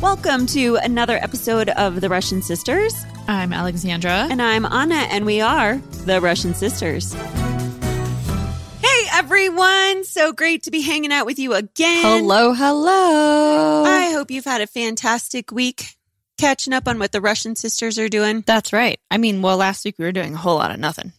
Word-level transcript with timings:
Welcome 0.00 0.46
to 0.46 0.76
another 0.76 1.16
episode 1.16 1.70
of 1.70 2.00
The 2.00 2.08
Russian 2.08 2.40
Sisters. 2.40 2.94
I'm 3.26 3.52
Alexandra. 3.52 4.28
And 4.30 4.40
I'm 4.40 4.64
Anna, 4.64 4.94
and 4.94 5.26
we 5.26 5.40
are 5.40 5.78
The 6.04 6.20
Russian 6.20 6.54
Sisters. 6.54 7.12
Hey, 7.14 9.08
everyone. 9.12 10.04
So 10.04 10.32
great 10.32 10.62
to 10.62 10.70
be 10.70 10.82
hanging 10.82 11.10
out 11.12 11.26
with 11.26 11.40
you 11.40 11.52
again. 11.52 12.22
Hello, 12.22 12.52
hello. 12.52 13.82
I 13.86 14.12
hope 14.12 14.30
you've 14.30 14.44
had 14.44 14.60
a 14.60 14.68
fantastic 14.68 15.50
week 15.50 15.96
catching 16.38 16.72
up 16.72 16.86
on 16.86 17.00
what 17.00 17.10
the 17.10 17.20
Russian 17.20 17.56
sisters 17.56 17.98
are 17.98 18.08
doing. 18.08 18.44
That's 18.46 18.72
right. 18.72 19.00
I 19.10 19.18
mean, 19.18 19.42
well, 19.42 19.56
last 19.56 19.84
week 19.84 19.96
we 19.98 20.04
were 20.04 20.12
doing 20.12 20.34
a 20.34 20.38
whole 20.38 20.58
lot 20.58 20.70
of 20.70 20.78
nothing. 20.78 21.12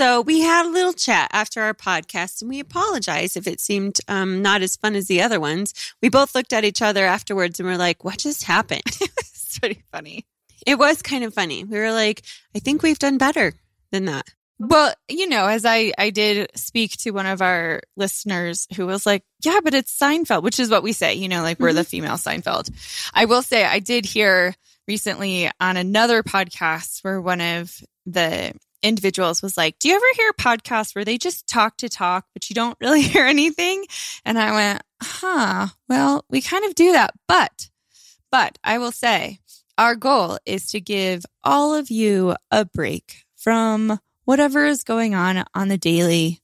So 0.00 0.22
we 0.22 0.40
had 0.40 0.64
a 0.64 0.70
little 0.70 0.94
chat 0.94 1.28
after 1.30 1.60
our 1.60 1.74
podcast, 1.74 2.40
and 2.40 2.48
we 2.48 2.58
apologize 2.58 3.36
if 3.36 3.46
it 3.46 3.60
seemed 3.60 3.98
um, 4.08 4.40
not 4.40 4.62
as 4.62 4.74
fun 4.74 4.96
as 4.96 5.08
the 5.08 5.20
other 5.20 5.38
ones. 5.38 5.74
We 6.00 6.08
both 6.08 6.34
looked 6.34 6.54
at 6.54 6.64
each 6.64 6.80
other 6.80 7.04
afterwards 7.04 7.60
and 7.60 7.68
were 7.68 7.76
like, 7.76 8.02
"What 8.02 8.16
just 8.16 8.44
happened?" 8.44 8.80
it's 8.86 9.58
pretty 9.58 9.82
funny. 9.92 10.24
It 10.66 10.78
was 10.78 11.02
kind 11.02 11.22
of 11.22 11.34
funny. 11.34 11.64
We 11.64 11.78
were 11.78 11.92
like, 11.92 12.22
"I 12.56 12.60
think 12.60 12.82
we've 12.82 12.98
done 12.98 13.18
better 13.18 13.52
than 13.92 14.06
that." 14.06 14.24
Well, 14.58 14.94
you 15.10 15.28
know, 15.28 15.44
as 15.44 15.66
I 15.66 15.92
I 15.98 16.08
did 16.08 16.50
speak 16.54 16.92
to 17.00 17.10
one 17.10 17.26
of 17.26 17.42
our 17.42 17.82
listeners 17.94 18.66
who 18.76 18.86
was 18.86 19.04
like, 19.04 19.22
"Yeah, 19.44 19.60
but 19.62 19.74
it's 19.74 19.94
Seinfeld," 19.94 20.42
which 20.42 20.60
is 20.60 20.70
what 20.70 20.82
we 20.82 20.94
say. 20.94 21.12
You 21.12 21.28
know, 21.28 21.42
like 21.42 21.60
we're 21.60 21.68
mm-hmm. 21.68 21.76
the 21.76 21.84
female 21.84 22.16
Seinfeld. 22.16 22.70
I 23.12 23.26
will 23.26 23.42
say, 23.42 23.66
I 23.66 23.80
did 23.80 24.06
hear 24.06 24.54
recently 24.88 25.50
on 25.60 25.76
another 25.76 26.22
podcast 26.22 27.04
where 27.04 27.20
one 27.20 27.42
of 27.42 27.84
the 28.06 28.54
individuals 28.82 29.42
was 29.42 29.56
like, 29.56 29.78
Do 29.78 29.88
you 29.88 29.96
ever 29.96 30.04
hear 30.16 30.32
podcasts 30.32 30.94
where 30.94 31.04
they 31.04 31.18
just 31.18 31.46
talk 31.46 31.76
to 31.78 31.88
talk, 31.88 32.26
but 32.32 32.48
you 32.48 32.54
don't 32.54 32.78
really 32.80 33.02
hear 33.12 33.24
anything? 33.24 33.84
And 34.24 34.38
I 34.38 34.52
went, 34.52 34.82
Huh, 35.02 35.68
well, 35.88 36.24
we 36.28 36.40
kind 36.40 36.64
of 36.64 36.74
do 36.74 36.92
that. 36.92 37.14
But, 37.26 37.70
but 38.30 38.58
I 38.62 38.78
will 38.78 38.92
say, 38.92 39.40
our 39.78 39.94
goal 39.94 40.38
is 40.44 40.66
to 40.72 40.80
give 40.80 41.24
all 41.42 41.74
of 41.74 41.90
you 41.90 42.34
a 42.50 42.66
break 42.66 43.24
from 43.36 43.98
whatever 44.26 44.66
is 44.66 44.84
going 44.84 45.14
on 45.14 45.42
on 45.54 45.68
the 45.68 45.78
daily 45.78 46.40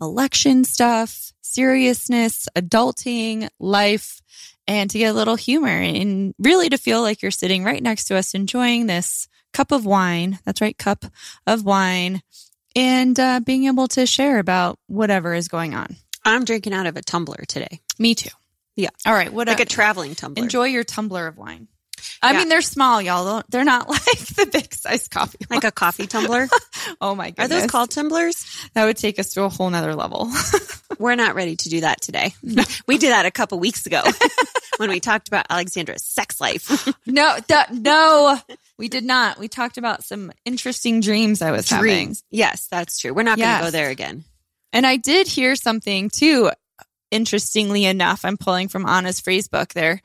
election 0.00 0.64
stuff, 0.64 1.32
seriousness, 1.42 2.48
adulting, 2.56 3.48
life, 3.58 4.20
and 4.68 4.90
to 4.90 4.98
get 4.98 5.10
a 5.10 5.14
little 5.14 5.36
humor 5.36 5.68
and 5.68 6.34
really 6.38 6.68
to 6.68 6.78
feel 6.78 7.02
like 7.02 7.22
you're 7.22 7.30
sitting 7.30 7.64
right 7.64 7.82
next 7.82 8.04
to 8.04 8.16
us 8.16 8.34
enjoying 8.34 8.86
this 8.86 9.28
cup 9.56 9.72
of 9.72 9.86
wine. 9.86 10.38
That's 10.44 10.60
right, 10.60 10.76
cup 10.76 11.06
of 11.46 11.64
wine, 11.64 12.22
and 12.74 13.18
uh, 13.18 13.40
being 13.40 13.64
able 13.64 13.88
to 13.88 14.04
share 14.04 14.38
about 14.38 14.78
whatever 14.86 15.32
is 15.32 15.48
going 15.48 15.74
on. 15.74 15.96
I'm 16.24 16.44
drinking 16.44 16.74
out 16.74 16.86
of 16.86 16.96
a 16.96 17.02
tumbler 17.02 17.42
today. 17.48 17.80
Me 17.98 18.14
too. 18.14 18.28
Yeah. 18.74 18.90
All 19.06 19.14
right. 19.14 19.32
What 19.32 19.48
like 19.48 19.60
a, 19.60 19.62
a 19.62 19.66
traveling 19.66 20.14
tumbler. 20.14 20.42
Enjoy 20.42 20.64
your 20.64 20.84
tumbler 20.84 21.26
of 21.26 21.38
wine. 21.38 21.68
I 22.20 22.32
yeah. 22.32 22.38
mean, 22.38 22.48
they're 22.50 22.60
small, 22.60 23.00
y'all. 23.00 23.42
They're 23.48 23.64
not 23.64 23.88
like 23.88 24.02
the 24.02 24.46
big 24.52 24.74
size 24.74 25.08
coffee. 25.08 25.38
Like 25.48 25.64
a 25.64 25.72
coffee 25.72 26.06
tumbler? 26.06 26.48
oh 27.00 27.14
my 27.14 27.30
goodness. 27.30 27.46
Are 27.46 27.60
those 27.60 27.70
called 27.70 27.90
tumblers? 27.90 28.68
That 28.74 28.84
would 28.84 28.98
take 28.98 29.18
us 29.18 29.32
to 29.34 29.44
a 29.44 29.48
whole 29.48 29.70
nother 29.70 29.94
level. 29.94 30.30
We're 30.98 31.14
not 31.14 31.34
ready 31.34 31.56
to 31.56 31.68
do 31.70 31.80
that 31.80 32.02
today. 32.02 32.34
We 32.86 32.98
did 32.98 33.12
that 33.12 33.24
a 33.24 33.30
couple 33.30 33.58
weeks 33.58 33.86
ago 33.86 34.02
when 34.76 34.90
we 34.90 35.00
talked 35.00 35.28
about 35.28 35.46
Alexandra's 35.48 36.04
sex 36.04 36.40
life. 36.40 36.86
no, 37.06 37.38
th- 37.48 37.70
no. 37.70 38.38
We 38.78 38.88
did 38.88 39.04
not. 39.04 39.38
We 39.38 39.48
talked 39.48 39.78
about 39.78 40.04
some 40.04 40.32
interesting 40.44 41.00
dreams 41.00 41.40
I 41.40 41.50
was 41.50 41.66
dreams. 41.66 41.82
having. 41.82 42.16
Yes, 42.30 42.66
that's 42.68 42.98
true. 42.98 43.14
We're 43.14 43.22
not 43.22 43.38
yes. 43.38 43.46
going 43.46 43.58
to 43.58 43.66
go 43.66 43.78
there 43.78 43.90
again. 43.90 44.24
And 44.72 44.86
I 44.86 44.96
did 44.96 45.26
hear 45.26 45.56
something 45.56 46.10
too. 46.10 46.50
Interestingly 47.10 47.84
enough, 47.84 48.24
I'm 48.24 48.36
pulling 48.36 48.68
from 48.68 48.86
Anna's 48.86 49.20
phrase 49.20 49.48
book 49.48 49.72
there. 49.72 50.02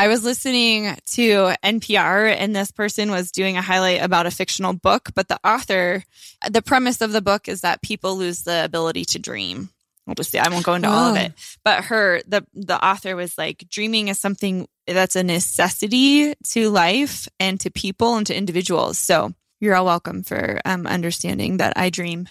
I 0.00 0.06
was 0.06 0.22
listening 0.22 0.96
to 1.12 1.54
NPR 1.64 2.32
and 2.38 2.54
this 2.54 2.70
person 2.70 3.10
was 3.10 3.32
doing 3.32 3.56
a 3.56 3.62
highlight 3.62 4.00
about 4.00 4.26
a 4.26 4.30
fictional 4.30 4.72
book, 4.72 5.10
but 5.14 5.26
the 5.26 5.40
author, 5.42 6.04
the 6.48 6.62
premise 6.62 7.00
of 7.00 7.10
the 7.12 7.20
book 7.20 7.48
is 7.48 7.62
that 7.62 7.82
people 7.82 8.16
lose 8.16 8.42
the 8.42 8.64
ability 8.64 9.04
to 9.06 9.18
dream. 9.18 9.70
I'll 10.08 10.14
just 10.14 10.30
say 10.30 10.38
I 10.38 10.48
won't 10.48 10.64
go 10.64 10.74
into 10.74 10.88
oh. 10.88 10.92
all 10.92 11.10
of 11.10 11.16
it. 11.16 11.32
But 11.64 11.84
her 11.84 12.20
the 12.26 12.44
the 12.54 12.82
author 12.84 13.14
was 13.14 13.36
like 13.36 13.66
dreaming 13.68 14.08
is 14.08 14.18
something 14.18 14.66
that's 14.86 15.16
a 15.16 15.22
necessity 15.22 16.34
to 16.52 16.70
life 16.70 17.28
and 17.38 17.60
to 17.60 17.70
people 17.70 18.16
and 18.16 18.26
to 18.26 18.36
individuals. 18.36 18.98
So 18.98 19.32
you're 19.60 19.74
all 19.74 19.84
welcome 19.84 20.22
for 20.22 20.60
um, 20.64 20.86
understanding 20.86 21.58
that 21.58 21.74
I 21.76 21.90
dream. 21.90 22.28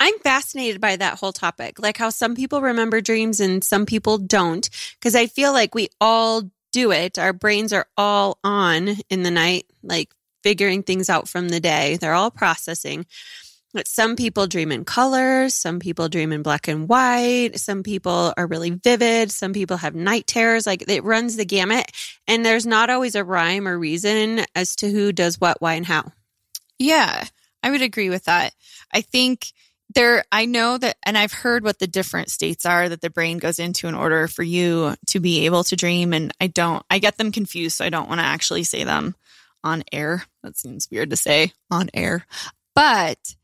I'm 0.00 0.18
fascinated 0.18 0.80
by 0.80 0.96
that 0.96 1.18
whole 1.18 1.32
topic, 1.32 1.78
like 1.78 1.96
how 1.96 2.10
some 2.10 2.34
people 2.34 2.60
remember 2.60 3.00
dreams 3.00 3.38
and 3.40 3.62
some 3.62 3.86
people 3.86 4.18
don't, 4.18 4.68
because 4.94 5.14
I 5.14 5.26
feel 5.26 5.52
like 5.52 5.74
we 5.74 5.88
all 6.00 6.42
do 6.72 6.90
it. 6.90 7.18
Our 7.18 7.32
brains 7.32 7.72
are 7.72 7.86
all 7.96 8.38
on 8.42 8.88
in 9.10 9.22
the 9.22 9.30
night, 9.30 9.66
like 9.82 10.10
figuring 10.42 10.82
things 10.82 11.08
out 11.08 11.28
from 11.28 11.50
the 11.50 11.60
day. 11.60 11.98
They're 12.00 12.14
all 12.14 12.30
processing. 12.30 13.06
Some 13.86 14.16
people 14.16 14.46
dream 14.46 14.70
in 14.70 14.84
colors, 14.84 15.54
some 15.54 15.80
people 15.80 16.08
dream 16.08 16.30
in 16.30 16.42
black 16.42 16.68
and 16.68 16.88
white, 16.88 17.58
some 17.58 17.82
people 17.82 18.34
are 18.36 18.46
really 18.46 18.70
vivid, 18.70 19.30
some 19.30 19.54
people 19.54 19.78
have 19.78 19.94
night 19.94 20.26
terrors. 20.26 20.66
Like 20.66 20.84
it 20.88 21.04
runs 21.04 21.36
the 21.36 21.46
gamut. 21.46 21.86
And 22.28 22.44
there's 22.44 22.66
not 22.66 22.90
always 22.90 23.14
a 23.14 23.24
rhyme 23.24 23.66
or 23.66 23.78
reason 23.78 24.44
as 24.54 24.76
to 24.76 24.90
who 24.90 25.12
does 25.12 25.40
what, 25.40 25.62
why, 25.62 25.74
and 25.74 25.86
how. 25.86 26.12
Yeah, 26.78 27.24
I 27.62 27.70
would 27.70 27.82
agree 27.82 28.10
with 28.10 28.24
that. 28.24 28.52
I 28.92 29.00
think 29.00 29.52
there, 29.94 30.24
I 30.30 30.44
know 30.44 30.76
that, 30.78 30.96
and 31.02 31.16
I've 31.16 31.32
heard 31.32 31.64
what 31.64 31.78
the 31.78 31.86
different 31.86 32.30
states 32.30 32.66
are 32.66 32.88
that 32.88 33.00
the 33.00 33.10
brain 33.10 33.38
goes 33.38 33.58
into 33.58 33.88
in 33.88 33.94
order 33.94 34.26
for 34.28 34.42
you 34.42 34.94
to 35.08 35.20
be 35.20 35.46
able 35.46 35.64
to 35.64 35.76
dream. 35.76 36.12
And 36.12 36.32
I 36.40 36.46
don't, 36.46 36.84
I 36.90 36.98
get 36.98 37.16
them 37.16 37.32
confused. 37.32 37.76
So 37.78 37.84
I 37.84 37.90
don't 37.90 38.08
want 38.08 38.20
to 38.20 38.26
actually 38.26 38.64
say 38.64 38.84
them 38.84 39.14
on 39.64 39.84
air. 39.92 40.24
That 40.42 40.58
seems 40.58 40.88
weird 40.90 41.10
to 41.10 41.16
say 41.16 41.52
on 41.70 41.88
air. 41.94 42.26
But 42.74 43.34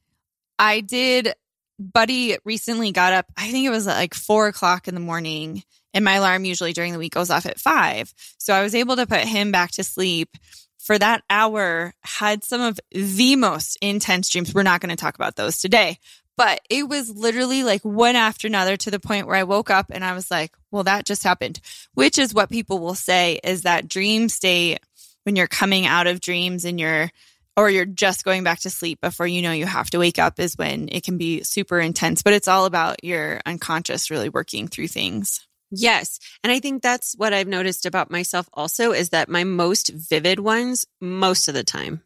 I 0.59 0.81
did. 0.81 1.35
Buddy 1.81 2.37
recently 2.45 2.91
got 2.91 3.13
up, 3.13 3.27
I 3.37 3.53
think 3.53 3.65
it 3.65 3.71
was 3.71 3.87
like 3.87 4.13
four 4.13 4.49
o'clock 4.49 4.89
in 4.89 4.95
the 4.95 5.01
morning, 5.01 5.63
and 5.95 6.05
my 6.05 6.15
alarm 6.15 6.45
usually 6.45 6.73
during 6.73 6.93
the 6.93 6.99
week 6.99 7.15
goes 7.15 7.31
off 7.31 7.47
at 7.47 7.61
five. 7.61 8.13
So 8.37 8.53
I 8.53 8.63
was 8.63 8.75
able 8.75 8.97
to 8.97 9.07
put 9.07 9.21
him 9.21 9.53
back 9.53 9.71
to 9.73 9.85
sleep 9.85 10.37
for 10.79 10.99
that 10.99 11.23
hour, 11.31 11.95
had 12.03 12.43
some 12.43 12.61
of 12.61 12.81
the 12.91 13.37
most 13.37 13.79
intense 13.81 14.29
dreams. 14.29 14.53
We're 14.53 14.65
not 14.65 14.81
going 14.81 14.91
to 14.91 14.97
talk 14.97 15.15
about 15.15 15.37
those 15.37 15.59
today, 15.59 15.99
but 16.37 16.61
it 16.69 16.89
was 16.89 17.11
literally 17.11 17.63
like 17.63 17.85
one 17.85 18.17
after 18.17 18.49
another 18.49 18.77
to 18.79 18.91
the 18.91 18.99
point 18.99 19.27
where 19.27 19.37
I 19.37 19.45
woke 19.45 19.71
up 19.71 19.87
and 19.91 20.05
I 20.05 20.15
was 20.15 20.31
like, 20.31 20.57
well, 20.71 20.85
that 20.85 21.05
just 21.05 21.23
happened, 21.23 21.61
which 21.95 22.19
is 22.19 22.35
what 22.35 22.51
people 22.51 22.81
will 22.81 22.95
say 22.95 23.39
is 23.45 23.63
that 23.63 23.87
dream 23.87 24.29
state 24.29 24.81
when 25.23 25.37
you're 25.37 25.47
coming 25.47 25.87
out 25.87 26.07
of 26.07 26.21
dreams 26.21 26.65
and 26.65 26.81
you're 26.81 27.11
or 27.59 27.69
you're 27.69 27.85
just 27.85 28.25
going 28.25 28.45
back 28.45 28.61
to 28.61 28.71
sleep 28.71 29.01
before 29.01 29.27
you 29.27 29.43
know 29.43 29.51
you 29.51 29.67
have 29.67 29.91
to 29.91 29.99
wake 29.99 30.19
up 30.19 30.39
is 30.39 30.57
when 30.57 30.89
it 30.93 31.03
can 31.03 31.19
be 31.19 31.43
super 31.43 31.81
intense. 31.81 32.23
But 32.23 32.33
it's 32.33 32.47
all 32.47 32.67
about 32.67 33.03
your 33.03 33.41
unconscious 33.45 34.11
really 34.11 34.29
working 34.29 34.69
through 34.69 34.89
things. 34.89 35.45
Yes. 35.73 36.21
And 36.45 36.53
I 36.53 36.61
think 36.61 36.83
that's 36.83 37.15
what 37.19 37.35
I've 37.35 37.49
noticed 37.49 37.85
about 37.85 38.13
myself 38.13 38.49
also 38.55 38.93
is 38.93 39.09
that 39.11 39.29
my 39.29 39.43
most 39.43 39.89
vivid 39.89 40.39
ones, 40.39 40.87
most 41.01 41.49
of 41.49 41.55
the 41.55 41.65
time, 41.65 42.03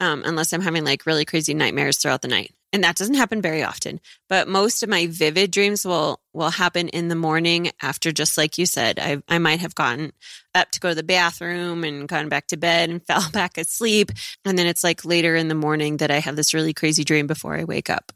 um, 0.00 0.24
unless 0.26 0.52
I'm 0.52 0.60
having 0.60 0.84
like 0.84 1.06
really 1.06 1.24
crazy 1.24 1.54
nightmares 1.54 1.98
throughout 1.98 2.20
the 2.20 2.28
night, 2.28 2.52
and 2.72 2.82
that 2.82 2.96
doesn't 2.96 3.14
happen 3.14 3.42
very 3.42 3.62
often 3.62 4.00
but 4.28 4.48
most 4.48 4.82
of 4.82 4.88
my 4.88 5.06
vivid 5.06 5.50
dreams 5.50 5.84
will 5.84 6.21
will 6.32 6.50
happen 6.50 6.88
in 6.88 7.08
the 7.08 7.14
morning 7.14 7.70
after 7.80 8.12
just 8.12 8.38
like 8.38 8.58
you 8.58 8.66
said 8.66 8.98
i 8.98 9.22
i 9.28 9.38
might 9.38 9.60
have 9.60 9.74
gotten 9.74 10.12
up 10.54 10.70
to 10.70 10.80
go 10.80 10.90
to 10.90 10.94
the 10.94 11.02
bathroom 11.02 11.84
and 11.84 12.08
gone 12.08 12.28
back 12.28 12.46
to 12.48 12.56
bed 12.56 12.90
and 12.90 13.02
fell 13.06 13.28
back 13.32 13.58
asleep. 13.58 14.10
And 14.44 14.58
then 14.58 14.66
it's 14.66 14.84
like 14.84 15.04
later 15.04 15.34
in 15.34 15.48
the 15.48 15.54
morning 15.54 15.98
that 15.98 16.10
i 16.10 16.18
have 16.18 16.36
this 16.36 16.54
really 16.54 16.74
crazy 16.74 17.04
dream 17.04 17.26
before 17.26 17.54
i 17.54 17.64
wake 17.64 17.90
up. 17.90 18.12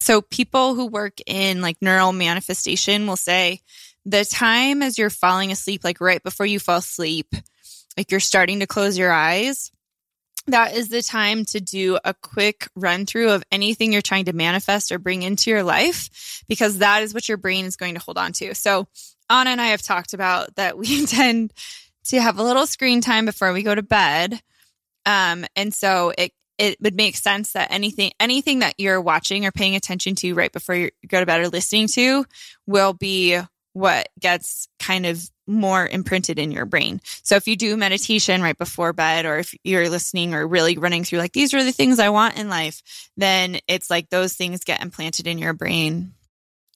So 0.00 0.22
people 0.22 0.74
who 0.74 0.86
work 0.86 1.18
in 1.26 1.60
like 1.60 1.76
neural 1.80 2.12
manifestation 2.12 3.06
will 3.06 3.16
say 3.16 3.60
the 4.06 4.24
time 4.24 4.82
as 4.82 4.96
you're 4.96 5.10
falling 5.10 5.52
asleep 5.52 5.82
like 5.84 6.00
right 6.00 6.22
before 6.22 6.46
you 6.46 6.60
fall 6.60 6.78
asleep 6.78 7.34
like 7.96 8.10
you're 8.10 8.20
starting 8.20 8.60
to 8.60 8.66
close 8.66 8.96
your 8.96 9.12
eyes 9.12 9.70
that 10.52 10.74
is 10.74 10.88
the 10.88 11.02
time 11.02 11.44
to 11.46 11.60
do 11.60 11.98
a 12.04 12.14
quick 12.14 12.68
run 12.74 13.06
through 13.06 13.30
of 13.30 13.44
anything 13.50 13.92
you're 13.92 14.02
trying 14.02 14.26
to 14.26 14.32
manifest 14.32 14.92
or 14.92 14.98
bring 14.98 15.22
into 15.22 15.50
your 15.50 15.62
life 15.62 16.42
because 16.48 16.78
that 16.78 17.02
is 17.02 17.14
what 17.14 17.28
your 17.28 17.38
brain 17.38 17.64
is 17.64 17.76
going 17.76 17.94
to 17.94 18.00
hold 18.00 18.18
on 18.18 18.32
to. 18.32 18.54
So 18.54 18.86
Anna 19.30 19.50
and 19.50 19.60
I 19.60 19.68
have 19.68 19.82
talked 19.82 20.14
about 20.14 20.54
that 20.56 20.78
we 20.78 20.98
intend 21.00 21.52
to 22.06 22.20
have 22.20 22.38
a 22.38 22.42
little 22.42 22.66
screen 22.66 23.00
time 23.00 23.24
before 23.24 23.52
we 23.52 23.62
go 23.62 23.74
to 23.74 23.82
bed. 23.82 24.40
Um, 25.06 25.44
and 25.56 25.72
so 25.72 26.12
it 26.16 26.32
it 26.58 26.80
would 26.80 26.96
make 26.96 27.16
sense 27.16 27.52
that 27.52 27.70
anything 27.70 28.10
anything 28.18 28.58
that 28.58 28.74
you're 28.78 29.00
watching 29.00 29.46
or 29.46 29.52
paying 29.52 29.76
attention 29.76 30.16
to 30.16 30.34
right 30.34 30.52
before 30.52 30.74
you 30.74 30.90
go 31.06 31.20
to 31.20 31.26
bed 31.26 31.40
or 31.40 31.48
listening 31.48 31.86
to 31.86 32.24
will 32.66 32.92
be 32.92 33.38
what 33.78 34.08
gets 34.18 34.68
kind 34.80 35.06
of 35.06 35.22
more 35.46 35.86
imprinted 35.86 36.38
in 36.38 36.50
your 36.50 36.66
brain. 36.66 37.00
So 37.22 37.36
if 37.36 37.46
you 37.46 37.56
do 37.56 37.76
meditation 37.76 38.42
right 38.42 38.58
before 38.58 38.92
bed 38.92 39.24
or 39.24 39.38
if 39.38 39.54
you're 39.62 39.88
listening 39.88 40.34
or 40.34 40.46
really 40.46 40.76
running 40.76 41.04
through 41.04 41.20
like 41.20 41.32
these 41.32 41.54
are 41.54 41.62
the 41.62 41.72
things 41.72 41.98
I 41.98 42.10
want 42.10 42.36
in 42.36 42.48
life, 42.48 42.82
then 43.16 43.58
it's 43.68 43.88
like 43.88 44.10
those 44.10 44.34
things 44.34 44.64
get 44.64 44.82
implanted 44.82 45.26
in 45.26 45.38
your 45.38 45.54
brain. 45.54 46.12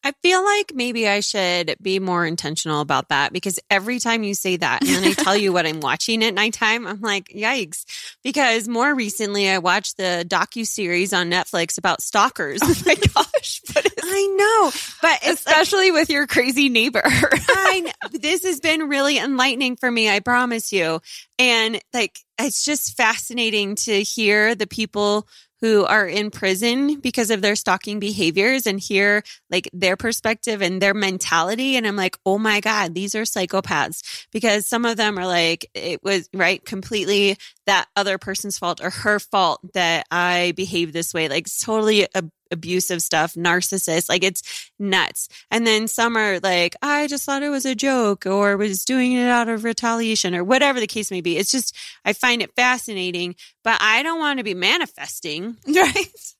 I 0.05 0.13
feel 0.23 0.45
like 0.45 0.73
maybe 0.75 1.09
I 1.09 1.21
should 1.21 1.77
be 1.81 1.99
more 1.99 2.27
intentional 2.27 2.81
about 2.81 3.09
that 3.09 3.33
because 3.33 3.61
every 3.71 4.01
time 4.01 4.23
you 4.23 4.35
say 4.35 4.57
that 4.57 4.83
and 4.83 4.91
then 4.91 5.05
I 5.05 5.13
tell 5.13 5.37
you 5.37 5.53
what 5.53 5.67
I'm 5.67 5.81
watching 5.81 6.25
at 6.25 6.35
nighttime, 6.35 6.87
I'm 6.87 7.01
like, 7.01 7.29
yikes. 7.29 7.85
Because 8.25 8.67
more 8.67 8.95
recently 8.95 9.49
I 9.49 9.59
watched 9.59 9.97
the 9.97 10.25
docu 10.29 10.67
series 10.67 11.13
on 11.13 11.31
Netflix 11.31 11.79
about 11.79 12.03
stalkers. 12.03 12.61
Oh 12.63 12.75
my 12.87 12.95
gosh. 12.95 13.61
I 14.03 14.27
know, 14.37 14.73
but 15.01 15.27
especially 15.27 15.91
like, 15.91 16.01
with 16.01 16.11
your 16.11 16.27
crazy 16.27 16.69
neighbor. 16.69 17.03
I 17.05 17.81
know, 17.81 18.09
this 18.19 18.45
has 18.45 18.61
been 18.61 18.89
really 18.89 19.19
enlightening 19.19 19.77
for 19.77 19.91
me, 19.91 20.11
I 20.11 20.21
promise 20.21 20.73
you. 20.73 21.01
And 21.39 21.81
like 21.95 22.19
it's 22.39 22.65
just 22.65 22.97
fascinating 22.97 23.77
to 23.77 24.03
hear 24.03 24.55
the 24.55 24.67
people 24.67 25.27
who 25.63 25.87
are 25.87 26.09
in 26.09 26.31
prison 26.31 26.99
because 26.99 27.31
of 27.31 27.41
their 27.41 27.55
stalking 27.55 28.01
behaviors 28.01 28.67
and 28.67 28.81
hear 28.81 29.23
like 29.49 29.71
their 29.73 29.97
perspective 29.97 30.61
and 30.61 30.83
their 30.83 30.93
mentality. 30.93 31.77
And 31.77 31.87
I'm 31.87 31.95
like, 31.95 32.19
oh 32.27 32.37
my 32.37 32.59
God, 32.59 32.95
these 32.95 33.15
are 33.15 33.23
psychopaths 33.23 34.27
because 34.33 34.67
some 34.67 34.85
of 34.85 34.97
them 34.97 35.19
are 35.19 35.27
like, 35.27 35.71
it 35.73 36.03
was 36.03 36.29
right 36.35 36.63
completely 36.65 37.39
that 37.67 37.87
other 37.95 38.19
person's 38.19 38.59
fault 38.59 38.81
or 38.83 38.91
her 38.91 39.21
fault 39.21 39.61
that 39.73 40.05
I 40.11 40.53
behave 40.57 40.93
this 40.93 41.15
way. 41.15 41.29
Like 41.29 41.47
totally 41.63 42.09
a 42.13 42.25
abusive 42.53 43.03
stuff, 43.03 43.35
narcissist. 43.35 44.09
Like 44.09 44.23
it's 44.23 44.71
nuts. 44.79 45.29
And 45.51 45.67
then 45.67 45.89
some 45.89 46.17
are 46.17 46.39
like, 46.41 46.77
I 46.83 47.07
just 47.07 47.25
thought 47.25 47.43
it 47.43 47.49
was 47.49 47.67
a 47.67 47.75
joke 47.75 48.27
or 48.27 48.57
was 48.57 48.85
doing 48.85 49.13
it 49.13 49.29
out 49.29 49.49
of 49.49 49.65
retaliation 49.65 50.35
or 50.35 50.45
whatever 50.45 50.79
the 50.79 50.87
case 50.87 51.11
may 51.11 51.21
be. 51.21 51.37
It's 51.37 51.51
just, 51.51 51.77
I 52.05 52.13
find 52.13 52.43
it 52.43 52.55
fascinating, 52.55 53.35
but 53.65 53.79
I 53.81 54.03
don't 54.03 54.21
want 54.21 54.39
to 54.39 54.45
be 54.45 54.55
manifesting. 54.55 55.57
Right. 55.83 56.35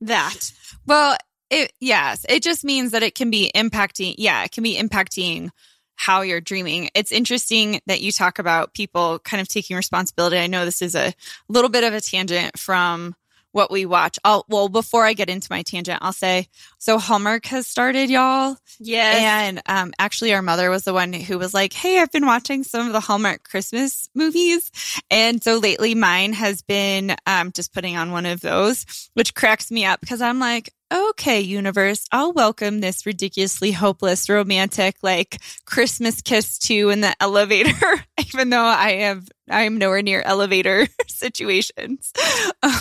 That. 0.00 0.52
Well, 0.86 1.16
it, 1.50 1.72
yes, 1.80 2.24
it 2.28 2.42
just 2.42 2.64
means 2.64 2.92
that 2.92 3.02
it 3.02 3.14
can 3.14 3.30
be 3.30 3.50
impacting. 3.54 4.14
Yeah, 4.16 4.44
it 4.44 4.52
can 4.52 4.62
be 4.62 4.76
impacting 4.76 5.50
how 5.98 6.20
you're 6.22 6.40
dreaming. 6.40 6.88
It's 6.94 7.10
interesting 7.10 7.80
that 7.86 8.00
you 8.00 8.12
talk 8.12 8.38
about 8.38 8.72
people 8.72 9.18
kind 9.18 9.40
of 9.40 9.48
taking 9.48 9.76
responsibility. 9.76 10.38
I 10.38 10.46
know 10.46 10.64
this 10.64 10.80
is 10.80 10.94
a 10.94 11.12
little 11.48 11.68
bit 11.68 11.82
of 11.82 11.92
a 11.92 12.00
tangent 12.00 12.56
from 12.56 13.16
what 13.58 13.72
we 13.72 13.84
watch. 13.84 14.18
I'll, 14.22 14.46
well, 14.48 14.68
before 14.68 15.04
I 15.04 15.12
get 15.12 15.28
into 15.28 15.48
my 15.50 15.62
tangent, 15.62 15.98
I'll 16.00 16.12
say, 16.12 16.46
so 16.78 16.96
Hallmark 16.96 17.44
has 17.46 17.66
started, 17.66 18.08
y'all. 18.08 18.56
Yes. 18.78 19.18
And 19.18 19.60
um, 19.66 19.92
actually, 19.98 20.32
our 20.32 20.42
mother 20.42 20.70
was 20.70 20.84
the 20.84 20.94
one 20.94 21.12
who 21.12 21.38
was 21.38 21.52
like, 21.52 21.72
hey, 21.72 21.98
I've 21.98 22.12
been 22.12 22.24
watching 22.24 22.62
some 22.62 22.86
of 22.86 22.92
the 22.92 23.00
Hallmark 23.00 23.42
Christmas 23.42 24.08
movies. 24.14 24.70
And 25.10 25.42
so 25.42 25.58
lately, 25.58 25.96
mine 25.96 26.34
has 26.34 26.62
been 26.62 27.16
um, 27.26 27.50
just 27.50 27.74
putting 27.74 27.96
on 27.96 28.12
one 28.12 28.26
of 28.26 28.40
those, 28.40 29.10
which 29.14 29.34
cracks 29.34 29.72
me 29.72 29.84
up 29.84 30.00
because 30.00 30.22
I'm 30.22 30.38
like, 30.38 30.72
okay, 30.92 31.40
universe, 31.40 32.06
I'll 32.12 32.32
welcome 32.32 32.80
this 32.80 33.06
ridiculously 33.06 33.72
hopeless 33.72 34.28
romantic 34.28 34.96
like 35.02 35.38
Christmas 35.64 36.22
kiss 36.22 36.58
to 36.60 36.90
in 36.90 37.00
the 37.00 37.14
elevator, 37.20 38.04
even 38.26 38.50
though 38.50 38.64
I 38.64 38.92
have 38.92 39.28
I 39.50 39.62
am 39.62 39.78
nowhere 39.78 40.02
near 40.02 40.22
elevator 40.22 40.86
situations. 41.06 42.12
Um, 42.60 42.72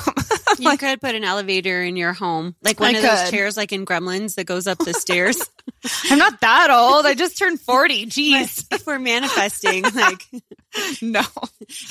you 0.57 0.65
like, 0.65 0.79
could 0.79 0.99
put 0.99 1.13
an 1.13 1.23
elevator 1.23 1.83
in 1.83 1.97
your 1.97 2.13
home, 2.13 2.55
like 2.63 2.79
one 2.79 2.95
I 2.95 2.97
of 2.97 3.03
could. 3.03 3.11
those 3.11 3.29
chairs, 3.29 3.57
like 3.57 3.71
in 3.71 3.85
Gremlins, 3.85 4.35
that 4.35 4.45
goes 4.45 4.65
up 4.65 4.79
the 4.79 4.93
stairs. 4.93 5.39
I'm 6.09 6.17
not 6.17 6.41
that 6.41 6.71
old. 6.71 7.05
I 7.05 7.13
just 7.13 7.37
turned 7.37 7.61
40. 7.61 8.07
Jeez. 8.07 8.65
if 8.71 8.87
we're 8.87 8.97
manifesting, 8.97 9.83
like, 9.83 10.25
no, 11.01 11.21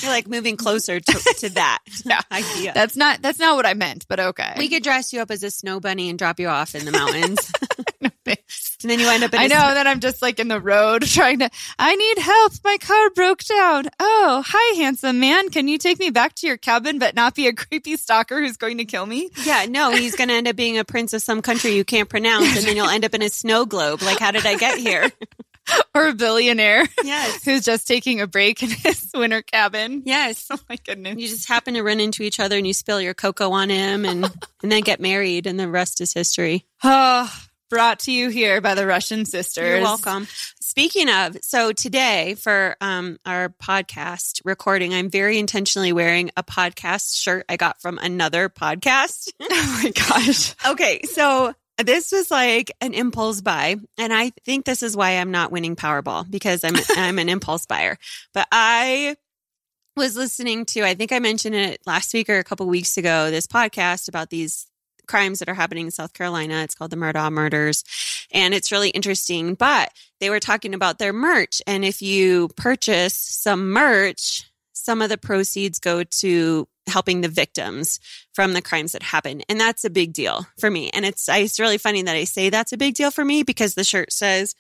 you're 0.01 0.11
like 0.11 0.27
moving 0.27 0.57
closer 0.57 0.99
to, 0.99 1.35
to 1.39 1.51
that 1.51 1.79
yeah. 2.05 2.21
idea. 2.33 2.73
That's 2.75 2.97
not, 2.97 3.23
that's 3.23 3.39
not 3.39 3.55
what 3.55 3.67
I 3.67 3.75
meant, 3.75 4.07
but 4.09 4.19
okay. 4.19 4.55
We 4.59 4.69
could 4.69 4.83
dress 4.83 5.13
you 5.13 5.21
up 5.21 5.31
as 5.31 5.45
a 5.45 5.51
snow 5.51 5.79
bunny 5.79 6.06
and 6.09 6.19
drop 6.19 6.41
you 6.41 6.49
off 6.49 6.75
in 6.75 6.85
the 6.85 6.93
mountains. 6.93 7.53
and 8.27 8.91
then 8.91 8.99
you 8.99 9.09
end 9.09 9.25
up 9.25 9.35
in 9.35 9.41
I 9.41 9.47
know 9.47 9.57
that 9.57 9.87
I'm 9.87 10.01
just 10.01 10.23
like 10.23 10.39
in 10.39 10.49
the 10.49 10.61
road 10.61 11.03
trying 11.07 11.41
to, 11.41 11.51
I 11.79 11.95
need 11.95 12.19
help. 12.19 12.53
My 12.65 12.77
car 12.81 13.11
broke 13.11 13.45
down. 13.45 13.89
Oh, 13.99 14.45
hi, 14.47 14.77
handsome 14.77 15.21
man. 15.21 15.51
Can 15.51 15.69
you 15.69 15.79
take 15.79 15.99
me 15.99 16.11
back 16.11 16.35
to 16.37 16.47
your 16.47 16.57
cabin, 16.57 16.99
but 16.99 17.15
not 17.15 17.35
be 17.35 17.47
a 17.47 17.53
creepy 17.55 17.97
stalker 17.97 18.41
who's 18.41 18.57
going 18.57 18.79
to 18.79 18.85
kill 18.85 19.07
me? 19.07 19.31
Yeah, 19.45 19.67
no, 19.69 19.93
he's 19.93 20.17
going 20.17 20.29
to 20.29 20.35
end 20.35 20.49
up 20.49 20.57
being 20.57 20.79
a 20.79 20.85
prince 20.85 21.13
of 21.13 21.23
some 21.23 21.43
country 21.43 21.73
you 21.73 21.85
can't 21.85 22.09
pronounce. 22.09 22.57
And 22.57 22.67
then 22.67 22.77
you'll 22.77 22.89
end 22.89 23.05
up 23.05 23.15
in 23.15 23.23
a 23.23 23.29
snow 23.29 23.67
globe. 23.67 24.03
Like, 24.03 24.19
how 24.19 24.31
did 24.31 24.47
I 24.47 24.57
get 24.57 24.79
here? 24.79 25.11
or 25.95 26.09
a 26.09 26.15
billionaire. 26.15 26.87
Yes. 27.05 27.45
Who's 27.45 27.65
just 27.65 27.87
taking 27.87 28.21
a 28.21 28.27
break 28.27 28.63
in 28.63 28.71
his 28.71 29.11
winter 29.15 29.43
cabin. 29.43 30.03
Yes. 30.05 30.47
Oh 30.57 30.59
my 30.71 30.77
goodness. 30.85 31.19
You 31.19 31.29
just 31.29 31.49
happen 31.49 31.75
to 31.75 31.83
run 31.83 32.01
into 32.01 32.23
each 32.23 32.41
other 32.41 32.57
and 32.57 32.67
you 32.67 32.73
spill 32.73 33.01
your 33.01 33.15
cocoa 33.15 33.51
on 33.51 33.69
him 33.69 34.05
and, 34.05 34.25
and 34.63 34.73
then 34.73 34.81
get 34.83 35.01
married 35.01 35.47
and 35.47 35.61
the 35.61 35.69
rest 35.69 36.01
is 36.01 36.13
history. 36.13 36.65
Oh, 36.85 37.31
brought 37.69 38.01
to 38.01 38.13
you 38.13 38.29
here 38.29 38.61
by 38.61 38.75
the 38.75 38.87
Russian 38.87 39.25
sisters. 39.25 39.69
You're 39.69 39.81
welcome. 39.81 40.27
Speaking 40.61 41.09
of, 41.09 41.37
so 41.43 41.73
today 41.73 42.35
for 42.35 42.77
um, 42.81 43.19
our 43.27 43.49
podcast 43.49 44.41
recording, 44.45 44.95
I'm 44.95 45.11
very 45.11 45.39
intentionally 45.39 45.93
wearing 45.93 46.31
a 46.37 46.43
podcast 46.43 47.17
shirt 47.21 47.45
I 47.49 47.57
got 47.57 47.81
from 47.81 47.99
another 47.99 48.49
podcast. 48.49 49.33
oh 49.41 49.81
my 49.83 49.91
gosh. 49.91 50.55
okay. 50.67 51.03
So 51.03 51.55
this 51.79 52.13
was 52.13 52.31
like 52.31 52.73
an 52.81 52.95
impulse 52.95 53.41
buy. 53.41 53.77
And 53.99 54.13
I 54.13 54.31
think 54.45 54.65
this 54.65 54.83
is 54.83 54.97
why 54.97 55.13
I'm 55.13 55.31
not 55.31 55.53
winning 55.53 55.77
Powerball 55.77 56.31
because 56.31 56.65
I'm, 56.65 56.75
I'm 56.97 57.19
an 57.19 57.29
impulse 57.29 57.67
buyer. 57.67 57.99
But 58.33 58.49
I 58.51 59.17
was 59.97 60.17
listening 60.17 60.65
to, 60.67 60.83
I 60.83 60.95
think 60.95 61.13
I 61.13 61.19
mentioned 61.19 61.55
it 61.55 61.81
last 61.87 62.13
week 62.13 62.29
or 62.29 62.39
a 62.39 62.45
couple 62.45 62.67
weeks 62.67 62.97
ago, 62.97 63.31
this 63.31 63.47
podcast 63.47 64.09
about 64.09 64.31
these 64.31 64.67
crimes 65.07 65.39
that 65.39 65.49
are 65.49 65.55
happening 65.55 65.87
in 65.87 65.91
South 65.91 66.13
Carolina. 66.13 66.63
It's 66.63 66.75
called 66.75 66.91
the 66.91 66.97
Murdaugh 66.97 67.33
murders. 67.33 67.85
And 68.33 68.55
it's 68.55 68.73
really 68.73 68.91
interesting. 68.91 69.55
But 69.55 69.91
they 70.21 70.31
were 70.31 70.41
talking 70.41 70.75
about 70.75 70.99
their 70.99 71.13
merch. 71.13 71.63
And 71.67 71.85
if 71.85 72.03
you 72.03 72.49
purchase 72.57 73.15
some 73.15 73.71
merch, 73.71 74.45
some 74.73 75.03
of 75.03 75.09
the 75.09 75.19
proceeds 75.19 75.79
go 75.79 76.05
to 76.05 76.69
helping 76.87 77.21
the 77.21 77.29
victims 77.29 78.01
from 78.33 78.53
the 78.53 78.63
crimes 78.63 78.93
that 78.93 79.03
happen. 79.03 79.43
And 79.49 79.61
that's 79.61 79.85
a 79.85 79.91
big 79.91 80.13
deal 80.13 80.47
for 80.59 80.71
me. 80.71 80.91
And 80.91 81.05
it's 81.05 81.29
it's 81.29 81.61
really 81.61 81.79
funny 81.79 82.03
that 82.03 82.17
I 82.17 82.25
say 82.25 82.51
that's 82.51 82.73
a 82.73 82.77
big 82.77 82.95
deal 82.95 83.11
for 83.11 83.25
me 83.25 83.43
because 83.43 83.75
the 83.75 83.85
shirt 83.85 84.13
says 84.13 84.55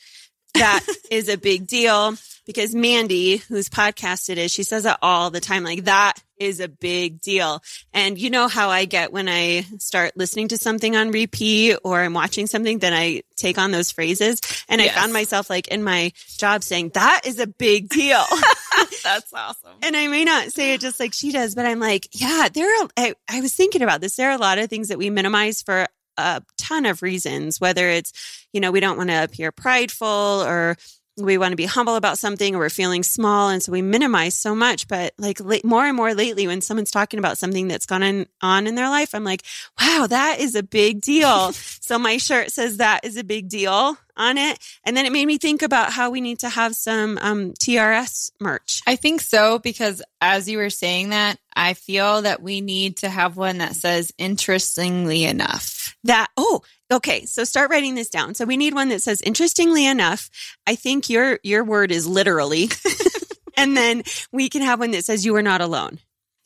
that 0.55 0.85
is 1.11 1.29
a 1.29 1.37
big 1.37 1.67
deal 1.67 2.17
because 2.47 2.75
Mandy, 2.75 3.39
whose 3.39 3.69
podcast 3.69 4.31
it 4.31 4.39
is, 4.39 4.53
she 4.53 4.63
says 4.63 4.87
it 4.87 4.97
all 5.03 5.31
the 5.31 5.41
time. 5.41 5.65
Like 5.65 5.85
that 5.85 6.15
is 6.39 6.61
a 6.61 6.69
big 6.69 7.21
deal. 7.21 7.63
And 7.93 8.19
you 8.19 8.31
know 8.31 8.47
how 8.47 8.71
I 8.71 8.85
get 8.85 9.13
when 9.13 9.29
I 9.29 9.63
start 9.79 10.17
listening 10.17 10.49
to 10.49 10.59
something 10.59 10.95
on 10.95 11.11
repeat 11.11 11.77
or 11.83 12.01
I'm 12.01 12.15
watching 12.15 12.47
something, 12.47 12.79
then 12.79 12.93
I 12.93 13.23
take 13.37 13.59
on 13.59 13.73
those 13.73 13.91
phrases. 13.91 14.41
And 14.69 14.81
yes. 14.81 14.97
I 14.97 15.01
found 15.01 15.13
myself 15.13 15.51
like 15.51 15.69
in 15.69 15.83
my 15.83 16.13
job 16.37 16.63
saying, 16.63 16.91
that 16.91 17.23
is 17.25 17.41
a 17.41 17.47
big 17.47 17.89
deal. 17.89 18.23
That's 19.07 19.33
awesome. 19.33 19.77
And 19.83 19.97
I 19.97 20.09
may 20.09 20.25
not 20.25 20.53
say 20.53 20.75
it 20.75 20.81
just 20.81 20.99
like 20.99 21.13
she 21.13 21.31
does, 21.31 21.55
but 21.55 21.65
I'm 21.65 21.79
like, 21.79 22.09
yeah, 22.13 22.49
there 22.53 22.69
are, 22.69 22.89
I, 22.97 23.15
I 23.31 23.41
was 23.41 23.55
thinking 23.55 23.83
about 23.83 24.01
this. 24.01 24.17
There 24.17 24.29
are 24.29 24.35
a 24.35 24.39
lot 24.39 24.59
of 24.59 24.69
things 24.69 24.89
that 24.89 24.99
we 24.99 25.11
minimize 25.11 25.63
for 25.63 25.87
a 26.17 26.43
ton 26.59 26.87
of 26.87 27.03
reasons, 27.03 27.61
whether 27.61 27.89
it's, 27.89 28.13
you 28.53 28.61
know, 28.61 28.73
we 28.73 28.81
don't 28.81 28.97
want 28.97 29.11
to 29.11 29.23
appear 29.23 29.53
prideful 29.53 30.09
or 30.09 30.77
we 31.17 31.39
want 31.39 31.53
to 31.53 31.57
be 31.57 31.65
humble 31.65 31.97
about 31.97 32.19
something 32.19 32.55
or 32.55 32.59
we're 32.59 32.69
feeling 32.71 33.03
small 33.03 33.49
and 33.49 33.63
so 33.63 33.73
we 33.73 33.83
minimize 33.83 34.35
so 34.35 34.55
much 34.55 34.87
but 34.87 35.15
like 35.19 35.41
more 35.65 35.87
and 35.87 35.97
more 35.97 36.15
lately 36.15 36.47
when 36.47 36.61
someone's 36.61 36.91
talking 36.91 37.19
about 37.19 37.39
something 37.39 37.69
that's 37.69 37.87
gone 37.87 38.27
on 38.43 38.67
in 38.67 38.75
their 38.75 38.89
life 38.89 39.15
i'm 39.15 39.25
like 39.25 39.43
wow 39.81 40.07
that 40.07 40.41
is 40.41 40.55
a 40.55 40.63
big 40.63 41.01
deal. 41.01 41.53
So 41.87 42.01
my 42.01 42.17
shirt 42.17 42.51
says 42.51 42.79
that 42.79 43.05
is 43.05 43.17
a 43.17 43.23
big 43.23 43.49
deal 43.49 43.97
on 44.17 44.39
it 44.39 44.59
and 44.83 44.97
then 44.97 45.07
it 45.07 45.13
made 45.13 45.27
me 45.27 45.39
think 45.39 45.63
about 45.63 45.93
how 45.93 46.11
we 46.11 46.21
need 46.21 46.41
to 46.41 46.49
have 46.49 46.75
some 46.75 47.17
um, 47.23 47.53
trs 47.53 48.33
merch. 48.41 48.83
I 48.89 48.97
think 48.97 49.21
so 49.21 49.61
because 49.61 50.03
as 50.21 50.49
you 50.49 50.59
were 50.59 50.71
saying 50.71 51.11
that 51.11 51.39
i 51.57 51.75
feel 51.75 52.23
that 52.23 52.43
we 52.43 52.61
need 52.61 52.99
to 52.99 53.09
have 53.09 53.37
one 53.37 53.59
that 53.59 53.75
says 53.75 54.13
interestingly 54.19 55.25
enough 55.25 55.97
that 56.05 56.29
oh 56.37 56.63
Okay, 56.91 57.25
so 57.25 57.43
start 57.43 57.71
writing 57.71 57.97
this 57.97 58.09
down. 58.09 58.35
So 58.35 58.45
we 58.45 58.57
need 58.57 58.73
one 58.73 58.91
that 58.91 59.03
says 59.03 59.21
interestingly 59.21 59.87
enough, 59.87 60.31
I 60.67 60.77
think 60.77 61.11
your 61.11 61.41
your 61.43 61.65
word 61.65 61.91
is 61.91 62.07
literally. 62.07 62.69
and 63.57 63.77
then 63.77 64.05
we 64.31 64.49
can 64.49 64.63
have 64.63 64.79
one 64.79 64.93
that 64.93 65.05
says 65.05 65.25
you 65.25 65.35
are 65.35 65.43
not 65.43 65.61
alone. 65.61 65.99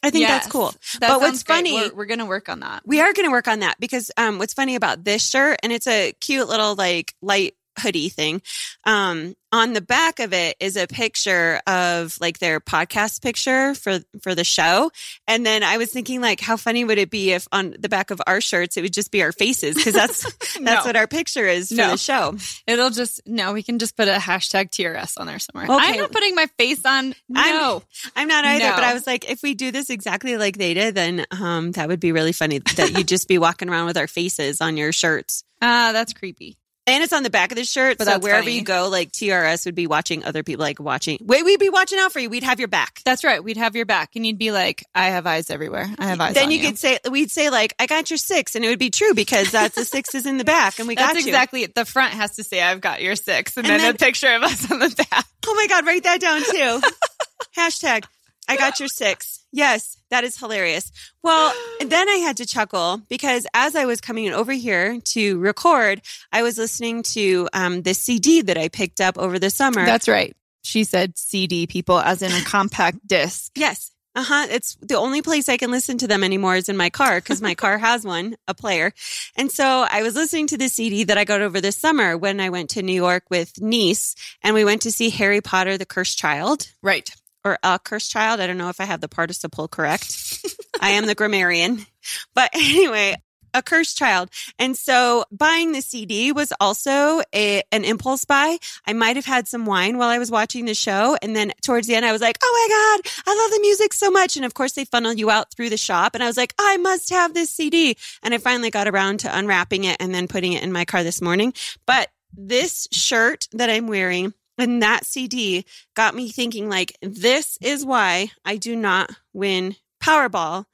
I 0.02 0.08
think 0.08 0.22
yes, 0.22 0.44
that's 0.44 0.52
cool. 0.52 0.72
That 1.00 1.08
but 1.08 1.20
what's 1.20 1.42
funny, 1.42 1.74
we're, 1.74 1.94
we're 1.94 2.06
going 2.06 2.20
to 2.20 2.26
work 2.26 2.48
on 2.48 2.60
that. 2.60 2.82
We 2.86 3.02
are 3.02 3.12
going 3.12 3.26
to 3.26 3.30
work 3.30 3.48
on 3.48 3.60
that 3.60 3.78
because 3.78 4.10
um, 4.16 4.38
what's 4.38 4.54
funny 4.54 4.74
about 4.74 5.04
this 5.04 5.28
shirt, 5.28 5.58
and 5.62 5.72
it's 5.72 5.86
a 5.86 6.14
cute 6.20 6.48
little 6.48 6.74
like 6.74 7.14
light 7.20 7.54
hoodie 7.80 8.08
thing. 8.08 8.42
Um, 8.84 9.34
on 9.52 9.72
the 9.72 9.80
back 9.80 10.20
of 10.20 10.32
it 10.32 10.56
is 10.60 10.76
a 10.76 10.86
picture 10.86 11.60
of 11.66 12.16
like 12.20 12.38
their 12.38 12.60
podcast 12.60 13.20
picture 13.20 13.74
for 13.74 13.98
for 14.22 14.32
the 14.32 14.44
show 14.44 14.92
and 15.26 15.44
then 15.44 15.64
i 15.64 15.76
was 15.76 15.90
thinking 15.90 16.20
like 16.20 16.38
how 16.40 16.56
funny 16.56 16.84
would 16.84 16.98
it 16.98 17.10
be 17.10 17.32
if 17.32 17.48
on 17.50 17.74
the 17.80 17.88
back 17.88 18.12
of 18.12 18.22
our 18.28 18.40
shirts 18.40 18.76
it 18.76 18.82
would 18.82 18.92
just 18.92 19.10
be 19.10 19.24
our 19.24 19.32
faces 19.32 19.74
because 19.74 19.92
that's 19.92 20.22
that's 20.38 20.60
No. 20.60 20.84
what 20.84 20.94
our 20.94 21.08
picture 21.08 21.48
is 21.48 21.70
for 21.70 21.74
No. 21.74 21.90
the 21.90 21.96
show 21.96 22.36
It'll 22.68 22.90
just 22.90 23.22
no. 23.26 23.52
We 23.52 23.64
can 23.64 23.80
just 23.80 23.96
put 23.96 24.06
a 24.06 24.18
hashtag 24.18 24.70
TRS 24.70 25.14
on 25.18 25.26
there 25.26 25.40
somewhere. 25.40 25.64
Okay. 25.64 25.84
I'm 25.94 25.96
not 25.98 26.12
putting 26.12 26.36
my 26.36 26.46
face 26.56 26.84
on. 26.86 27.06
I'm- 27.34 27.56
No, 27.56 27.82
i'm 28.14 28.28
not 28.28 28.44
either 28.44 28.70
but 28.70 28.84
i 28.84 28.94
was 28.94 29.04
like 29.04 29.28
if 29.28 29.42
we 29.42 29.54
do 29.54 29.72
this 29.72 29.90
exactly 29.90 30.36
like 30.36 30.58
they 30.58 30.74
did 30.74 30.94
then 30.94 31.26
um 31.32 31.72
that 31.72 31.88
would 31.88 31.98
be 32.00 32.12
really 32.12 32.32
funny 32.32 32.60
that 32.76 32.96
you'd 32.96 33.08
just 33.08 33.26
be 33.26 33.38
walking 33.38 33.68
around 33.68 33.86
with 33.86 33.96
our 33.96 34.06
faces 34.06 34.60
on 34.60 34.76
your 34.76 34.92
shirts 34.92 35.42
ah, 35.62 35.90
that's 35.92 36.12
creepy. 36.12 36.56
And 36.86 37.02
it's 37.04 37.12
on 37.12 37.22
the 37.22 37.30
back 37.30 37.52
of 37.52 37.56
the 37.56 37.64
shirt 37.64 37.98
But 37.98 38.06
so 38.06 38.18
wherever 38.18 38.42
funny. 38.42 38.56
you 38.56 38.62
go 38.62 38.88
like 38.88 39.12
trs 39.12 39.64
would 39.66 39.74
be 39.74 39.86
watching 39.86 40.24
other 40.24 40.42
people 40.42 40.62
like 40.64 40.80
watching 40.80 41.18
wait 41.20 41.44
we'd 41.44 41.60
be 41.60 41.68
watching 41.68 41.98
out 41.98 42.12
for 42.12 42.18
you 42.20 42.30
we'd 42.30 42.42
have 42.42 42.58
your 42.58 42.68
back 42.68 43.00
That's 43.04 43.22
right. 43.24 43.42
We'd 43.44 43.56
have 43.58 43.76
your 43.76 43.86
back, 43.86 44.16
and 44.16 44.26
you'd 44.26 44.38
be 44.38 44.50
like, 44.52 44.84
"I 44.94 45.06
have 45.08 45.26
eyes 45.26 45.50
everywhere. 45.50 45.86
I 45.98 46.06
have 46.06 46.20
eyes." 46.20 46.34
then 46.34 46.44
on 46.46 46.50
you, 46.50 46.60
could 46.60 46.78
say 46.78 46.98
we'd 47.10 47.30
say 47.30 47.50
like 47.50 47.74
i 47.78 47.86
got 47.86 48.10
your 48.10 48.16
six 48.16 48.54
and 48.54 48.64
it 48.64 48.68
would 48.68 48.78
be 48.78 48.90
true 48.90 49.14
because 49.14 49.50
that's 49.50 49.74
the 49.74 49.84
six 49.84 50.14
is 50.14 50.26
in 50.26 50.38
the 50.38 50.44
back 50.44 50.78
and 50.78 50.88
we 50.88 50.94
That's 50.94 51.12
got 51.14 51.22
you 51.22 51.28
exactly 51.28 51.62
it. 51.62 51.74
The 51.74 51.84
front 51.84 52.14
has 52.14 52.36
to 52.36 52.44
say, 52.44 52.60
"I've 52.62 52.80
got 52.80 53.02
your 53.02 53.16
six, 53.16 53.56
and, 53.56 53.66
And 53.66 53.74
then, 53.74 53.80
then- 53.82 53.94
a 53.94 53.98
picture 53.98 54.32
of 54.34 54.42
us 54.42 54.70
on 54.70 54.78
the 54.78 54.90
back. 55.10 55.24
oh 55.46 55.54
my 55.54 55.66
god 55.68 55.86
write 55.86 56.02
that 56.04 56.20
down 56.20 56.40
too 56.42 56.80
hashtag 57.56 58.04
i 58.48 58.56
got 58.56 58.78
your 58.80 58.88
six 58.92 59.44
yes 59.52 59.96
that 60.10 60.24
is 60.24 60.38
hilarious 60.38 60.90
well 61.22 61.52
then 61.80 62.08
i 62.08 62.16
had 62.16 62.36
to 62.36 62.46
chuckle 62.46 63.00
because 63.08 63.46
as 63.54 63.74
i 63.76 63.84
was 63.84 64.00
coming 64.00 64.32
over 64.32 64.52
here 64.52 65.00
to 65.04 65.38
record 65.38 66.00
i 66.32 66.42
was 66.42 66.58
listening 66.58 67.02
to 67.02 67.48
um, 67.52 67.82
the 67.82 67.94
cd 67.94 68.42
that 68.42 68.58
i 68.58 68.68
picked 68.68 69.00
up 69.00 69.18
over 69.18 69.38
the 69.38 69.50
summer 69.50 69.84
That's 69.84 70.08
right. 70.08 70.36
She 70.62 70.84
said 70.84 71.16
CD 71.16 71.66
people, 71.66 71.98
as 71.98 72.20
in 72.22 72.32
a 72.32 72.44
compact 72.44 72.98
disc. 73.06 73.50
Yes. 73.56 73.92
Uh 74.14 74.24
huh. 74.24 74.46
It's 74.50 74.76
the 74.82 74.96
only 74.96 75.22
place 75.22 75.48
I 75.48 75.56
can 75.56 75.70
listen 75.70 75.96
to 75.98 76.06
them 76.08 76.24
anymore 76.24 76.56
is 76.56 76.68
in 76.68 76.76
my 76.76 76.90
car 76.90 77.16
because 77.16 77.40
my 77.40 77.54
car 77.54 77.78
has 77.78 78.04
one, 78.04 78.36
a 78.48 78.54
player. 78.54 78.92
And 79.36 79.50
so 79.50 79.86
I 79.88 80.02
was 80.02 80.16
listening 80.16 80.48
to 80.48 80.58
the 80.58 80.68
CD 80.68 81.04
that 81.04 81.16
I 81.16 81.24
got 81.24 81.40
over 81.40 81.60
this 81.60 81.76
summer 81.76 82.18
when 82.18 82.40
I 82.40 82.50
went 82.50 82.70
to 82.70 82.82
New 82.82 82.92
York 82.92 83.24
with 83.30 83.60
niece 83.60 84.14
and 84.42 84.54
we 84.54 84.64
went 84.64 84.82
to 84.82 84.92
see 84.92 85.10
Harry 85.10 85.40
Potter, 85.40 85.78
the 85.78 85.86
Cursed 85.86 86.18
Child 86.18 86.66
Right. 86.82 87.08
Or 87.44 87.58
a 87.62 87.78
cursed 87.78 88.10
child. 88.10 88.40
I 88.40 88.46
don't 88.46 88.58
know 88.58 88.68
if 88.68 88.80
I 88.80 88.84
have 88.84 89.00
the 89.00 89.08
participle 89.08 89.68
correct. 89.68 90.44
I 90.80 90.90
am 90.90 91.06
the 91.06 91.14
grammarian. 91.14 91.86
But 92.34 92.50
anyway, 92.54 93.16
a 93.54 93.62
cursed 93.62 93.98
child. 93.98 94.30
And 94.58 94.76
so 94.76 95.24
buying 95.30 95.72
the 95.72 95.82
CD 95.82 96.32
was 96.32 96.52
also 96.60 97.22
a, 97.34 97.62
an 97.72 97.84
impulse 97.84 98.24
buy. 98.24 98.58
I 98.86 98.92
might 98.92 99.16
have 99.16 99.24
had 99.24 99.48
some 99.48 99.66
wine 99.66 99.98
while 99.98 100.08
I 100.08 100.18
was 100.18 100.30
watching 100.30 100.64
the 100.64 100.74
show. 100.74 101.16
And 101.22 101.34
then 101.34 101.52
towards 101.62 101.86
the 101.86 101.94
end, 101.94 102.06
I 102.06 102.12
was 102.12 102.20
like, 102.20 102.38
oh 102.42 102.68
my 102.68 103.02
God, 103.02 103.12
I 103.26 103.36
love 103.36 103.50
the 103.50 103.60
music 103.60 103.92
so 103.92 104.10
much. 104.10 104.36
And 104.36 104.44
of 104.44 104.54
course, 104.54 104.72
they 104.72 104.84
funnel 104.84 105.12
you 105.12 105.30
out 105.30 105.52
through 105.54 105.70
the 105.70 105.76
shop. 105.76 106.14
And 106.14 106.22
I 106.22 106.26
was 106.26 106.36
like, 106.36 106.54
I 106.58 106.76
must 106.76 107.10
have 107.10 107.34
this 107.34 107.50
CD. 107.50 107.96
And 108.22 108.34
I 108.34 108.38
finally 108.38 108.70
got 108.70 108.88
around 108.88 109.20
to 109.20 109.36
unwrapping 109.36 109.84
it 109.84 109.96
and 110.00 110.14
then 110.14 110.28
putting 110.28 110.52
it 110.52 110.62
in 110.62 110.72
my 110.72 110.84
car 110.84 111.02
this 111.02 111.20
morning. 111.20 111.52
But 111.86 112.08
this 112.32 112.86
shirt 112.92 113.48
that 113.52 113.70
I'm 113.70 113.88
wearing 113.88 114.34
and 114.60 114.82
that 114.82 115.06
CD 115.06 115.64
got 115.94 116.14
me 116.14 116.30
thinking 116.30 116.68
like 116.68 116.96
this 117.02 117.58
is 117.60 117.84
why 117.84 118.30
I 118.44 118.56
do 118.56 118.76
not 118.76 119.10
win 119.32 119.76
Powerball 120.02 120.64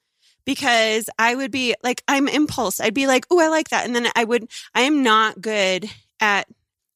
because 0.44 1.10
I 1.18 1.34
would 1.34 1.50
be 1.50 1.74
like 1.82 2.02
I'm 2.06 2.28
impulse. 2.28 2.80
I'd 2.80 2.94
be 2.94 3.06
like, 3.06 3.26
"Oh, 3.30 3.40
I 3.40 3.48
like 3.48 3.70
that." 3.70 3.84
And 3.84 3.94
then 3.94 4.08
I 4.14 4.24
would 4.24 4.48
I 4.74 4.82
am 4.82 5.02
not 5.02 5.40
good 5.40 5.90
at 6.20 6.46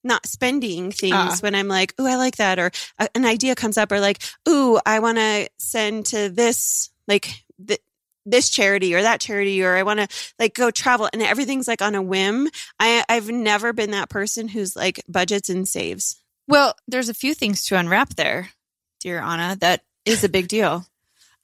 not 0.03 0.27
spending 0.27 0.93
things 0.93 1.13
Ah. 1.15 1.37
when 1.41 1.55
I'm 1.55 1.69
like, 1.69 1.93
"Oh, 1.99 2.07
I 2.07 2.17
like 2.17 2.37
that," 2.37 2.59
or 2.59 2.71
a, 2.99 3.09
an 3.15 3.25
idea 3.27 3.55
comes 3.55 3.77
up, 3.77 3.91
or 3.93 4.01
like, 4.01 4.23
"Oh, 4.47 4.81
I 4.87 5.01
want 5.01 5.19
to 5.19 5.49
send 5.59 6.07
to 6.07 6.29
this 6.29 6.91
like 7.09 7.29
th- 7.67 7.81
this 8.25 8.51
charity 8.51 8.95
or 8.95 9.03
that 9.03 9.21
charity, 9.21 9.63
or 9.65 9.77
I 9.77 9.83
want 9.83 9.99
to 10.01 10.09
like 10.39 10.55
go 10.55 10.71
travel," 10.71 11.09
and 11.13 11.21
everything's 11.23 11.67
like 11.67 11.83
on 11.83 11.95
a 11.97 12.03
whim. 12.03 12.49
I 12.79 13.05
I've 13.09 13.29
never 13.29 13.73
been 13.73 13.91
that 13.91 14.09
person 14.09 14.47
who's 14.47 14.77
like 14.77 15.03
budgets 15.09 15.51
and 15.51 15.67
saves. 15.67 16.20
Well, 16.51 16.75
there's 16.89 17.09
a 17.09 17.15
few 17.15 17.33
things 17.33 17.63
to 17.67 17.77
unwrap 17.77 18.17
there, 18.17 18.51
dear 18.99 19.21
Anna. 19.21 19.57
That 19.61 19.83
is 20.05 20.25
a 20.25 20.29
big 20.29 20.49
deal. 20.49 20.85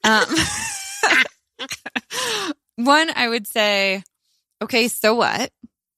Um, 0.03 0.25
one, 2.75 3.09
I 3.15 3.29
would 3.29 3.47
say, 3.47 4.03
okay, 4.61 4.89
so 4.89 5.15
what? 5.15 5.49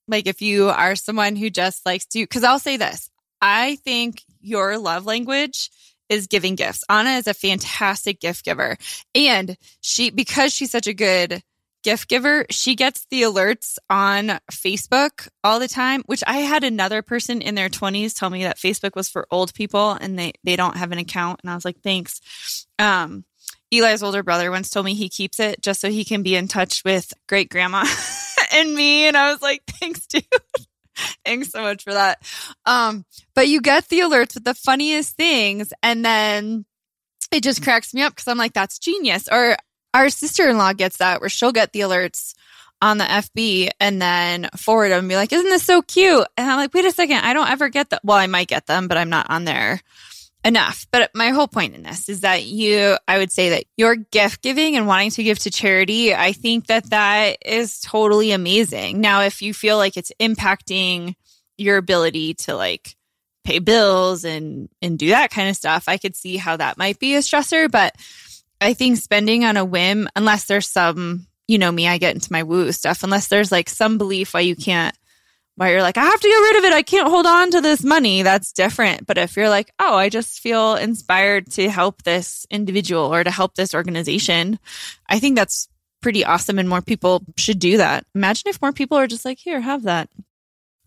Like, 0.08 0.28
if 0.28 0.44
you 0.44 0.70
are 0.70 0.96
someone 0.96 1.36
who 1.36 1.50
just 1.50 1.88
likes 1.88 2.06
to, 2.06 2.20
because 2.20 2.44
I'll 2.44 2.60
say 2.60 2.78
this 2.78 3.10
I 3.42 3.78
think 3.78 4.22
your 4.42 4.78
love 4.78 5.08
language 5.08 5.72
is 6.08 6.28
giving 6.28 6.54
gifts. 6.54 6.84
Anna 6.88 7.18
is 7.18 7.26
a 7.26 7.34
fantastic 7.34 8.20
gift 8.20 8.46
giver. 8.46 8.78
And 9.16 9.58
she, 9.82 10.12
because 10.12 10.54
she's 10.54 10.70
such 10.70 10.86
a 10.86 10.94
good 10.94 11.42
gift 11.84 12.08
giver, 12.08 12.46
she 12.50 12.76
gets 12.76 13.06
the 13.10 13.24
alerts 13.24 13.78
on 13.90 14.40
Facebook 14.52 15.28
all 15.44 15.60
the 15.60 15.68
time, 15.68 16.04
which 16.06 16.24
I 16.28 16.38
had 16.38 16.64
another 16.64 17.02
person 17.02 17.42
in 17.42 17.56
their 17.56 17.70
20s 17.70 18.18
tell 18.18 18.30
me 18.30 18.44
that 18.44 18.58
Facebook 18.58 18.96
was 18.96 19.10
for 19.10 19.28
old 19.32 19.54
people 19.54 19.92
and 19.92 20.18
they, 20.18 20.34
they 20.44 20.56
don't 20.56 20.78
have 20.78 20.92
an 20.92 20.98
account. 20.98 21.40
And 21.44 21.52
I 21.52 21.56
was 21.56 21.66
like, 21.66 21.82
thanks. 21.82 22.68
Um, 22.78 23.26
Eli's 23.72 24.04
older 24.04 24.24
brother 24.24 24.50
once 24.52 24.70
told 24.70 24.86
me 24.86 24.96
he 24.96 25.10
keeps 25.10 25.40
it 25.40 25.62
just 25.62 25.80
so 25.80 25.90
he 25.90 26.04
can 26.04 26.24
be 26.24 26.36
in 26.36 26.48
touch 26.48 26.84
with 26.84 27.14
great 27.28 27.50
grandma 27.50 27.86
and 28.54 28.74
me. 28.74 29.08
And 29.08 29.16
I 29.16 29.32
was 29.32 29.42
like, 29.42 29.64
thanks, 29.66 30.08
dude. 30.08 30.26
thanks 31.26 31.52
so 31.52 31.62
much 31.62 31.84
for 31.84 31.94
that. 31.94 32.22
Um, 32.66 33.06
but 33.36 33.48
you 33.48 33.62
get 33.62 33.88
the 33.90 34.00
alerts 34.00 34.34
with 34.36 34.44
the 34.44 34.54
funniest 34.54 35.16
things. 35.16 35.72
And 35.84 36.04
then 36.04 36.66
it 37.32 37.44
just 37.44 37.64
cracks 37.64 37.94
me 37.94 38.02
up 38.02 38.14
because 38.16 38.28
I'm 38.28 38.38
like, 38.38 38.54
that's 38.54 38.80
genius. 38.80 39.28
Or 39.32 39.56
our 39.94 40.10
sister 40.10 40.48
in 40.50 40.58
law 40.58 40.74
gets 40.74 40.98
that 40.98 41.22
where 41.22 41.30
she'll 41.30 41.52
get 41.52 41.74
the 41.74 41.82
alerts 41.82 42.34
on 42.82 42.98
the 42.98 43.04
FB 43.04 43.72
and 43.80 44.02
then 44.02 44.50
forward 44.56 44.90
them 44.90 45.00
and 45.00 45.10
be 45.10 45.16
like, 45.16 45.34
isn't 45.34 45.50
this 45.50 45.64
so 45.64 45.82
cute? 45.82 46.26
And 46.38 46.50
I'm 46.50 46.58
like, 46.58 46.74
wait 46.74 46.86
a 46.86 46.92
second, 46.92 47.18
I 47.18 47.34
don't 47.34 47.50
ever 47.50 47.70
get 47.70 47.90
that. 47.90 48.02
Well, 48.04 48.18
I 48.18 48.28
might 48.28 48.48
get 48.48 48.68
them, 48.68 48.88
but 48.88 48.98
I'm 48.98 49.10
not 49.10 49.30
on 49.30 49.44
there 49.46 49.82
enough. 50.46 50.88
But 50.92 51.12
my 51.14 51.30
whole 51.30 51.48
point 51.48 51.76
in 51.76 51.84
this 51.84 52.08
is 52.08 52.22
that 52.22 52.46
you, 52.46 52.98
I 53.08 53.18
would 53.18 53.32
say 53.32 53.50
that 53.50 53.66
your 53.76 53.96
gift 53.96 54.42
giving 54.42 54.76
and 54.78 54.88
wanting 54.88 55.12
to 55.12 55.24
give 55.24 55.40
to 55.40 55.52
charity, 55.52 56.14
I 56.16 56.32
think 56.32 56.68
that 56.68 56.90
that 56.92 57.38
is 57.46 57.82
totally 57.82 58.32
amazing. 58.32 59.02
Now, 59.02 59.22
if 59.22 59.42
you 59.42 59.54
feel 59.54 59.78
like 59.78 59.98
it's 59.98 60.12
impacting 60.20 61.16
your 61.58 61.78
ability 61.78 62.36
to 62.36 62.56
like 62.56 62.96
pay 63.44 63.60
bills 63.60 64.24
and 64.24 64.70
and 64.82 64.98
do 64.98 65.10
that 65.10 65.32
kind 65.32 65.50
of 65.50 65.56
stuff, 65.56 65.86
I 65.88 65.98
could 65.98 66.16
see 66.16 66.38
how 66.38 66.56
that 66.56 66.78
might 66.78 67.00
be 67.00 67.16
a 67.16 67.20
stressor. 67.20 67.70
But 67.70 67.96
I 68.62 68.74
think 68.74 68.98
spending 68.98 69.46
on 69.46 69.58
a 69.58 69.66
whim, 69.66 70.10
unless 70.16 70.46
there's 70.46 70.68
some, 70.68 71.28
you 71.48 71.58
know 71.58 71.72
me, 71.72 71.88
I 71.88 71.98
get 71.98 72.16
into 72.16 72.32
my 72.32 72.44
woo 72.44 72.72
stuff, 72.72 73.04
unless 73.04 73.28
there's 73.28 73.52
like 73.52 73.70
some 73.70 73.98
belief 73.98 74.34
why 74.34 74.42
you 74.42 74.56
can't 74.56 74.96
why 75.60 75.72
you're 75.72 75.82
like, 75.82 75.98
I 75.98 76.06
have 76.06 76.22
to 76.22 76.28
get 76.28 76.34
rid 76.34 76.56
of 76.60 76.64
it. 76.64 76.74
I 76.74 76.84
can't 76.84 77.10
hold 77.10 77.26
on 77.26 77.52
to 77.52 77.60
this 77.60 77.84
money. 77.84 78.24
That's 78.24 78.54
different. 78.54 79.06
But 79.06 79.18
if 79.18 79.36
you're 79.36 79.50
like, 79.50 79.70
oh, 79.78 79.94
I 79.94 80.08
just 80.08 80.40
feel 80.40 80.76
inspired 80.76 81.52
to 81.52 81.70
help 81.70 82.04
this 82.04 82.48
individual 82.50 83.14
or 83.14 83.26
to 83.26 83.30
help 83.30 83.56
this 83.56 83.76
organization, 83.76 84.58
I 85.10 85.20
think 85.20 85.36
that's 85.36 85.68
pretty 86.02 86.24
awesome. 86.24 86.60
And 86.60 86.70
more 86.70 86.82
people 86.82 87.24
should 87.36 87.60
do 87.60 87.76
that. 87.76 88.06
Imagine 88.16 88.48
if 88.48 88.62
more 88.62 88.72
people 88.72 88.98
are 88.98 89.08
just 89.08 89.26
like, 89.26 89.38
here, 89.38 89.60
have 89.60 89.84
that. 89.84 90.10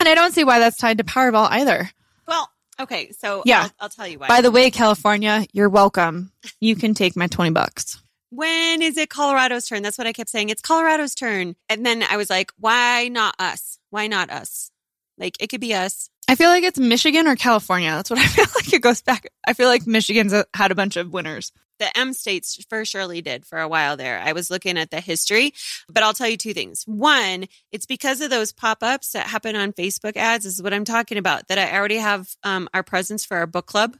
And 0.00 0.08
I 0.08 0.14
don't 0.14 0.32
see 0.32 0.42
why 0.42 0.58
that's 0.58 0.78
tied 0.78 0.96
to 0.96 1.04
Powerball 1.04 1.48
either. 1.50 1.90
Well, 2.26 2.48
okay, 2.80 3.12
so 3.12 3.42
Yeah. 3.44 3.62
I'll, 3.64 3.70
I'll 3.80 3.88
tell 3.88 4.06
you 4.06 4.18
why. 4.18 4.28
By 4.28 4.40
the 4.40 4.50
way, 4.50 4.70
California, 4.70 5.46
you're 5.52 5.68
welcome. 5.68 6.32
You 6.60 6.76
can 6.76 6.94
take 6.94 7.16
my 7.16 7.26
20 7.26 7.50
bucks. 7.50 7.98
when 8.30 8.80
is 8.82 8.96
it 8.96 9.10
Colorado's 9.10 9.66
turn? 9.66 9.82
That's 9.82 9.98
what 9.98 10.06
I 10.06 10.12
kept 10.12 10.30
saying. 10.30 10.48
It's 10.48 10.62
Colorado's 10.62 11.14
turn. 11.14 11.54
And 11.68 11.84
then 11.84 12.02
I 12.02 12.16
was 12.16 12.30
like, 12.30 12.50
why 12.58 13.08
not 13.08 13.34
us? 13.38 13.78
Why 13.90 14.06
not 14.06 14.30
us? 14.30 14.70
Like 15.18 15.36
it 15.40 15.48
could 15.48 15.60
be 15.60 15.74
us. 15.74 16.08
I 16.28 16.34
feel 16.34 16.48
like 16.48 16.64
it's 16.64 16.78
Michigan 16.78 17.26
or 17.26 17.36
California. 17.36 17.90
That's 17.90 18.08
what 18.08 18.18
I 18.18 18.26
feel 18.26 18.46
like 18.54 18.72
it 18.72 18.80
goes 18.80 19.02
back. 19.02 19.26
I 19.46 19.52
feel 19.52 19.68
like 19.68 19.86
Michigan's 19.86 20.32
had 20.54 20.70
a 20.70 20.74
bunch 20.74 20.96
of 20.96 21.12
winners. 21.12 21.52
The 21.82 21.98
M 21.98 22.12
states 22.12 22.64
for 22.68 22.84
surely 22.84 23.22
did 23.22 23.44
for 23.44 23.58
a 23.58 23.66
while 23.66 23.96
there. 23.96 24.20
I 24.24 24.34
was 24.34 24.50
looking 24.50 24.78
at 24.78 24.92
the 24.92 25.00
history, 25.00 25.52
but 25.88 26.04
I'll 26.04 26.14
tell 26.14 26.28
you 26.28 26.36
two 26.36 26.54
things. 26.54 26.84
One, 26.86 27.46
it's 27.72 27.86
because 27.86 28.20
of 28.20 28.30
those 28.30 28.52
pop 28.52 28.84
ups 28.84 29.10
that 29.12 29.26
happen 29.26 29.56
on 29.56 29.72
Facebook 29.72 30.16
ads, 30.16 30.46
is 30.46 30.62
what 30.62 30.72
I'm 30.72 30.84
talking 30.84 31.18
about, 31.18 31.48
that 31.48 31.58
I 31.58 31.76
already 31.76 31.96
have 31.96 32.28
um, 32.44 32.68
our 32.72 32.84
presents 32.84 33.24
for 33.24 33.36
our 33.36 33.48
book 33.48 33.66
club. 33.66 33.96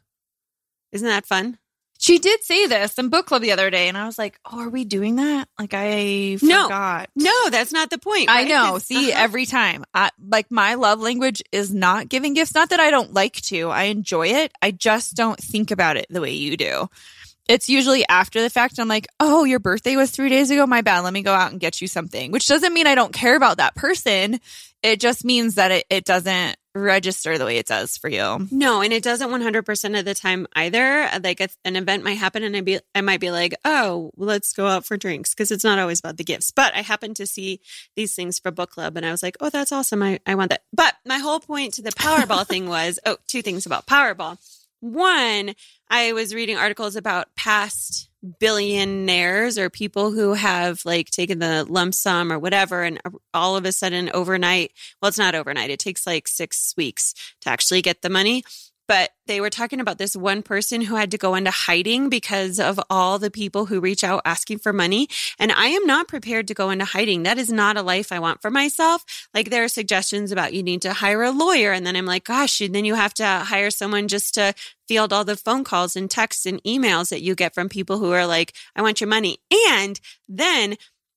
Isn't 0.93 1.09
that 1.09 1.27
fun? 1.27 1.59
She 1.99 2.21
did 2.21 2.45
say 2.45 2.69
this 2.69 2.99
in 2.99 3.09
book 3.09 3.27
club 3.27 3.43
the 3.43 3.51
other 3.51 3.69
day, 3.69 3.89
and 3.89 3.99
I 3.99 4.07
was 4.07 4.17
like, 4.17 4.39
"Oh, 4.45 4.61
are 4.61 4.69
we 4.69 4.85
doing 4.85 5.17
that?" 5.17 5.49
Like 5.59 5.75
I 5.75 6.39
No. 6.41 6.63
forgot. 6.65 7.11
No, 7.17 7.51
that's 7.51 7.73
not 7.73 7.91
the 7.91 7.99
point. 7.99 8.29
I 8.29 8.45
know. 8.45 8.79
See, 8.79 9.11
uh-huh. 9.11 9.23
every 9.25 9.47
time, 9.47 9.85
I, 9.93 10.11
like 10.25 10.53
my 10.53 10.75
love 10.75 11.01
language 11.01 11.43
is 11.51 11.75
not 11.75 12.09
giving 12.09 12.35
gifts. 12.35 12.55
Not 12.55 12.71
that 12.71 12.79
I 12.79 12.93
don't 12.93 13.13
like 13.13 13.41
to. 13.43 13.71
I 13.71 13.85
enjoy 13.85 14.29
it. 14.29 14.53
I 14.63 14.71
just 14.71 15.17
don't 15.17 15.41
think 15.41 15.73
about 15.73 15.97
it 15.97 16.07
the 16.11 16.21
way 16.21 16.33
you 16.33 16.57
do. 16.57 16.89
It's 17.53 17.69
usually 17.69 18.03
after 18.09 18.41
the 18.41 18.49
fact. 18.49 18.79
I'm 18.79 18.89
like, 18.89 19.07
oh, 19.21 19.45
your 19.45 19.59
birthday 19.59 19.95
was 19.95 20.11
three 20.11 20.31
days 20.31 20.51
ago. 20.51 20.67
My 20.67 20.81
bad. 20.81 21.01
Let 21.01 21.13
me 21.13 21.21
go 21.21 21.35
out 21.35 21.53
and 21.53 21.61
get 21.61 21.83
you 21.83 21.87
something, 21.87 22.33
which 22.33 22.49
doesn't 22.49 22.73
mean 22.73 22.87
I 22.87 22.95
don't 22.95 23.13
care 23.13 23.37
about 23.37 23.59
that 23.59 23.75
person. 23.75 24.41
It 24.83 25.01
just 25.01 25.23
means 25.23 25.57
that 25.57 25.71
it, 25.71 25.85
it 25.91 26.07
doesn't 26.07 26.57
register 26.75 27.37
the 27.37 27.45
way 27.45 27.59
it 27.59 27.67
does 27.67 27.99
for 27.99 28.09
you. 28.09 28.49
No, 28.51 28.81
and 28.81 28.91
it 28.91 29.03
doesn't 29.03 29.29
100% 29.29 29.99
of 29.99 30.05
the 30.07 30.15
time 30.15 30.47
either. 30.57 31.11
Like 31.23 31.47
an 31.67 31.77
event 31.77 32.05
might 32.05 32.15
happen 32.15 32.43
and 32.43 32.57
I 32.57 32.63
be 32.63 32.81
I 32.95 33.03
might 33.03 33.21
be 33.21 33.31
like, 33.31 33.55
"Oh, 33.67 34.13
let's 34.17 34.55
go 34.55 34.67
out 34.67 34.87
for 34.87 34.97
drinks" 34.97 35.35
because 35.35 35.51
it's 35.51 35.63
not 35.63 35.79
always 35.79 36.01
about 36.01 36.17
the 36.17 36.25
gifts. 36.25 36.51
But 36.53 36.75
I 36.75 36.81
happened 36.81 37.17
to 37.17 37.27
see 37.27 37.61
these 37.97 38.15
things 38.15 38.39
for 38.39 38.51
book 38.51 38.71
club 38.71 38.97
and 38.97 39.05
I 39.05 39.11
was 39.11 39.23
like, 39.23 39.37
"Oh, 39.41 39.51
that's 39.51 39.73
awesome. 39.73 40.03
I 40.03 40.21
I 40.27 40.37
want 40.37 40.49
that." 40.49 40.63
But 40.73 40.95
my 41.05 41.19
whole 41.19 41.41
point 41.41 41.75
to 41.75 41.83
the 41.83 41.93
Powerball 41.93 42.47
thing 42.49 42.67
was, 42.67 42.99
oh, 43.05 43.19
two 43.29 43.43
things 43.43 43.67
about 43.67 43.87
Powerball. 43.87 44.39
One, 44.81 45.55
I 45.95 46.15
was 46.15 46.35
reading 46.35 46.57
articles 46.57 46.97
about 46.97 47.29
past 47.37 48.09
billionaires 48.41 49.59
or 49.59 49.69
people 49.69 50.11
who 50.11 50.33
have 50.33 50.81
like 50.87 51.11
taken 51.11 51.39
the 51.39 51.67
lump 51.69 51.93
sum 51.93 52.33
or 52.33 52.39
whatever 52.39 52.83
and 52.83 52.99
all 53.35 53.57
of 53.57 53.67
a 53.67 53.73
sudden 53.73 54.11
overnight 54.15 54.73
well 55.01 55.09
it's 55.09 55.19
not 55.19 55.35
overnight 55.35 55.71
it 55.71 55.81
takes 55.81 56.07
like 56.07 56.29
6 56.29 56.75
weeks 56.77 57.15
to 57.43 57.51
actually 57.51 57.83
get 57.83 58.01
the 58.01 58.09
money 58.09 58.43
but 58.93 59.09
they 59.27 59.41
were 59.41 59.49
talking 59.49 59.81
about 59.81 59.97
this 59.97 60.15
one 60.15 60.43
person 60.43 60.83
who 60.83 60.97
had 60.97 61.13
to 61.13 61.17
go 61.17 61.35
into 61.35 61.51
hiding 61.51 62.11
because 62.11 62.61
of 62.61 62.79
all 62.91 63.19
the 63.19 63.31
people 63.31 63.65
who 63.65 63.81
reach 63.81 64.05
out 64.05 64.21
asking 64.27 64.59
for 64.59 64.71
money. 64.71 65.09
And 65.39 65.51
I 65.51 65.69
am 65.69 65.87
not 65.87 66.09
prepared 66.09 66.47
to 66.49 66.55
go 66.55 66.69
into 66.69 66.85
hiding. 66.85 67.23
That 67.23 67.39
is 67.39 67.51
not 67.51 67.79
a 67.79 67.83
life 67.83 68.13
I 68.13 68.19
want 68.19 68.43
for 68.43 68.51
myself. 68.51 69.03
Like 69.33 69.49
there 69.49 69.65
are 69.65 69.69
suggestions 69.69 70.31
about 70.31 70.53
you 70.53 70.63
need 70.63 70.83
to 70.83 70.93
hire 70.93 71.23
a 71.23 71.31
lawyer. 71.31 71.73
And 71.73 71.87
then 71.87 71.97
I'm 71.97 72.05
like, 72.05 72.25
gosh, 72.25 72.61
and 72.61 72.75
then 72.75 72.85
you 72.85 72.95
have 72.95 73.15
to 73.15 73.25
hire 73.25 73.71
someone 73.71 74.09
just 74.09 74.35
to 74.35 74.53
field 74.87 75.11
all 75.11 75.25
the 75.25 75.37
phone 75.37 75.65
calls 75.65 75.97
and 75.97 76.11
texts 76.11 76.45
and 76.45 76.63
emails 76.65 77.09
that 77.09 77.23
you 77.23 77.35
get 77.35 77.55
from 77.55 77.71
people 77.71 77.99
who 77.99 78.11
are 78.13 78.27
like, 78.27 78.53
I 78.77 78.83
want 78.83 79.01
your 79.01 79.09
money. 79.09 79.39
And 79.71 79.99
then 80.29 80.77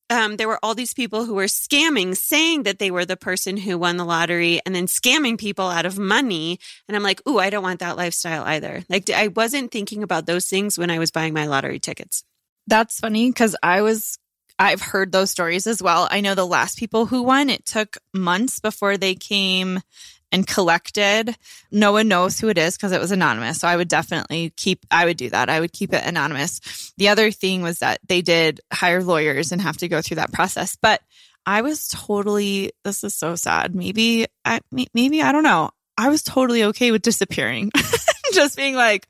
um, 0.10 0.38
there 0.38 0.48
were 0.48 0.60
all 0.62 0.76
these 0.76 0.94
people 0.94 1.26
who 1.26 1.34
were 1.34 1.46
scamming, 1.46 2.16
saying 2.16 2.64
that 2.64 2.80
they 2.80 2.92
were 2.92 3.06
the 3.06 3.18
person 3.18 3.58
who 3.58 3.78
won 3.78 3.98
the 3.98 4.06
lottery 4.06 4.60
and 4.66 4.76
then 4.76 4.86
scamming 4.86 5.38
people 5.38 5.68
out 5.68 5.86
of 5.86 5.98
money. 5.98 6.60
And 6.88 6.96
I'm 6.96 7.04
like, 7.04 7.22
ooh, 7.28 7.40
I 7.40 7.50
don't 7.50 7.64
want 7.64 7.80
that 7.80 7.98
lifestyle 7.98 8.44
either. 8.44 8.84
Like, 8.88 9.10
I 9.10 9.30
wasn't 9.30 9.72
thinking 9.72 10.04
about 10.04 10.26
those 10.26 10.46
things 10.46 10.78
when 10.78 10.92
I 10.92 11.00
was 11.00 11.12
buying 11.12 11.34
my 11.34 11.48
lottery 11.48 11.80
tickets. 11.80 12.24
That's 12.68 13.00
funny 13.00 13.30
because 13.30 13.56
I 13.64 13.82
was, 13.82 14.18
I've 14.60 14.82
heard 14.82 15.12
those 15.12 15.32
stories 15.32 15.68
as 15.68 15.82
well. 15.82 16.08
I 16.12 16.22
know 16.22 16.36
the 16.36 16.46
last 16.46 16.78
people 16.78 17.08
who 17.08 17.24
won, 17.24 17.50
it 17.50 17.66
took 17.66 17.98
months 18.14 18.60
before 18.60 18.98
they 18.98 19.16
came 19.16 19.82
and 20.36 20.46
collected. 20.46 21.34
No 21.72 21.94
one 21.94 22.10
knows 22.10 22.38
who 22.38 22.50
it 22.50 22.58
is 22.58 22.75
because 22.75 22.92
it 22.92 23.00
was 23.00 23.12
anonymous. 23.12 23.62
So 23.62 23.70
I 23.70 23.77
would 23.77 23.88
definitely 23.88 24.51
keep, 24.58 24.86
I 24.92 25.06
would 25.06 25.15
do 25.15 25.30
that. 25.30 25.50
I 25.50 25.62
would 25.62 25.72
keep 25.72 25.94
it 25.94 26.06
anonymous. 26.06 26.92
The 26.98 27.08
other 27.08 27.32
thing 27.32 27.62
was 27.62 27.80
that 27.80 28.01
they 28.06 28.22
did 28.22 28.60
hire 28.72 29.01
lawyers 29.01 29.54
and 29.54 29.62
have 29.62 29.77
to 29.77 29.88
go 29.88 30.01
through 30.01 30.15
that 30.15 30.34
process. 30.34 30.75
But 30.75 31.01
I 31.46 31.62
was 31.62 31.88
totally, 31.88 32.74
this 32.84 33.06
is 33.06 33.15
so 33.15 33.38
sad. 33.38 33.74
Maybe, 33.74 34.25
I, 34.44 34.60
maybe, 34.94 35.22
I 35.22 35.32
don't 35.32 35.44
know. 35.44 35.70
I 35.98 36.10
was 36.10 36.22
totally 36.22 36.65
okay 36.65 36.92
with 36.92 37.01
disappearing, 37.01 37.72
just 38.34 38.58
being 38.58 38.75
like, 38.75 39.08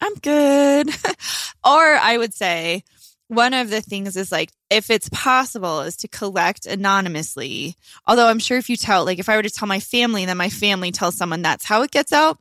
I'm 0.00 0.14
good. 0.14 0.88
or 1.64 1.82
I 1.82 2.16
would 2.18 2.34
say, 2.34 2.84
one 3.32 3.54
of 3.54 3.70
the 3.70 3.80
things 3.80 4.16
is 4.16 4.30
like 4.30 4.52
if 4.68 4.90
it's 4.90 5.08
possible 5.08 5.80
is 5.80 5.96
to 5.96 6.08
collect 6.08 6.66
anonymously. 6.66 7.76
Although 8.06 8.26
i'm 8.28 8.38
sure 8.38 8.58
if 8.58 8.68
you 8.68 8.76
tell 8.76 9.04
like 9.04 9.18
if 9.18 9.28
i 9.28 9.36
were 9.36 9.42
to 9.42 9.50
tell 9.50 9.68
my 9.68 9.80
family 9.80 10.26
then 10.26 10.36
my 10.36 10.50
family 10.50 10.92
tells 10.92 11.16
someone 11.16 11.42
that's 11.42 11.64
how 11.64 11.82
it 11.82 11.90
gets 11.90 12.12
out. 12.12 12.38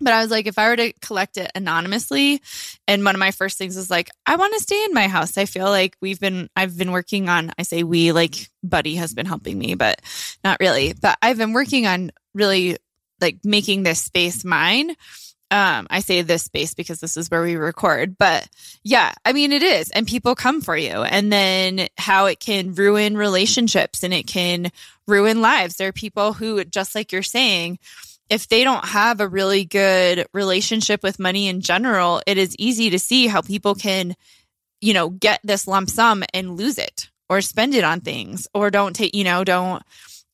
But 0.00 0.14
i 0.14 0.22
was 0.22 0.30
like 0.30 0.46
if 0.46 0.58
i 0.58 0.68
were 0.68 0.76
to 0.76 0.92
collect 1.00 1.36
it 1.36 1.50
anonymously 1.54 2.40
and 2.86 3.04
one 3.04 3.16
of 3.16 3.18
my 3.18 3.32
first 3.32 3.58
things 3.58 3.76
is 3.76 3.90
like 3.90 4.10
i 4.24 4.36
want 4.36 4.54
to 4.54 4.60
stay 4.60 4.84
in 4.84 4.94
my 4.94 5.08
house. 5.08 5.36
I 5.36 5.44
feel 5.44 5.66
like 5.66 5.96
we've 6.00 6.20
been 6.20 6.48
i've 6.54 6.78
been 6.78 6.92
working 6.92 7.28
on 7.28 7.52
i 7.58 7.62
say 7.62 7.82
we 7.82 8.12
like 8.12 8.48
buddy 8.62 8.94
has 8.96 9.14
been 9.14 9.26
helping 9.26 9.58
me 9.58 9.74
but 9.74 10.00
not 10.44 10.58
really. 10.60 10.94
But 10.94 11.18
i've 11.20 11.38
been 11.38 11.52
working 11.52 11.86
on 11.86 12.12
really 12.32 12.76
like 13.20 13.38
making 13.44 13.82
this 13.82 14.02
space 14.02 14.44
mine 14.44 14.94
um, 15.52 15.86
I 15.90 16.00
say 16.00 16.22
this 16.22 16.44
space 16.44 16.72
because 16.72 16.98
this 17.00 17.18
is 17.18 17.30
where 17.30 17.42
we 17.42 17.56
record, 17.56 18.16
but 18.16 18.48
yeah, 18.82 19.12
I 19.26 19.34
mean, 19.34 19.52
it 19.52 19.62
is. 19.62 19.90
And 19.90 20.06
people 20.06 20.34
come 20.34 20.62
for 20.62 20.74
you. 20.74 21.02
And 21.02 21.30
then 21.30 21.88
how 21.98 22.24
it 22.24 22.40
can 22.40 22.74
ruin 22.74 23.18
relationships 23.18 24.02
and 24.02 24.14
it 24.14 24.26
can 24.26 24.72
ruin 25.06 25.42
lives. 25.42 25.76
There 25.76 25.88
are 25.88 25.92
people 25.92 26.32
who, 26.32 26.64
just 26.64 26.94
like 26.94 27.12
you're 27.12 27.22
saying, 27.22 27.78
if 28.30 28.48
they 28.48 28.64
don't 28.64 28.86
have 28.86 29.20
a 29.20 29.28
really 29.28 29.66
good 29.66 30.26
relationship 30.32 31.02
with 31.02 31.18
money 31.18 31.48
in 31.48 31.60
general, 31.60 32.22
it 32.26 32.38
is 32.38 32.56
easy 32.58 32.88
to 32.88 32.98
see 32.98 33.26
how 33.26 33.42
people 33.42 33.74
can, 33.74 34.16
you 34.80 34.94
know, 34.94 35.10
get 35.10 35.40
this 35.44 35.68
lump 35.68 35.90
sum 35.90 36.24
and 36.32 36.56
lose 36.56 36.78
it 36.78 37.10
or 37.28 37.42
spend 37.42 37.74
it 37.74 37.84
on 37.84 38.00
things 38.00 38.48
or 38.54 38.70
don't 38.70 38.96
take, 38.96 39.14
you 39.14 39.24
know, 39.24 39.44
don't 39.44 39.82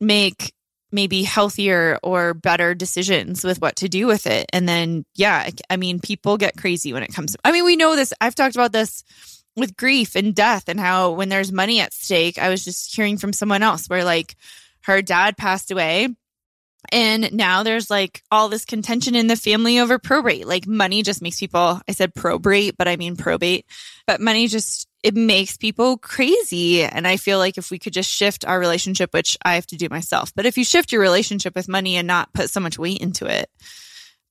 make 0.00 0.52
maybe 0.90 1.22
healthier 1.22 1.98
or 2.02 2.34
better 2.34 2.74
decisions 2.74 3.44
with 3.44 3.60
what 3.60 3.76
to 3.76 3.88
do 3.88 4.06
with 4.06 4.26
it. 4.26 4.46
And 4.52 4.68
then, 4.68 5.04
yeah, 5.14 5.50
I 5.68 5.76
mean, 5.76 6.00
people 6.00 6.36
get 6.36 6.56
crazy 6.56 6.92
when 6.92 7.02
it 7.02 7.12
comes. 7.12 7.32
To, 7.32 7.38
I 7.44 7.52
mean, 7.52 7.64
we 7.64 7.76
know 7.76 7.94
this. 7.94 8.12
I've 8.20 8.34
talked 8.34 8.56
about 8.56 8.72
this 8.72 9.04
with 9.56 9.76
grief 9.76 10.14
and 10.14 10.34
death 10.34 10.64
and 10.68 10.80
how 10.80 11.12
when 11.12 11.28
there's 11.28 11.52
money 11.52 11.80
at 11.80 11.92
stake, 11.92 12.38
I 12.38 12.48
was 12.48 12.64
just 12.64 12.94
hearing 12.94 13.18
from 13.18 13.32
someone 13.32 13.62
else 13.62 13.86
where 13.88 14.04
like 14.04 14.36
her 14.82 15.02
dad 15.02 15.36
passed 15.36 15.70
away. 15.70 16.08
And 16.90 17.32
now 17.32 17.64
there's 17.64 17.90
like 17.90 18.22
all 18.30 18.48
this 18.48 18.64
contention 18.64 19.14
in 19.14 19.26
the 19.26 19.36
family 19.36 19.80
over 19.80 19.98
probate. 19.98 20.46
Like 20.46 20.66
money 20.66 21.02
just 21.02 21.20
makes 21.20 21.38
people, 21.38 21.80
I 21.86 21.92
said 21.92 22.14
probate, 22.14 22.76
but 22.78 22.88
I 22.88 22.96
mean 22.96 23.16
probate, 23.16 23.66
but 24.06 24.20
money 24.20 24.46
just 24.46 24.87
it 25.02 25.14
makes 25.14 25.56
people 25.56 25.96
crazy. 25.96 26.82
And 26.82 27.06
I 27.06 27.16
feel 27.16 27.38
like 27.38 27.58
if 27.58 27.70
we 27.70 27.78
could 27.78 27.92
just 27.92 28.10
shift 28.10 28.44
our 28.44 28.58
relationship, 28.58 29.14
which 29.14 29.36
I 29.42 29.54
have 29.54 29.66
to 29.68 29.76
do 29.76 29.88
myself, 29.88 30.32
but 30.34 30.46
if 30.46 30.58
you 30.58 30.64
shift 30.64 30.92
your 30.92 31.00
relationship 31.00 31.54
with 31.54 31.68
money 31.68 31.96
and 31.96 32.06
not 32.06 32.32
put 32.32 32.50
so 32.50 32.60
much 32.60 32.78
weight 32.78 33.00
into 33.00 33.26
it, 33.26 33.48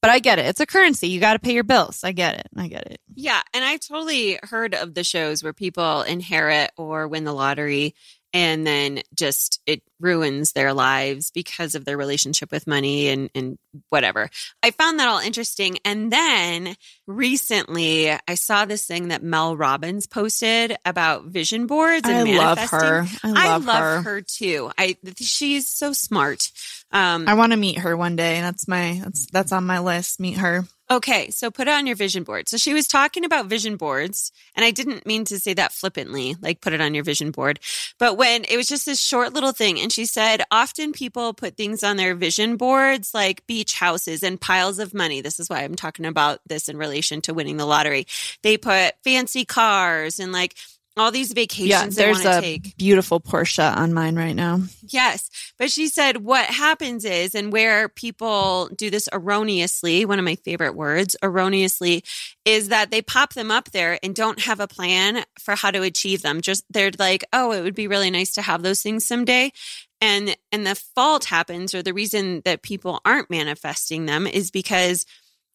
but 0.02 0.12
I 0.12 0.20
get 0.20 0.40
it. 0.40 0.46
It's 0.46 0.60
a 0.60 0.66
currency. 0.66 1.08
You 1.08 1.20
got 1.20 1.34
to 1.34 1.40
pay 1.40 1.54
your 1.54 1.64
bills. 1.64 2.04
I 2.04 2.12
get 2.12 2.38
it. 2.38 2.48
I 2.56 2.68
get 2.68 2.86
it. 2.92 3.02
Yeah. 3.16 3.42
And 3.54 3.66
I've 3.66 3.80
totally 3.80 4.40
heard 4.44 4.76
of 4.76 4.94
the 4.94 5.04
shows 5.04 5.44
where 5.44 5.54
people 5.54 6.04
inherit 6.04 6.72
or 6.78 7.08
win 7.08 7.24
the 7.24 7.34
lottery 7.34 7.96
and 8.34 8.68
then 8.68 9.02
just 9.16 9.62
it 9.66 9.82
ruins 10.00 10.52
their 10.52 10.74
lives 10.74 11.32
because 11.32 11.76
of 11.76 11.86
their 11.86 11.98
relationship 11.98 12.52
with 12.52 12.68
money 12.68 13.08
and, 13.08 13.30
and 13.34 13.58
whatever. 13.90 14.30
I 14.62 14.72
found 14.72 15.00
that 15.00 15.08
all 15.08 15.20
interesting. 15.20 15.78
And 15.86 16.12
then 16.12 16.76
recently 17.08 18.12
I 18.12 18.36
saw 18.36 18.66
this 18.66 18.86
thing 18.86 19.08
that 19.08 19.24
Mel 19.24 19.58
Robbins 19.58 20.08
posted 20.08 20.76
about 20.86 21.26
vision 21.26 21.68
boards 21.68 22.08
and 22.08 22.18
I 22.18 22.24
manifesting. 22.24 22.80
love 22.80 22.82
her. 22.82 23.08
I 23.24 23.28
love, 23.28 23.38
I 23.38 23.58
love 23.74 24.04
her. 24.04 24.12
her 24.12 24.22
too. 24.22 24.72
I 24.78 24.98
she's 25.18 25.68
so 25.68 25.94
smart. 25.94 26.52
Um, 26.92 27.28
I 27.28 27.34
want 27.34 27.52
to 27.54 27.58
meet 27.58 27.80
her 27.80 27.98
one 27.98 28.16
day. 28.16 28.40
That's 28.42 28.68
my 28.68 29.02
that's 29.04 29.26
that's 29.32 29.52
on 29.52 29.66
my 29.66 29.80
list. 29.80 30.20
Meet 30.20 30.38
her. 30.38 30.66
Okay, 30.90 31.32
so 31.32 31.52
put 31.52 31.68
it 31.68 31.74
on 31.74 31.86
your 31.86 31.98
vision 31.98 32.24
board. 32.24 32.48
So 32.48 32.56
she 32.56 32.74
was 32.74 32.88
talking 32.88 33.26
about 33.26 33.48
vision 33.48 33.76
boards, 33.76 34.32
and 34.56 34.64
I 34.64 34.72
didn't 34.72 35.06
mean 35.06 35.26
to 35.26 35.38
say 35.38 35.54
that 35.54 35.74
flippantly, 35.74 36.38
like 36.40 36.62
put 36.62 36.72
it 36.72 36.80
on 36.80 36.94
your 36.96 37.04
vision 37.04 37.32
board. 37.32 37.60
But 38.00 38.16
when 38.16 38.46
it 38.46 38.56
was 38.56 38.68
just 38.68 38.86
this 38.86 39.02
short 39.02 39.34
little 39.34 39.52
thing, 39.52 39.82
and 39.82 39.92
she 39.92 40.06
said, 40.06 40.44
often 40.50 40.94
people 40.94 41.34
put 41.34 41.58
things 41.58 41.84
on 41.84 41.98
their 41.98 42.16
vision 42.16 42.56
boards 42.56 43.14
like 43.14 43.46
beach 43.48 43.74
houses 43.74 44.24
and 44.24 44.40
piles 44.40 44.80
of 44.80 44.94
money. 44.94 45.20
This 45.20 45.42
is 45.42 45.50
why 45.50 45.64
I'm 45.64 45.76
talking 45.76 46.06
about 46.06 46.40
this 46.48 46.70
in 46.70 46.78
relation 46.78 47.20
to 47.24 47.34
winning 47.34 47.58
the 47.58 47.66
lottery. 47.66 48.08
They 48.42 48.58
put 48.58 48.94
fancy 49.04 49.44
cars 49.44 50.20
and 50.20 50.32
like 50.32 50.56
all 50.98 51.12
these 51.12 51.34
vacations 51.34 51.98
yeah, 51.98 52.06
there's 52.06 52.26
a 52.26 52.42
take. 52.42 52.78
beautiful 52.78 53.20
Porsche 53.20 53.76
on 53.76 53.94
mine 53.94 54.16
right 54.16 54.36
now. 54.36 54.62
Yes. 54.88 55.30
But 55.58 55.72
she 55.72 55.88
said 55.88 56.18
what 56.18 56.46
happens 56.48 57.06
is, 57.06 57.36
and 57.36 57.52
where 57.52 57.90
people 57.90 58.70
do 58.76 58.90
this 58.90 59.10
erroneously, 59.12 60.06
one 60.06 60.20
of 60.20 60.26
my 60.26 60.36
favorite 60.36 60.76
words, 60.76 61.16
erroneously, 61.22 62.04
is 62.46 62.70
that 62.70 62.92
they 62.92 63.02
pop 63.02 63.34
them 63.34 63.52
up 63.52 63.72
there 63.72 64.00
and 64.02 64.16
don't 64.16 64.42
have 64.42 64.60
a 64.60 64.68
plan 64.68 65.24
for 65.40 65.56
how 65.56 65.72
to 65.72 65.82
achieve 65.82 66.22
them. 66.22 66.42
Just 66.42 66.64
they're 66.70 66.92
like, 66.98 67.24
oh, 67.34 67.52
it 67.52 67.62
would 67.62 67.76
be 67.76 67.88
really 67.88 68.12
nice 68.12 68.34
to 68.34 68.42
have 68.42 68.64
those 68.64 68.82
things 68.82 69.06
someday. 69.06 69.52
And 70.00 70.36
and 70.52 70.66
the 70.66 70.76
fault 70.76 71.26
happens, 71.26 71.74
or 71.74 71.82
the 71.82 71.94
reason 71.94 72.42
that 72.46 72.62
people 72.62 73.02
aren't 73.04 73.30
manifesting 73.30 74.06
them 74.06 74.28
is 74.28 74.52
because 74.52 75.06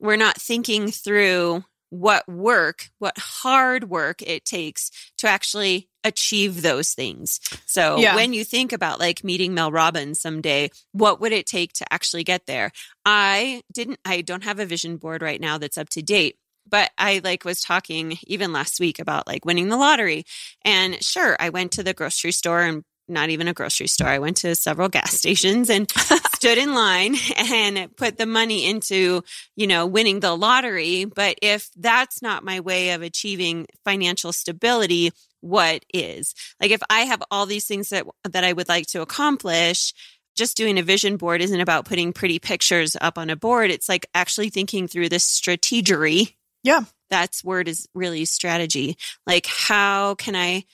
we're 0.00 0.16
not 0.16 0.36
thinking 0.40 0.90
through 0.90 1.64
what 1.92 2.26
work, 2.26 2.88
what 3.00 3.18
hard 3.18 3.90
work 3.90 4.22
it 4.22 4.46
takes 4.46 4.90
to 5.18 5.28
actually 5.28 5.90
achieve 6.02 6.62
those 6.62 6.94
things. 6.94 7.38
So 7.66 7.98
yeah. 7.98 8.14
when 8.14 8.32
you 8.32 8.44
think 8.44 8.72
about 8.72 8.98
like 8.98 9.22
meeting 9.22 9.52
Mel 9.52 9.70
Robbins 9.70 10.18
someday, 10.18 10.70
what 10.92 11.20
would 11.20 11.32
it 11.32 11.44
take 11.44 11.74
to 11.74 11.92
actually 11.92 12.24
get 12.24 12.46
there? 12.46 12.72
I 13.04 13.62
didn't 13.70 13.98
I 14.06 14.22
don't 14.22 14.44
have 14.44 14.58
a 14.58 14.64
vision 14.64 14.96
board 14.96 15.20
right 15.20 15.40
now 15.40 15.58
that's 15.58 15.76
up 15.76 15.90
to 15.90 16.02
date. 16.02 16.36
But 16.66 16.92
I 16.96 17.20
like 17.22 17.44
was 17.44 17.60
talking 17.60 18.16
even 18.26 18.52
last 18.52 18.80
week 18.80 18.98
about 18.98 19.26
like 19.26 19.44
winning 19.44 19.68
the 19.68 19.76
lottery. 19.76 20.24
And 20.64 21.02
sure, 21.04 21.36
I 21.38 21.50
went 21.50 21.72
to 21.72 21.82
the 21.82 21.92
grocery 21.92 22.32
store 22.32 22.62
and 22.62 22.84
not 23.08 23.30
even 23.30 23.48
a 23.48 23.52
grocery 23.52 23.86
store. 23.86 24.08
I 24.08 24.18
went 24.18 24.38
to 24.38 24.54
several 24.54 24.88
gas 24.88 25.12
stations 25.18 25.70
and 25.70 25.90
stood 26.34 26.58
in 26.58 26.74
line 26.74 27.16
and 27.36 27.94
put 27.96 28.18
the 28.18 28.26
money 28.26 28.66
into, 28.66 29.22
you 29.56 29.66
know, 29.66 29.86
winning 29.86 30.20
the 30.20 30.34
lottery. 30.34 31.04
But 31.04 31.38
if 31.42 31.70
that's 31.76 32.22
not 32.22 32.44
my 32.44 32.60
way 32.60 32.90
of 32.90 33.02
achieving 33.02 33.66
financial 33.84 34.32
stability, 34.32 35.12
what 35.40 35.84
is? 35.92 36.34
Like 36.60 36.70
if 36.70 36.82
I 36.88 37.00
have 37.00 37.22
all 37.30 37.46
these 37.46 37.66
things 37.66 37.90
that 37.90 38.06
that 38.30 38.44
I 38.44 38.52
would 38.52 38.68
like 38.68 38.86
to 38.88 39.02
accomplish, 39.02 39.92
just 40.34 40.56
doing 40.56 40.78
a 40.78 40.82
vision 40.82 41.16
board 41.16 41.42
isn't 41.42 41.60
about 41.60 41.84
putting 41.84 42.12
pretty 42.12 42.38
pictures 42.38 42.96
up 43.00 43.18
on 43.18 43.28
a 43.28 43.36
board. 43.36 43.70
It's 43.70 43.88
like 43.88 44.06
actually 44.14 44.50
thinking 44.50 44.88
through 44.88 45.08
this 45.08 45.24
strategery. 45.24 46.34
Yeah. 46.62 46.84
That's 47.10 47.44
word 47.44 47.68
is 47.68 47.88
really 47.94 48.24
strategy. 48.24 48.96
Like 49.26 49.46
how 49.46 50.14
can 50.14 50.34
I 50.34 50.64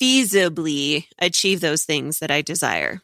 feasibly 0.00 1.06
achieve 1.18 1.60
those 1.60 1.84
things 1.84 2.18
that 2.18 2.30
I 2.30 2.42
desire. 2.42 3.00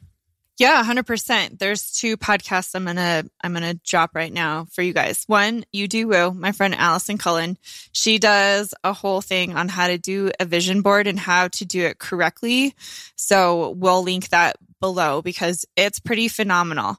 Yeah, 0.58 0.82
100%. 0.82 1.60
There's 1.60 1.92
two 1.92 2.16
podcasts 2.16 2.74
I'm 2.74 2.84
going 2.84 2.96
to 2.96 3.30
I'm 3.42 3.52
going 3.52 3.62
to 3.62 3.80
drop 3.84 4.16
right 4.16 4.32
now 4.32 4.66
for 4.72 4.82
you 4.82 4.92
guys. 4.92 5.22
One, 5.28 5.64
You 5.72 5.86
Do 5.86 6.08
Woo, 6.08 6.32
my 6.32 6.50
friend 6.50 6.74
Allison 6.74 7.16
Cullen. 7.16 7.56
She 7.92 8.18
does 8.18 8.74
a 8.82 8.92
whole 8.92 9.20
thing 9.20 9.54
on 9.54 9.68
how 9.68 9.86
to 9.86 9.98
do 9.98 10.32
a 10.40 10.44
vision 10.44 10.82
board 10.82 11.06
and 11.06 11.18
how 11.18 11.46
to 11.46 11.64
do 11.64 11.84
it 11.86 12.00
correctly. 12.00 12.74
So, 13.14 13.70
we'll 13.70 14.02
link 14.02 14.30
that 14.30 14.56
below 14.80 15.22
because 15.22 15.64
it's 15.76 16.00
pretty 16.00 16.26
phenomenal. 16.26 16.96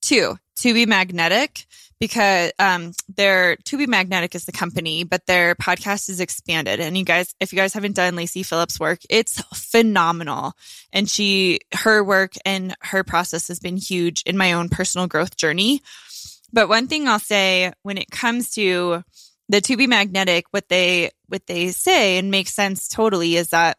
Two, 0.00 0.38
To 0.56 0.72
Be 0.74 0.86
Magnetic 0.86 1.66
because 2.02 2.50
um 2.58 2.92
their 3.14 3.54
to 3.54 3.78
be 3.78 3.86
magnetic 3.86 4.34
is 4.34 4.44
the 4.44 4.50
company 4.50 5.04
but 5.04 5.24
their 5.26 5.54
podcast 5.54 6.08
is 6.08 6.18
expanded. 6.18 6.80
And 6.80 6.98
you 6.98 7.04
guys 7.04 7.32
if 7.38 7.52
you 7.52 7.56
guys 7.56 7.72
haven't 7.74 7.94
done 7.94 8.16
Lacy 8.16 8.42
Phillips 8.42 8.80
work 8.80 8.98
it's 9.08 9.40
phenomenal. 9.54 10.54
And 10.92 11.08
she 11.08 11.60
her 11.72 12.02
work 12.02 12.32
and 12.44 12.74
her 12.80 13.04
process 13.04 13.46
has 13.46 13.60
been 13.60 13.76
huge 13.76 14.24
in 14.26 14.36
my 14.36 14.54
own 14.54 14.68
personal 14.68 15.06
growth 15.06 15.36
journey. 15.36 15.80
But 16.52 16.68
one 16.68 16.88
thing 16.88 17.06
i'll 17.06 17.20
say 17.20 17.72
when 17.84 17.98
it 17.98 18.10
comes 18.10 18.50
to 18.54 19.04
the 19.48 19.60
to 19.60 19.76
be 19.76 19.86
magnetic 19.86 20.46
what 20.50 20.68
they 20.68 21.12
what 21.28 21.46
they 21.46 21.70
say 21.70 22.18
and 22.18 22.32
makes 22.32 22.52
sense 22.52 22.88
totally 22.88 23.36
is 23.36 23.50
that 23.50 23.78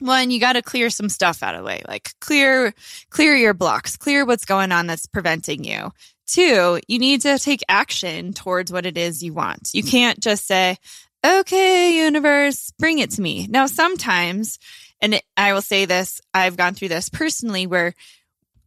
one 0.00 0.30
you 0.30 0.38
got 0.38 0.52
to 0.52 0.62
clear 0.62 0.90
some 0.90 1.08
stuff 1.08 1.42
out 1.42 1.54
of 1.54 1.62
the 1.62 1.66
way. 1.66 1.82
Like 1.88 2.10
clear 2.20 2.74
clear 3.08 3.34
your 3.34 3.54
blocks. 3.54 3.96
Clear 3.96 4.26
what's 4.26 4.44
going 4.44 4.70
on 4.70 4.86
that's 4.86 5.06
preventing 5.06 5.64
you 5.64 5.92
Two, 6.28 6.78
you 6.86 6.98
need 6.98 7.22
to 7.22 7.38
take 7.38 7.62
action 7.68 8.34
towards 8.34 8.70
what 8.70 8.86
it 8.86 8.98
is 8.98 9.22
you 9.22 9.32
want. 9.32 9.70
You 9.72 9.82
can't 9.82 10.20
just 10.20 10.46
say, 10.46 10.76
okay, 11.24 12.04
universe, 12.04 12.70
bring 12.78 12.98
it 12.98 13.12
to 13.12 13.22
me. 13.22 13.46
Now, 13.48 13.66
sometimes, 13.66 14.58
and 15.00 15.20
I 15.36 15.54
will 15.54 15.62
say 15.62 15.86
this, 15.86 16.20
I've 16.34 16.56
gone 16.56 16.74
through 16.74 16.88
this 16.88 17.08
personally 17.08 17.66
where 17.66 17.94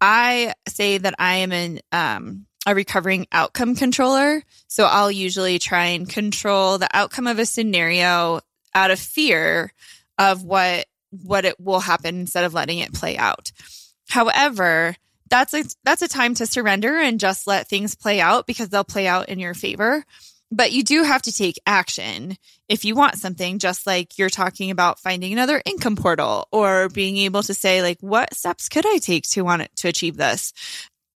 I 0.01 0.55
say 0.67 0.97
that 0.97 1.13
I 1.19 1.35
am 1.37 1.51
an, 1.51 1.79
um, 1.91 2.47
a 2.65 2.73
recovering 2.73 3.27
outcome 3.31 3.75
controller. 3.75 4.43
So 4.67 4.85
I'll 4.85 5.11
usually 5.11 5.59
try 5.59 5.85
and 5.87 6.09
control 6.09 6.79
the 6.79 6.89
outcome 6.91 7.27
of 7.27 7.37
a 7.37 7.45
scenario 7.45 8.41
out 8.73 8.91
of 8.91 8.99
fear 8.99 9.71
of 10.17 10.43
what 10.43 10.85
what 11.23 11.43
it 11.43 11.59
will 11.59 11.81
happen 11.81 12.21
instead 12.21 12.45
of 12.45 12.53
letting 12.53 12.79
it 12.79 12.93
play 12.93 13.17
out. 13.17 13.51
However, 14.07 14.95
that's 15.31 15.53
a 15.55 15.63
that's 15.83 16.03
a 16.03 16.07
time 16.07 16.35
to 16.35 16.45
surrender 16.45 16.95
and 16.99 17.19
just 17.19 17.47
let 17.47 17.67
things 17.67 17.95
play 17.95 18.21
out 18.21 18.45
because 18.45 18.69
they'll 18.69 18.83
play 18.83 19.07
out 19.07 19.29
in 19.29 19.39
your 19.39 19.55
favor 19.55 20.05
but 20.53 20.73
you 20.73 20.83
do 20.83 21.03
have 21.03 21.21
to 21.21 21.31
take 21.31 21.59
action 21.65 22.37
if 22.67 22.83
you 22.85 22.93
want 22.93 23.15
something 23.15 23.57
just 23.57 23.87
like 23.87 24.19
you're 24.19 24.29
talking 24.29 24.69
about 24.69 24.99
finding 24.99 25.31
another 25.31 25.61
income 25.65 25.95
portal 25.95 26.47
or 26.51 26.89
being 26.89 27.17
able 27.17 27.41
to 27.41 27.53
say 27.53 27.81
like 27.81 27.97
what 28.01 28.35
steps 28.35 28.69
could 28.69 28.85
i 28.85 28.97
take 28.97 29.23
to 29.23 29.41
want 29.41 29.67
to 29.75 29.87
achieve 29.87 30.17
this 30.17 30.53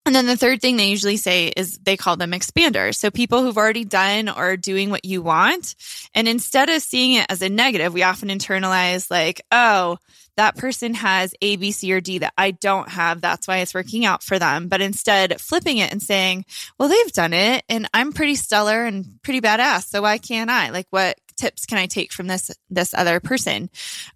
and 0.05 0.13
then 0.13 0.27
the 0.27 0.37
third 0.37 0.61
thing 0.61 0.77
they 0.77 0.89
usually 0.89 1.17
say 1.17 1.47
is 1.47 1.79
they 1.79 1.97
call 1.97 2.15
them 2.15 2.31
expanders. 2.31 2.95
So 2.95 3.09
people 3.09 3.41
who've 3.41 3.57
already 3.57 3.85
done 3.85 4.29
or 4.29 4.55
doing 4.55 4.91
what 4.91 5.03
you 5.03 5.23
want. 5.23 5.73
And 6.13 6.27
instead 6.27 6.69
of 6.69 6.83
seeing 6.83 7.13
it 7.13 7.25
as 7.27 7.41
a 7.41 7.49
negative, 7.49 7.91
we 7.91 8.03
often 8.03 8.29
internalize 8.29 9.09
like, 9.09 9.41
oh, 9.51 9.97
that 10.37 10.57
person 10.57 10.93
has 10.95 11.33
A, 11.41 11.55
B, 11.55 11.71
C, 11.71 11.93
or 11.93 12.01
D 12.01 12.19
that 12.19 12.33
I 12.37 12.51
don't 12.51 12.89
have. 12.89 13.21
That's 13.21 13.47
why 13.47 13.57
it's 13.57 13.73
working 13.73 14.05
out 14.05 14.23
for 14.23 14.37
them. 14.37 14.67
But 14.67 14.81
instead, 14.81 15.39
flipping 15.39 15.77
it 15.77 15.91
and 15.91 16.01
saying, 16.01 16.45
well, 16.77 16.89
they've 16.89 17.11
done 17.13 17.33
it 17.33 17.63
and 17.69 17.89
I'm 17.93 18.13
pretty 18.13 18.35
stellar 18.35 18.85
and 18.85 19.21
pretty 19.21 19.41
badass. 19.41 19.87
So 19.87 20.01
why 20.01 20.17
can't 20.17 20.49
I? 20.49 20.69
Like, 20.69 20.87
what 20.89 21.17
tips 21.37 21.65
can 21.65 21.77
I 21.77 21.85
take 21.85 22.11
from 22.11 22.27
this, 22.27 22.51
this 22.69 22.93
other 22.93 23.19
person? 23.19 23.69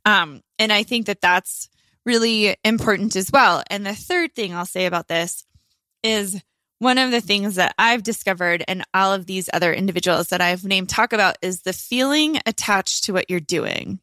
Um, 0.06 0.42
and 0.58 0.74
I 0.74 0.84
think 0.84 1.08
that 1.08 1.22
that's 1.22 1.70
really 2.06 2.56
important 2.64 3.16
as 3.16 3.32
well. 3.32 3.64
And 3.70 3.86
the 3.86 3.96
third 3.96 4.36
thing 4.36 4.54
I'll 4.54 4.66
say 4.66 4.86
about 4.86 5.08
this 5.08 5.46
is 6.04 6.42
one 6.80 6.98
of 6.98 7.12
the 7.12 7.22
things 7.22 7.56
that 7.56 7.76
I've 7.78 8.04
discovered 8.04 8.64
and 8.68 8.86
all 8.94 9.14
of 9.14 9.26
these 9.26 9.50
other 9.54 9.74
individuals 9.74 10.30
that 10.30 10.42
I've 10.42 10.64
named 10.64 10.90
talk 10.90 11.12
about 11.12 11.38
is 11.42 11.62
the 11.62 11.74
feeling 11.74 12.40
attached 12.46 13.04
to 13.06 13.14
what 13.14 13.30
you're 13.30 13.42
doing. 13.42 14.00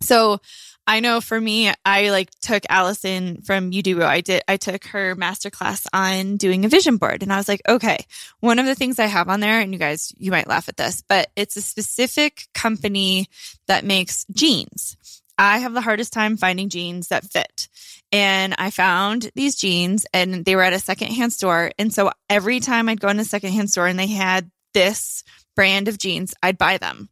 So 0.00 0.40
I 0.86 1.00
know 1.00 1.20
for 1.20 1.40
me, 1.40 1.72
I 1.84 2.10
like 2.10 2.30
took 2.40 2.62
Allison 2.68 3.42
from 3.42 3.72
UDO. 3.72 4.02
I 4.04 4.20
did, 4.20 4.42
I 4.46 4.56
took 4.56 4.84
her 4.86 5.16
masterclass 5.16 5.86
on 5.92 6.36
doing 6.36 6.64
a 6.64 6.68
vision 6.68 6.96
board 6.96 7.22
and 7.22 7.32
I 7.32 7.38
was 7.38 7.48
like, 7.48 7.62
okay, 7.68 7.98
one 8.40 8.58
of 8.58 8.66
the 8.66 8.76
things 8.76 8.98
I 8.98 9.06
have 9.06 9.28
on 9.28 9.40
there, 9.40 9.58
and 9.60 9.72
you 9.72 9.78
guys, 9.78 10.12
you 10.16 10.30
might 10.30 10.46
laugh 10.46 10.68
at 10.68 10.76
this, 10.76 11.02
but 11.08 11.30
it's 11.34 11.56
a 11.56 11.62
specific 11.62 12.46
company 12.54 13.28
that 13.66 13.84
makes 13.84 14.24
jeans. 14.32 14.96
I 15.38 15.58
have 15.58 15.74
the 15.74 15.80
hardest 15.80 16.12
time 16.12 16.36
finding 16.36 16.68
jeans 16.68 17.08
that 17.08 17.24
fit. 17.24 17.68
And 18.12 18.54
I 18.56 18.70
found 18.70 19.30
these 19.34 19.56
jeans 19.56 20.06
and 20.14 20.44
they 20.44 20.54
were 20.56 20.62
at 20.62 20.72
a 20.72 20.78
secondhand 20.78 21.32
store. 21.32 21.72
And 21.78 21.92
so 21.92 22.12
every 22.30 22.60
time 22.60 22.88
I'd 22.88 23.00
go 23.00 23.08
in 23.08 23.18
a 23.18 23.24
secondhand 23.24 23.70
store 23.70 23.86
and 23.88 23.98
they 23.98 24.06
had 24.06 24.50
this 24.72 25.24
brand 25.56 25.88
of 25.88 25.98
jeans, 25.98 26.32
I'd 26.42 26.58
buy 26.58 26.78
them. 26.78 27.08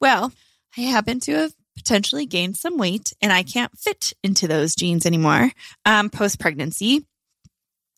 Well, 0.00 0.32
I 0.76 0.82
happen 0.82 1.20
to 1.20 1.32
have 1.32 1.54
potentially 1.76 2.26
gained 2.26 2.56
some 2.56 2.78
weight 2.78 3.12
and 3.20 3.32
I 3.32 3.42
can't 3.42 3.76
fit 3.78 4.12
into 4.22 4.48
those 4.48 4.74
jeans 4.74 5.06
anymore 5.06 5.50
um, 5.84 6.10
post 6.10 6.40
pregnancy. 6.40 7.06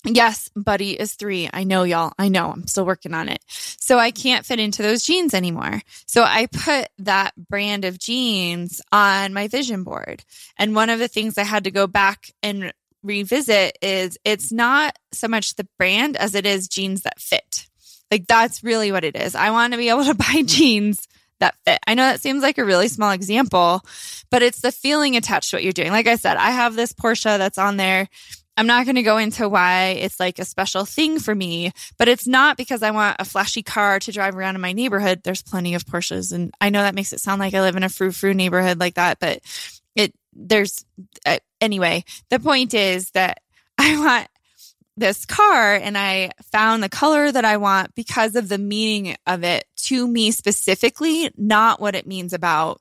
Yes, 0.05 0.49
Buddy 0.55 0.93
is 0.93 1.15
three. 1.15 1.51
I 1.53 1.65
know, 1.65 1.83
y'all. 1.83 2.13
I 2.19 2.29
know. 2.29 2.51
I'm 2.51 2.67
still 2.67 2.87
working 2.87 3.15
on 3.15 3.29
it. 3.29 3.43
So 3.49 3.99
I 3.99 4.11
can't 4.11 4.47
fit 4.47 4.61
into 4.61 4.83
those 4.83 5.03
jeans 5.03 5.35
anymore. 5.35 5.83
So 6.07 6.23
I 6.23 6.47
put 6.47 6.89
that 6.99 7.35
brand 7.37 7.85
of 7.85 7.99
jeans 7.99 8.81
on 8.93 9.33
my 9.33 9.49
vision 9.49 9.83
board. 9.83 10.25
And 10.57 10.75
one 10.75 10.89
of 10.89 11.01
the 11.01 11.09
things 11.09 11.37
I 11.37 11.43
had 11.43 11.65
to 11.65 11.71
go 11.71 11.87
back 11.87 12.31
and 12.43 12.73
revisit 13.03 13.77
is 13.83 14.19
it's 14.25 14.53
not 14.53 14.97
so 15.13 15.29
much 15.29 15.57
the 15.57 15.69
brand 15.79 16.17
as 16.17 16.35
it 16.35 16.47
is 16.47 16.69
jeans 16.69 17.03
that 17.03 17.21
fit. 17.21 17.67
Like 18.11 18.27
that's 18.27 18.65
really 18.65 18.93
what 18.93 19.05
it 19.05 19.17
is. 19.17 19.35
I 19.35 19.51
want 19.51 19.73
to 19.73 19.79
be 19.79 19.89
able 19.89 20.05
to 20.05 20.15
buy 20.33 20.43
jeans 20.45 21.09
that 21.41 21.55
fit. 21.65 21.79
I 21.87 21.95
know 21.95 22.05
that 22.05 22.21
seems 22.21 22.43
like 22.43 22.59
a 22.59 22.65
really 22.65 22.89
small 22.89 23.11
example, 23.11 23.83
but 24.31 24.43
it's 24.43 24.61
the 24.61 24.73
feeling 24.73 25.17
attached 25.17 25.51
to 25.51 25.57
what 25.57 25.63
you're 25.63 25.73
doing. 25.73 25.91
Like 25.91 26.07
I 26.07 26.17
said, 26.17 26.37
I 26.37 26.51
have 26.51 26.75
this 26.75 26.93
Porsche 26.93 27.39
that's 27.39 27.59
on 27.59 27.77
there. 27.77 28.09
I'm 28.57 28.67
not 28.67 28.87
going 28.87 28.97
to 28.97 29.05
go 29.05 29.19
into 29.19 29.49
why 29.49 29.91
it's 30.01 30.19
like 30.19 30.41
a 30.41 30.45
special 30.45 30.85
thing 30.85 31.21
for 31.21 31.33
me, 31.33 31.71
but 31.97 32.09
it's 32.09 32.27
not 32.27 32.57
because 32.57 32.83
I 32.83 32.91
want 32.91 33.17
a 33.21 33.25
flashy 33.25 33.63
car 33.63 34.01
to 34.01 34.11
drive 34.11 34.37
around 34.37 34.57
in 34.57 34.61
my 34.61 34.73
neighborhood. 34.73 35.21
There's 35.23 35.43
plenty 35.43 35.75
of 35.75 35.85
Porsches 35.85 36.33
and 36.33 36.53
I 36.61 36.71
know 36.71 36.83
that 36.83 36.97
makes 36.97 37.13
it 37.13 37.21
sound 37.21 37.39
like 37.39 37.55
I 37.55 37.61
live 37.61 37.77
in 37.77 37.85
a 37.85 37.89
frou 37.89 38.11
frou 38.11 38.35
neighborhood 38.35 38.81
like 38.81 38.95
that, 38.95 39.21
but 39.21 39.41
it, 39.95 40.13
there's, 40.33 40.85
uh, 41.25 41.39
anyway, 41.61 42.05
the 42.31 42.41
point 42.41 42.75
is 42.75 43.11
that 43.11 43.39
I 43.79 43.97
want 43.97 44.29
this 44.99 45.25
car 45.25 45.75
and 45.75 45.97
I 45.97 46.33
found 46.53 46.83
the 46.83 46.89
color 46.89 47.31
that 47.31 47.45
I 47.45 47.57
want 47.57 47.95
because 47.95 48.37
of 48.37 48.49
the 48.49 48.59
meaning 48.59 49.17
of 49.27 49.45
it 49.45 49.65
to 49.85 50.07
me 50.07 50.31
specifically, 50.31 51.31
not 51.37 51.81
what 51.81 51.95
it 51.95 52.07
means 52.07 52.33
about 52.33 52.81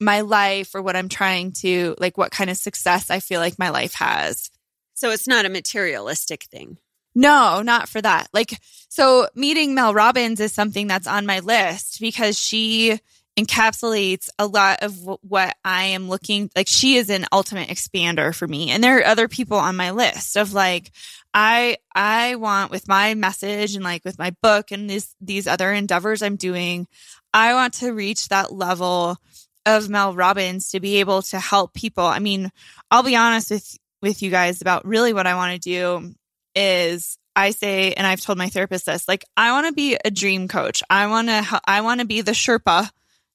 my 0.00 0.20
life 0.20 0.74
or 0.74 0.82
what 0.82 0.96
I'm 0.96 1.08
trying 1.08 1.52
to, 1.60 1.96
like, 1.98 2.16
what 2.16 2.30
kind 2.30 2.50
of 2.50 2.56
success 2.56 3.10
I 3.10 3.20
feel 3.20 3.40
like 3.40 3.58
my 3.58 3.70
life 3.70 3.94
has. 3.94 4.50
So 4.94 5.10
it's 5.10 5.26
not 5.26 5.44
a 5.44 5.50
materialistic 5.50 6.44
thing. 6.44 6.78
No, 7.14 7.62
not 7.62 7.88
for 7.88 8.00
that. 8.00 8.28
Like, 8.32 8.60
so 8.88 9.28
meeting 9.34 9.74
Mel 9.74 9.92
Robbins 9.92 10.38
is 10.38 10.52
something 10.52 10.86
that's 10.86 11.06
on 11.06 11.26
my 11.26 11.40
list 11.40 12.00
because 12.00 12.38
she 12.38 13.00
encapsulates 13.38 14.28
a 14.38 14.46
lot 14.46 14.82
of 14.82 14.98
w- 14.98 15.18
what 15.22 15.56
I 15.64 15.84
am 15.84 16.08
looking 16.08 16.50
like 16.56 16.66
she 16.66 16.96
is 16.96 17.08
an 17.08 17.26
ultimate 17.32 17.68
expander 17.68 18.34
for 18.34 18.48
me 18.48 18.70
and 18.70 18.82
there 18.82 18.98
are 18.98 19.06
other 19.06 19.28
people 19.28 19.56
on 19.56 19.76
my 19.76 19.92
list 19.92 20.36
of 20.36 20.52
like 20.52 20.90
I 21.32 21.76
I 21.94 22.34
want 22.34 22.72
with 22.72 22.88
my 22.88 23.14
message 23.14 23.76
and 23.76 23.84
like 23.84 24.04
with 24.04 24.18
my 24.18 24.34
book 24.42 24.72
and 24.72 24.90
these 24.90 25.14
these 25.20 25.46
other 25.46 25.72
endeavors 25.72 26.22
I'm 26.22 26.36
doing 26.36 26.88
I 27.32 27.54
want 27.54 27.74
to 27.74 27.92
reach 27.92 28.28
that 28.28 28.52
level 28.52 29.18
of 29.66 29.88
Mel 29.88 30.14
Robbins 30.14 30.70
to 30.70 30.80
be 30.80 30.96
able 30.96 31.20
to 31.22 31.38
help 31.38 31.74
people. 31.74 32.04
I 32.04 32.20
mean, 32.20 32.50
I'll 32.90 33.02
be 33.02 33.16
honest 33.16 33.50
with 33.50 33.78
with 34.00 34.22
you 34.22 34.30
guys 34.30 34.60
about 34.60 34.86
really 34.86 35.12
what 35.12 35.26
I 35.26 35.34
want 35.34 35.52
to 35.54 35.58
do 35.58 36.14
is 36.54 37.18
I 37.36 37.50
say 37.50 37.92
and 37.92 38.06
I've 38.06 38.20
told 38.20 38.38
my 38.38 38.48
therapist 38.48 38.86
this 38.86 39.06
like 39.06 39.24
I 39.36 39.52
want 39.52 39.66
to 39.66 39.72
be 39.72 39.96
a 40.02 40.10
dream 40.10 40.48
coach. 40.48 40.82
I 40.88 41.06
want 41.08 41.28
to 41.28 41.60
I 41.66 41.82
want 41.82 42.00
to 42.00 42.06
be 42.06 42.22
the 42.22 42.32
Sherpa 42.32 42.90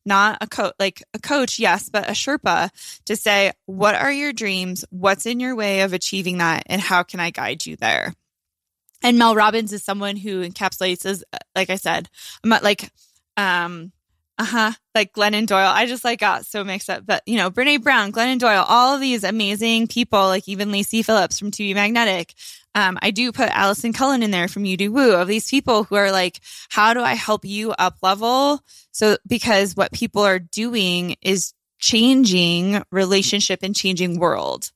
not 0.05 0.37
a 0.41 0.47
coach, 0.47 0.73
like 0.79 1.03
a 1.13 1.19
coach, 1.19 1.59
yes, 1.59 1.89
but 1.89 2.09
a 2.09 2.13
Sherpa 2.13 2.69
to 3.05 3.15
say, 3.15 3.51
what 3.65 3.95
are 3.95 4.11
your 4.11 4.33
dreams? 4.33 4.85
What's 4.89 5.25
in 5.25 5.39
your 5.39 5.55
way 5.55 5.81
of 5.81 5.93
achieving 5.93 6.39
that? 6.39 6.63
And 6.67 6.81
how 6.81 7.03
can 7.03 7.19
I 7.19 7.29
guide 7.29 7.65
you 7.65 7.75
there? 7.75 8.13
And 9.01 9.17
Mel 9.17 9.35
Robbins 9.35 9.73
is 9.73 9.83
someone 9.83 10.15
who 10.15 10.47
encapsulates 10.47 11.05
as, 11.05 11.23
like 11.55 11.69
I 11.69 11.75
said, 11.75 12.09
I'm 12.43 12.49
not 12.49 12.63
like, 12.63 12.89
um, 13.35 13.91
uh 14.37 14.45
huh, 14.45 14.71
like 14.95 15.13
Glennon 15.13 15.45
Doyle. 15.45 15.67
I 15.67 15.85
just 15.85 16.03
like 16.03 16.19
got 16.19 16.45
so 16.45 16.63
mixed 16.63 16.89
up, 16.89 17.05
but 17.05 17.21
you 17.25 17.37
know, 17.37 17.51
Brene 17.51 17.83
Brown, 17.83 18.11
Glennon 18.11 18.39
Doyle, 18.39 18.65
all 18.67 18.95
of 18.95 19.01
these 19.01 19.23
amazing 19.23 19.87
people, 19.87 20.25
like 20.25 20.47
even 20.47 20.71
Lacy 20.71 21.03
Phillips 21.03 21.37
from 21.37 21.51
To 21.51 21.63
Be 21.63 21.73
Magnetic. 21.73 22.33
Um, 22.75 22.97
I 23.01 23.11
do 23.11 23.31
put 23.31 23.49
Allison 23.49 23.93
Cullen 23.93 24.23
in 24.23 24.31
there 24.31 24.47
from 24.47 24.65
You 24.65 24.77
Do 24.77 24.91
Woo 24.91 25.13
of 25.13 25.27
these 25.27 25.47
people 25.47 25.83
who 25.83 25.95
are 25.95 26.11
like, 26.11 26.39
how 26.69 26.93
do 26.93 27.01
I 27.01 27.13
help 27.13 27.45
you 27.45 27.71
up 27.71 27.97
level? 28.01 28.61
So 28.91 29.17
because 29.27 29.75
what 29.75 29.91
people 29.91 30.23
are 30.23 30.39
doing 30.39 31.15
is 31.21 31.53
changing 31.79 32.81
relationship 32.91 33.59
and 33.61 33.75
changing 33.75 34.19
world. 34.19 34.71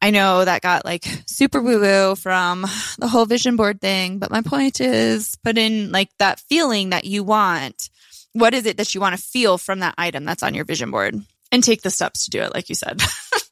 I 0.00 0.10
know 0.10 0.44
that 0.44 0.62
got 0.62 0.84
like 0.84 1.04
super 1.26 1.60
woo 1.60 1.80
woo 1.80 2.14
from 2.14 2.62
the 2.98 3.08
whole 3.08 3.26
vision 3.26 3.56
board 3.56 3.80
thing, 3.80 4.18
but 4.18 4.30
my 4.30 4.42
point 4.42 4.80
is 4.80 5.36
put 5.42 5.58
in 5.58 5.90
like 5.90 6.10
that 6.18 6.40
feeling 6.40 6.90
that 6.90 7.04
you 7.04 7.24
want. 7.24 7.90
What 8.32 8.54
is 8.54 8.66
it 8.66 8.76
that 8.76 8.94
you 8.94 9.00
want 9.00 9.16
to 9.16 9.22
feel 9.22 9.58
from 9.58 9.80
that 9.80 9.96
item 9.98 10.24
that's 10.24 10.44
on 10.44 10.54
your 10.54 10.64
vision 10.64 10.92
board 10.92 11.20
and 11.50 11.64
take 11.64 11.82
the 11.82 11.90
steps 11.90 12.24
to 12.24 12.30
do 12.30 12.40
it, 12.40 12.54
like 12.54 12.68
you 12.68 12.74
said. 12.74 13.02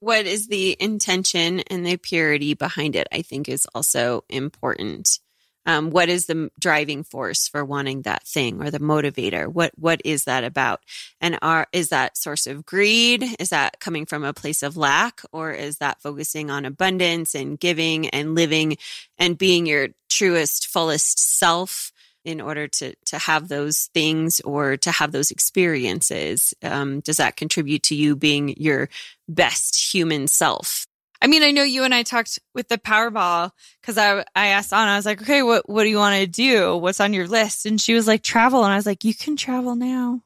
what 0.00 0.26
is 0.26 0.48
the 0.48 0.76
intention 0.78 1.60
and 1.60 1.86
the 1.86 1.96
purity 1.96 2.54
behind 2.54 2.96
it, 2.96 3.08
I 3.12 3.22
think 3.22 3.48
is 3.48 3.66
also 3.74 4.24
important. 4.28 5.18
Um, 5.66 5.90
what 5.90 6.08
is 6.08 6.24
the 6.24 6.50
driving 6.58 7.04
force 7.04 7.46
for 7.46 7.62
wanting 7.62 8.02
that 8.02 8.26
thing 8.26 8.62
or 8.62 8.70
the 8.70 8.78
motivator? 8.78 9.46
What 9.46 9.72
what 9.76 10.00
is 10.02 10.24
that 10.24 10.42
about? 10.42 10.80
And 11.20 11.38
are 11.42 11.66
is 11.72 11.90
that 11.90 12.16
source 12.16 12.46
of 12.46 12.64
greed? 12.64 13.22
Is 13.38 13.50
that 13.50 13.78
coming 13.78 14.06
from 14.06 14.24
a 14.24 14.32
place 14.32 14.62
of 14.62 14.78
lack, 14.78 15.20
or 15.30 15.52
is 15.52 15.76
that 15.76 16.00
focusing 16.00 16.50
on 16.50 16.64
abundance 16.64 17.34
and 17.34 17.60
giving 17.60 18.08
and 18.08 18.34
living 18.34 18.78
and 19.18 19.36
being 19.36 19.66
your 19.66 19.88
truest, 20.08 20.68
fullest 20.68 21.18
self? 21.18 21.92
In 22.28 22.42
order 22.42 22.68
to 22.68 22.94
to 23.06 23.18
have 23.18 23.48
those 23.48 23.88
things 23.94 24.40
or 24.40 24.76
to 24.76 24.90
have 24.90 25.12
those 25.12 25.30
experiences 25.30 26.52
um, 26.62 27.00
does 27.00 27.16
that 27.16 27.36
contribute 27.36 27.82
to 27.82 27.94
you 27.94 28.14
being 28.14 28.54
your 28.58 28.88
best 29.28 29.92
human 29.92 30.28
self 30.28 30.86
I 31.20 31.26
mean, 31.26 31.42
I 31.42 31.50
know 31.50 31.64
you 31.64 31.82
and 31.82 31.92
I 31.92 32.04
talked 32.04 32.38
with 32.54 32.68
the 32.68 32.78
Powerball 32.78 33.50
because 33.80 33.98
I 33.98 34.24
I 34.36 34.48
asked 34.48 34.72
Anna, 34.72 34.92
I 34.92 34.96
was 34.96 35.04
like, 35.04 35.20
okay, 35.20 35.42
what 35.42 35.68
what 35.68 35.82
do 35.82 35.88
you 35.88 35.96
want 35.96 36.20
to 36.20 36.28
do? 36.28 36.76
What's 36.76 37.00
on 37.00 37.12
your 37.12 37.26
list? 37.26 37.66
And 37.66 37.80
she 37.80 37.94
was 37.94 38.06
like, 38.06 38.22
travel. 38.22 38.62
And 38.62 38.72
I 38.72 38.76
was 38.76 38.86
like, 38.86 39.02
you 39.02 39.12
can 39.12 39.36
travel 39.36 39.74
now. 39.74 40.22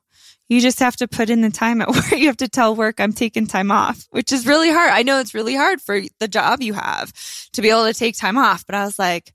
You 0.51 0.61
just 0.61 0.81
have 0.81 0.97
to 0.97 1.09
put 1.09 1.31
in 1.31 1.41
the 1.41 1.51
time 1.51 1.81
at 1.81 1.89
work. 1.95 2.13
You 2.13 2.27
have 2.27 2.37
to 2.39 2.49
tell 2.49 2.77
work 2.77 3.01
I'm 3.01 3.15
taking 3.15 3.47
time 3.47 3.71
off, 3.71 4.07
which 4.11 4.33
is 4.33 4.47
really 4.47 4.71
hard. 4.71 4.91
I 4.91 5.03
know 5.03 5.19
it's 5.19 5.33
really 5.33 5.57
hard 5.57 5.81
for 5.81 5.99
the 6.21 6.29
job 6.29 6.61
you 6.61 6.75
have 6.75 7.11
to 7.53 7.63
be 7.63 7.71
able 7.71 7.87
to 7.87 7.95
take 7.95 8.19
time 8.19 8.37
off. 8.37 8.67
But 8.67 8.75
I 8.75 8.85
was 8.85 8.99
like, 8.99 9.33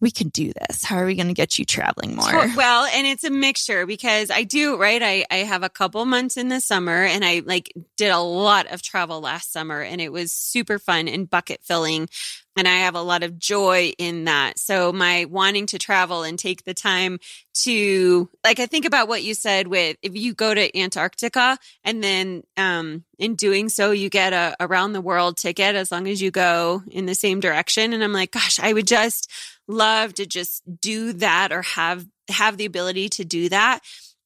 we 0.00 0.10
can 0.10 0.28
do 0.28 0.52
this. 0.52 0.84
How 0.84 0.96
are 0.96 1.06
we 1.06 1.16
going 1.16 1.28
to 1.28 1.34
get 1.34 1.58
you 1.58 1.64
traveling 1.64 2.14
more? 2.14 2.30
Well, 2.56 2.84
and 2.94 3.06
it's 3.06 3.24
a 3.24 3.30
mixture 3.30 3.86
because 3.86 4.30
I 4.30 4.44
do, 4.44 4.76
right? 4.76 5.02
I, 5.02 5.24
I 5.30 5.38
have 5.38 5.62
a 5.62 5.68
couple 5.68 6.04
months 6.04 6.36
in 6.36 6.48
the 6.48 6.60
summer 6.60 7.04
and 7.04 7.24
I 7.24 7.42
like 7.44 7.72
did 7.96 8.10
a 8.10 8.20
lot 8.20 8.66
of 8.68 8.82
travel 8.82 9.20
last 9.20 9.52
summer 9.52 9.80
and 9.80 10.00
it 10.00 10.12
was 10.12 10.32
super 10.32 10.78
fun 10.78 11.08
and 11.08 11.28
bucket 11.28 11.60
filling. 11.64 12.08
And 12.56 12.66
I 12.66 12.78
have 12.78 12.96
a 12.96 13.02
lot 13.02 13.22
of 13.22 13.38
joy 13.38 13.92
in 13.98 14.24
that. 14.24 14.58
So 14.58 14.92
my 14.92 15.26
wanting 15.26 15.66
to 15.66 15.78
travel 15.78 16.24
and 16.24 16.38
take 16.38 16.64
the 16.64 16.74
time 16.74 17.20
to 17.64 18.28
like 18.44 18.60
I 18.60 18.66
think 18.66 18.84
about 18.84 19.08
what 19.08 19.22
you 19.22 19.34
said 19.34 19.66
with 19.66 19.96
if 20.02 20.16
you 20.16 20.34
go 20.34 20.54
to 20.54 20.78
Antarctica 20.78 21.58
and 21.84 22.02
then 22.02 22.42
um 22.56 23.04
in 23.18 23.34
doing 23.34 23.68
so 23.68 23.90
you 23.90 24.08
get 24.08 24.32
a 24.32 24.56
around 24.60 24.92
the 24.92 25.00
world 25.00 25.36
ticket 25.36 25.74
as 25.74 25.90
long 25.90 26.06
as 26.06 26.22
you 26.22 26.30
go 26.30 26.82
in 26.88 27.06
the 27.06 27.14
same 27.14 27.40
direction 27.40 27.92
and 27.92 28.02
I'm 28.02 28.12
like 28.12 28.30
gosh 28.30 28.60
I 28.60 28.72
would 28.72 28.86
just 28.86 29.30
love 29.68 30.14
to 30.14 30.26
just 30.26 30.62
do 30.80 31.12
that 31.14 31.52
or 31.52 31.62
have 31.62 32.06
have 32.28 32.56
the 32.56 32.64
ability 32.64 33.08
to 33.10 33.24
do 33.24 33.48
that. 33.48 33.80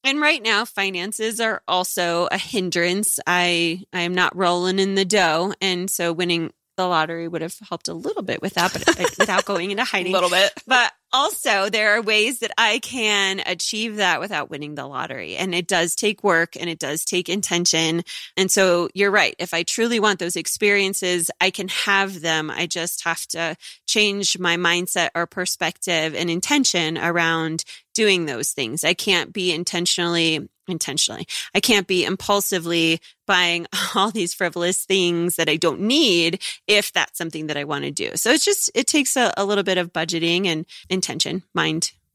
And 0.05 0.21
right 0.21 0.43
now 0.43 0.65
finances 0.65 1.41
are 1.41 1.63
also 1.69 2.29
a 2.31 2.39
hindrance. 2.39 3.21
I 3.27 3.85
I 3.93 4.01
am 4.01 4.15
not 4.15 4.37
rolling 4.37 4.79
in 4.79 4.95
the 4.95 5.05
dough 5.05 5.55
and 5.61 5.91
so 5.91 6.13
winning 6.13 6.53
the 6.83 6.89
lottery 6.89 7.29
would 7.29 7.43
have 7.43 7.57
helped 7.69 7.89
a 7.89 7.95
little 7.95 8.23
bit 8.23 8.43
with 8.43 8.55
that, 8.55 8.73
but 8.73 8.87
without 9.19 9.45
going 9.45 9.71
into 9.71 9.85
hiding. 9.85 10.13
A 10.13 10.15
little 10.15 10.31
bit. 10.31 10.53
But 10.67 10.93
also, 11.13 11.69
there 11.69 11.97
are 11.97 12.03
ways 12.03 12.41
that 12.41 12.53
I 12.57 12.79
can 12.79 13.41
achieve 13.45 13.97
that 13.97 14.19
without 14.19 14.51
winning 14.51 14.75
the 14.75 14.87
lottery. 14.87 15.37
And 15.37 15.55
it 15.55 15.69
does 15.69 15.95
take 15.95 16.25
work 16.25 16.57
and 16.59 16.69
it 16.69 16.79
does 16.79 17.05
take 17.05 17.29
intention. 17.29 18.03
And 18.37 18.51
so 18.51 18.89
you're 18.95 19.11
right. 19.11 19.37
If 19.39 19.55
I 19.55 19.63
truly 19.63 20.01
want 20.01 20.19
those 20.19 20.37
experiences, 20.37 21.31
I 21.41 21.51
can 21.51 21.69
have 21.69 22.21
them. 22.21 22.51
I 22.51 22.67
just 22.67 23.05
have 23.05 23.27
to 23.29 23.57
change 23.87 24.39
my 24.39 24.57
mindset 24.57 25.11
or 25.15 25.27
perspective 25.27 26.15
and 26.15 26.31
intention 26.31 26.97
around 26.97 27.65
doing 27.95 28.27
those 28.27 28.53
things. 28.53 28.85
I 28.85 28.95
can't 28.95 29.33
be 29.33 29.53
intentionally 29.53 30.49
intentionally. 30.69 31.27
I 31.55 31.61
can't 31.61 31.87
be 31.87 32.05
impulsively 32.05 33.01
buying 33.27 33.67
all 33.95 34.11
these 34.11 34.35
frivolous 34.35 34.85
things 34.85 35.37
that 35.37 35.49
I 35.49 35.57
don't 35.57 35.81
need 35.81 36.41
if 36.67 36.93
that's 36.93 37.19
something 37.19 37.49
that 37.49 37.57
I 37.57 37.65
want 37.65 37.85
to 37.85 37.91
do. 37.91 38.13
So 38.17 38.31
it's 38.31 38.45
just, 38.45 38.71
it 38.75 38.87
takes 38.87 39.17
a, 39.17 39.33
a 39.37 39.45
little 39.45 39.65
bit 39.65 39.79
of 39.79 39.93
budgeting 39.93 40.47
and 40.47 40.65
intention, 40.89 41.43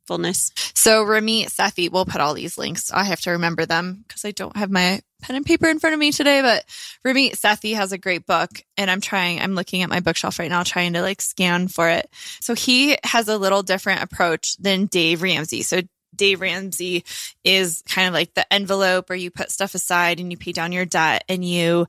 mindfulness. 0.08 0.52
So 0.74 1.04
Ramit 1.06 1.46
Sethi, 1.46 1.92
we'll 1.92 2.06
put 2.06 2.22
all 2.22 2.34
these 2.34 2.58
links. 2.58 2.92
I 2.92 3.04
have 3.04 3.22
to 3.22 3.32
remember 3.32 3.66
them 3.66 4.04
because 4.08 4.26
I 4.26 4.32
don't 4.32 4.56
have 4.56 4.72
my 4.72 5.02
pen 5.22 5.36
and 5.36 5.46
paper 5.46 5.68
in 5.68 5.80
front 5.80 5.94
of 5.94 6.00
me 6.00 6.12
today, 6.12 6.42
but 6.42 6.66
Ramit 7.06 7.32
Sethi 7.32 7.76
has 7.76 7.92
a 7.92 7.98
great 7.98 8.26
book 8.26 8.50
and 8.78 8.90
I'm 8.90 9.02
trying, 9.02 9.40
I'm 9.40 9.56
looking 9.56 9.82
at 9.82 9.90
my 9.90 10.00
bookshelf 10.00 10.40
right 10.40 10.50
now, 10.50 10.64
trying 10.64 10.94
to 10.94 11.02
like 11.02 11.22
scan 11.22 11.68
for 11.68 11.90
it. 11.90 12.10
So 12.40 12.54
he 12.54 12.98
has 13.04 13.28
a 13.28 13.38
little 13.38 13.64
different 13.64 14.04
approach 14.04 14.58
than 14.58 14.86
Dave 14.86 15.22
Ramsey. 15.22 15.64
So 15.64 15.82
Dave 16.16 16.42
Ramsey 16.42 17.04
is 17.44 17.84
kind 17.88 18.08
of 18.08 18.14
like 18.14 18.34
the 18.34 18.52
envelope 18.52 19.10
where 19.10 19.18
you 19.18 19.30
put 19.30 19.52
stuff 19.52 19.76
aside 19.76 20.20
and 20.20 20.32
you 20.32 20.38
pay 20.38 20.52
down 20.52 20.72
your 20.72 20.86
debt 20.86 21.24
and 21.28 21.44
you 21.44 21.88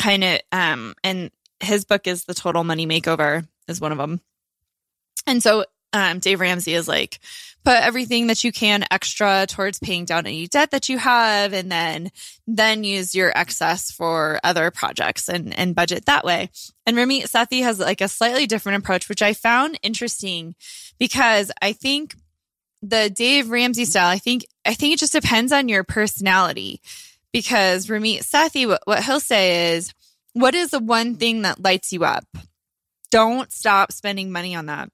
kind 0.00 0.24
of, 0.24 0.40
um, 0.52 0.94
and 1.04 1.30
his 1.60 1.84
book 1.84 2.06
is 2.06 2.24
The 2.24 2.34
Total 2.34 2.64
Money 2.64 2.86
Makeover 2.86 3.46
is 3.66 3.80
one 3.80 3.92
of 3.92 3.98
them. 3.98 4.20
And 5.26 5.42
so, 5.42 5.64
um, 5.92 6.18
Dave 6.18 6.40
Ramsey 6.40 6.74
is 6.74 6.88
like, 6.88 7.18
put 7.64 7.74
everything 7.82 8.28
that 8.28 8.44
you 8.44 8.52
can 8.52 8.84
extra 8.90 9.46
towards 9.46 9.78
paying 9.78 10.04
down 10.04 10.26
any 10.26 10.46
debt 10.46 10.70
that 10.70 10.88
you 10.88 10.98
have 10.98 11.52
and 11.52 11.70
then, 11.70 12.10
then 12.46 12.84
use 12.84 13.14
your 13.14 13.32
excess 13.36 13.90
for 13.90 14.40
other 14.42 14.70
projects 14.70 15.28
and, 15.28 15.56
and 15.58 15.74
budget 15.74 16.06
that 16.06 16.24
way. 16.24 16.50
And 16.86 16.96
Ramit 16.96 17.24
Sethi 17.24 17.62
has 17.62 17.78
like 17.78 18.00
a 18.00 18.08
slightly 18.08 18.46
different 18.46 18.78
approach, 18.78 19.08
which 19.08 19.22
I 19.22 19.34
found 19.34 19.78
interesting 19.82 20.54
because 20.98 21.50
I 21.60 21.72
think 21.72 22.14
the 22.80 23.10
Dave 23.10 23.50
Ramsey 23.50 23.84
style, 23.84 24.08
I 24.08 24.18
think 24.18 24.46
I 24.64 24.74
think 24.74 24.94
it 24.94 25.00
just 25.00 25.12
depends 25.12 25.52
on 25.52 25.68
your 25.68 25.84
personality. 25.84 26.80
Because 27.32 27.88
Ramit 27.88 28.20
Sethi, 28.20 28.66
what, 28.66 28.80
what 28.84 29.04
he'll 29.04 29.20
say 29.20 29.74
is, 29.74 29.92
what 30.32 30.54
is 30.54 30.70
the 30.70 30.78
one 30.78 31.16
thing 31.16 31.42
that 31.42 31.62
lights 31.62 31.92
you 31.92 32.04
up? 32.04 32.24
Don't 33.10 33.52
stop 33.52 33.92
spending 33.92 34.32
money 34.32 34.54
on 34.54 34.66
that. 34.66 34.90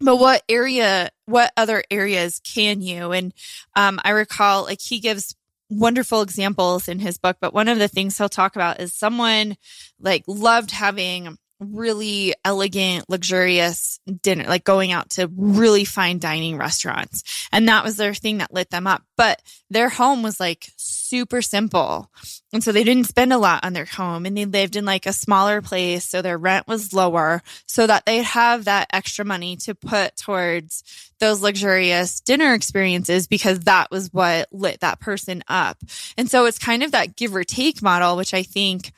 But 0.00 0.16
what 0.16 0.42
area, 0.48 1.10
what 1.26 1.52
other 1.56 1.84
areas 1.90 2.40
can 2.40 2.80
you? 2.80 3.12
And 3.12 3.32
um, 3.76 4.00
I 4.04 4.10
recall 4.10 4.64
like 4.64 4.80
he 4.80 4.98
gives 5.00 5.34
wonderful 5.70 6.22
examples 6.22 6.88
in 6.88 6.98
his 6.98 7.18
book, 7.18 7.38
but 7.40 7.54
one 7.54 7.68
of 7.68 7.78
the 7.78 7.88
things 7.88 8.18
he'll 8.18 8.28
talk 8.28 8.54
about 8.56 8.80
is 8.80 8.94
someone 8.94 9.56
like 9.98 10.24
loved 10.26 10.72
having 10.72 11.38
really 11.64 12.34
elegant, 12.44 13.08
luxurious 13.08 13.98
dinner, 14.22 14.44
like 14.44 14.64
going 14.64 14.92
out 14.92 15.10
to 15.10 15.30
really 15.36 15.84
fine 15.84 16.18
dining 16.18 16.56
restaurants. 16.56 17.48
And 17.52 17.68
that 17.68 17.84
was 17.84 17.96
their 17.96 18.14
thing 18.14 18.38
that 18.38 18.52
lit 18.52 18.70
them 18.70 18.86
up. 18.86 19.02
But 19.16 19.42
their 19.70 19.88
home 19.88 20.22
was 20.22 20.40
like 20.40 20.68
super 20.76 21.42
simple. 21.42 22.10
And 22.52 22.62
so 22.62 22.70
they 22.70 22.84
didn't 22.84 23.08
spend 23.08 23.32
a 23.32 23.38
lot 23.38 23.64
on 23.64 23.72
their 23.72 23.84
home 23.84 24.26
and 24.26 24.36
they 24.36 24.44
lived 24.44 24.76
in 24.76 24.84
like 24.84 25.06
a 25.06 25.12
smaller 25.12 25.60
place. 25.60 26.04
So 26.04 26.22
their 26.22 26.38
rent 26.38 26.68
was 26.68 26.92
lower 26.92 27.42
so 27.66 27.86
that 27.86 28.06
they'd 28.06 28.22
have 28.22 28.66
that 28.66 28.88
extra 28.92 29.24
money 29.24 29.56
to 29.58 29.74
put 29.74 30.16
towards 30.16 31.10
those 31.18 31.42
luxurious 31.42 32.20
dinner 32.20 32.54
experiences 32.54 33.26
because 33.26 33.60
that 33.60 33.90
was 33.90 34.12
what 34.12 34.48
lit 34.52 34.80
that 34.80 35.00
person 35.00 35.42
up. 35.48 35.78
And 36.16 36.30
so 36.30 36.46
it's 36.46 36.58
kind 36.58 36.82
of 36.82 36.92
that 36.92 37.16
give 37.16 37.34
or 37.34 37.44
take 37.44 37.82
model, 37.82 38.16
which 38.16 38.34
I 38.34 38.42
think 38.42 38.92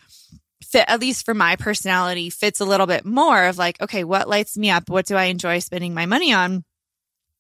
fit, 0.66 0.84
at 0.88 1.00
least 1.00 1.24
for 1.24 1.34
my 1.34 1.56
personality, 1.56 2.30
fits 2.30 2.60
a 2.60 2.64
little 2.64 2.86
bit 2.86 3.04
more 3.04 3.44
of 3.44 3.58
like, 3.58 3.80
okay, 3.80 4.04
what 4.04 4.28
lights 4.28 4.56
me 4.56 4.70
up? 4.70 4.88
What 4.88 5.06
do 5.06 5.16
I 5.16 5.24
enjoy 5.24 5.60
spending 5.60 5.94
my 5.94 6.06
money 6.06 6.32
on? 6.32 6.64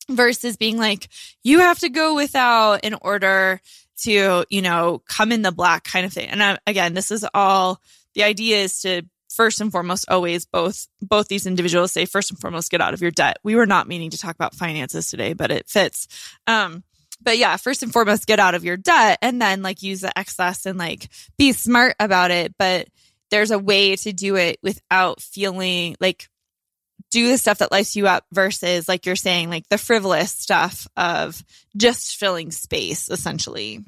Versus 0.08 0.56
being 0.56 0.78
like, 0.78 1.08
you 1.42 1.60
have 1.60 1.80
to 1.80 1.88
go 1.88 2.14
without 2.14 2.84
in 2.84 2.94
order 3.02 3.60
to, 4.02 4.44
you 4.48 4.62
know, 4.62 5.02
come 5.08 5.32
in 5.32 5.42
the 5.42 5.50
black 5.50 5.84
kind 5.84 6.06
of 6.06 6.12
thing. 6.12 6.28
And 6.28 6.42
I, 6.42 6.58
again, 6.66 6.94
this 6.94 7.10
is 7.10 7.26
all 7.34 7.80
the 8.14 8.22
idea 8.22 8.58
is 8.58 8.80
to 8.82 9.02
first 9.28 9.60
and 9.60 9.72
foremost 9.72 10.06
always 10.08 10.46
both 10.46 10.86
both 11.02 11.28
these 11.28 11.46
individuals 11.46 11.92
say 11.92 12.06
first 12.06 12.30
and 12.30 12.40
foremost 12.40 12.70
get 12.70 12.80
out 12.80 12.94
of 12.94 13.02
your 13.02 13.10
debt. 13.10 13.38
We 13.42 13.56
were 13.56 13.66
not 13.66 13.88
meaning 13.88 14.10
to 14.10 14.18
talk 14.18 14.34
about 14.34 14.54
finances 14.54 15.10
today, 15.10 15.32
but 15.32 15.50
it 15.50 15.68
fits. 15.68 16.08
Um 16.46 16.84
but 17.20 17.38
yeah, 17.38 17.56
first 17.56 17.82
and 17.82 17.92
foremost, 17.92 18.26
get 18.26 18.38
out 18.38 18.54
of 18.54 18.64
your 18.64 18.76
debt 18.76 19.18
and 19.22 19.40
then 19.40 19.62
like 19.62 19.82
use 19.82 20.00
the 20.02 20.16
excess 20.18 20.66
and 20.66 20.78
like 20.78 21.08
be 21.36 21.52
smart 21.52 21.96
about 21.98 22.30
it. 22.30 22.54
But 22.58 22.88
there's 23.30 23.50
a 23.50 23.58
way 23.58 23.96
to 23.96 24.12
do 24.12 24.36
it 24.36 24.58
without 24.62 25.20
feeling 25.20 25.96
like 26.00 26.28
do 27.10 27.28
the 27.28 27.38
stuff 27.38 27.58
that 27.58 27.72
lights 27.72 27.96
you 27.96 28.06
up 28.06 28.24
versus 28.32 28.88
like 28.88 29.06
you're 29.06 29.16
saying, 29.16 29.50
like 29.50 29.68
the 29.68 29.78
frivolous 29.78 30.32
stuff 30.32 30.86
of 30.96 31.42
just 31.76 32.16
filling 32.16 32.50
space 32.50 33.08
essentially. 33.10 33.84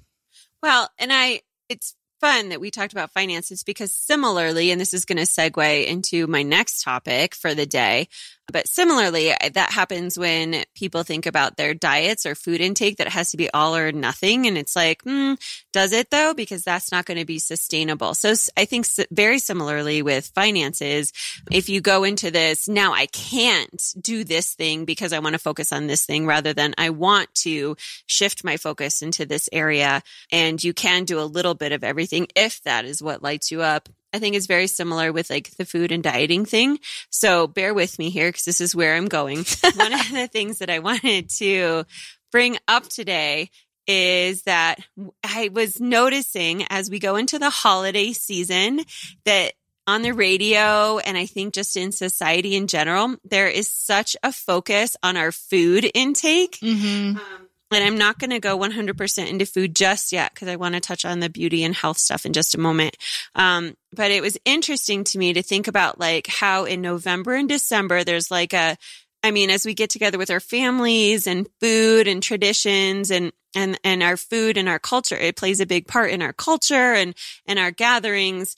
Well, 0.63 0.89
and 0.99 1.13
I, 1.13 1.41
it's 1.69 1.95
fun 2.21 2.49
that 2.51 2.61
we 2.61 2.71
talked 2.71 2.93
about 2.93 3.11
finances 3.11 3.63
because 3.63 3.93
similarly, 3.93 4.71
and 4.71 4.81
this 4.81 4.95
is 4.95 5.05
going 5.05 5.19
to 5.19 5.25
segue 5.25 5.87
into 5.87 6.27
my 6.27 6.43
next 6.43 6.83
topic 6.83 7.35
for 7.35 7.55
the 7.55 7.67
day, 7.67 8.09
but 8.51 8.67
similarly, 8.67 9.33
that 9.53 9.73
happens 9.73 10.19
when 10.19 10.65
people 10.75 11.03
think 11.03 11.27
about 11.27 11.57
their 11.57 11.75
diets 11.75 12.25
or 12.25 12.35
food 12.35 12.61
intake 12.61 12.97
that 12.97 13.09
has 13.09 13.31
to 13.31 13.37
be 13.37 13.51
all 13.51 13.77
or 13.77 13.93
nothing. 13.93 14.47
And 14.47 14.57
it's 14.57 14.75
like, 14.75 15.03
hmm, 15.03 15.35
does 15.73 15.93
it 15.93 16.11
though? 16.11 16.33
Because 16.35 16.65
that's 16.65 16.91
not 16.91 17.05
going 17.05 17.19
to 17.19 17.27
be 17.27 17.39
sustainable. 17.39 18.15
So 18.15 18.33
I 18.57 18.65
think 18.65 18.87
very 19.11 19.39
similarly 19.39 20.01
with 20.01 20.29
finances, 20.35 21.13
if 21.51 21.69
you 21.69 21.83
go 21.83 22.05
into 22.05 22.31
this, 22.31 22.69
now 22.69 22.95
I 22.95 23.07
can't 23.07 23.83
do 24.01 24.25
this 24.25 24.55
thing 24.55 24.87
because 24.87 25.13
I 25.13 25.19
want 25.19 25.35
to 25.35 25.39
focus 25.39 25.71
on 25.71 25.87
this 25.87 26.07
thing 26.07 26.27
rather 26.27 26.55
than 26.55 26.75
I 26.79 26.91
want 26.91 27.35
to 27.43 27.77
shift 28.07 28.45
my 28.45 28.57
focus 28.57 29.03
into 29.03 29.27
this 29.27 29.51
area. 29.53 30.03
And 30.33 30.63
you 30.63 30.73
can 30.73 31.05
do 31.05 31.21
a 31.21 31.23
little 31.23 31.55
bit 31.55 31.73
of 31.73 31.85
everything 31.85 32.08
if 32.13 32.63
that 32.63 32.85
is 32.85 33.03
what 33.03 33.23
lights 33.23 33.51
you 33.51 33.63
up. 33.63 33.89
I 34.13 34.19
think 34.19 34.37
it's 34.37 34.47
very 34.47 34.67
similar 34.67 35.13
with 35.13 35.29
like 35.29 35.51
the 35.57 35.67
food 35.67 35.93
and 35.93 36.03
dieting 36.03 36.47
thing. 36.47 36.79
So 37.11 37.47
bear 37.47 37.75
with 37.75 37.99
me 37.99 38.11
here 38.11 38.29
because 38.29 38.45
this 38.45 38.61
is 38.61 38.75
where 38.75 38.95
I'm 38.95 39.07
going. 39.07 39.39
One 39.77 39.93
of 39.93 40.11
the 40.11 40.29
things 40.33 40.59
that 40.59 40.71
I 40.71 40.79
wanted 40.79 41.29
to 41.39 41.85
bring 42.33 42.59
up 42.67 42.89
today 42.89 43.51
is 43.87 44.43
that 44.43 44.77
I 45.25 45.51
was 45.53 45.81
noticing 45.81 46.65
as 46.71 46.91
we 46.91 46.99
go 46.99 47.17
into 47.17 47.39
the 47.39 47.51
holiday 47.51 48.13
season 48.13 48.81
that 49.25 49.55
on 49.87 50.03
the 50.03 50.13
radio 50.13 50.99
and 50.99 51.17
I 51.17 51.25
think 51.25 51.55
just 51.55 51.75
in 51.75 51.93
society 51.93 52.55
in 52.55 52.67
general, 52.67 53.17
there 53.25 53.49
is 53.49 53.71
such 53.71 54.17
a 54.23 54.31
focus 54.31 54.97
on 55.03 55.17
our 55.17 55.33
food 55.33 55.91
intake. 55.95 56.59
Mm-hmm. 56.61 57.17
Um, 57.17 57.48
and 57.71 57.85
I'm 57.85 57.99
not 57.99 58.19
going 58.19 58.31
to 58.31 58.41
go 58.41 58.59
100% 58.59 59.29
into 59.29 59.47
food 59.47 59.77
just 59.77 60.13
yet 60.13 60.33
because 60.33 60.49
I 60.49 60.57
want 60.57 60.75
to 60.75 60.81
touch 60.81 61.05
on 61.05 61.21
the 61.21 61.29
beauty 61.29 61.65
and 61.65 61.75
health 61.75 61.99
stuff 61.99 62.25
in 62.25 62.33
just 62.33 62.55
a 62.55 62.61
moment. 62.61 62.97
Um, 63.35 63.75
but 63.93 64.11
it 64.11 64.23
was 64.23 64.39
interesting 64.45 65.05
to 65.05 65.19
me 65.19 65.33
to 65.35 65.43
think 65.43 65.69
about 65.69 65.99
like 65.99 66.27
how 66.27 66.65
in 66.65 66.81
November 66.81 67.35
and 67.35 67.49
December, 67.49 68.05
there's 68.05 68.31
like 68.31 68.53
a, 68.53 68.77
I 69.23 69.31
mean, 69.31 69.51
as 69.51 69.67
we 69.67 69.75
get 69.75 69.91
together 69.91 70.17
with 70.17 70.31
our 70.31 70.41
families 70.41 71.27
and 71.27 71.49
food 71.61 72.09
and 72.09 72.23
traditions 72.23 73.11
and, 73.11 73.33
and, 73.55 73.79
and 73.83 74.03
our 74.03 74.17
food 74.17 74.57
and 74.57 74.69
our 74.69 74.79
culture, 74.79 75.17
it 75.17 75.37
plays 75.37 75.61
a 75.61 75.67
big 75.67 75.87
part 75.87 76.11
in 76.11 76.23
our 76.23 76.33
culture 76.33 76.95
and, 76.95 77.15
and 77.47 77.59
our 77.59 77.71
gatherings 77.71 78.57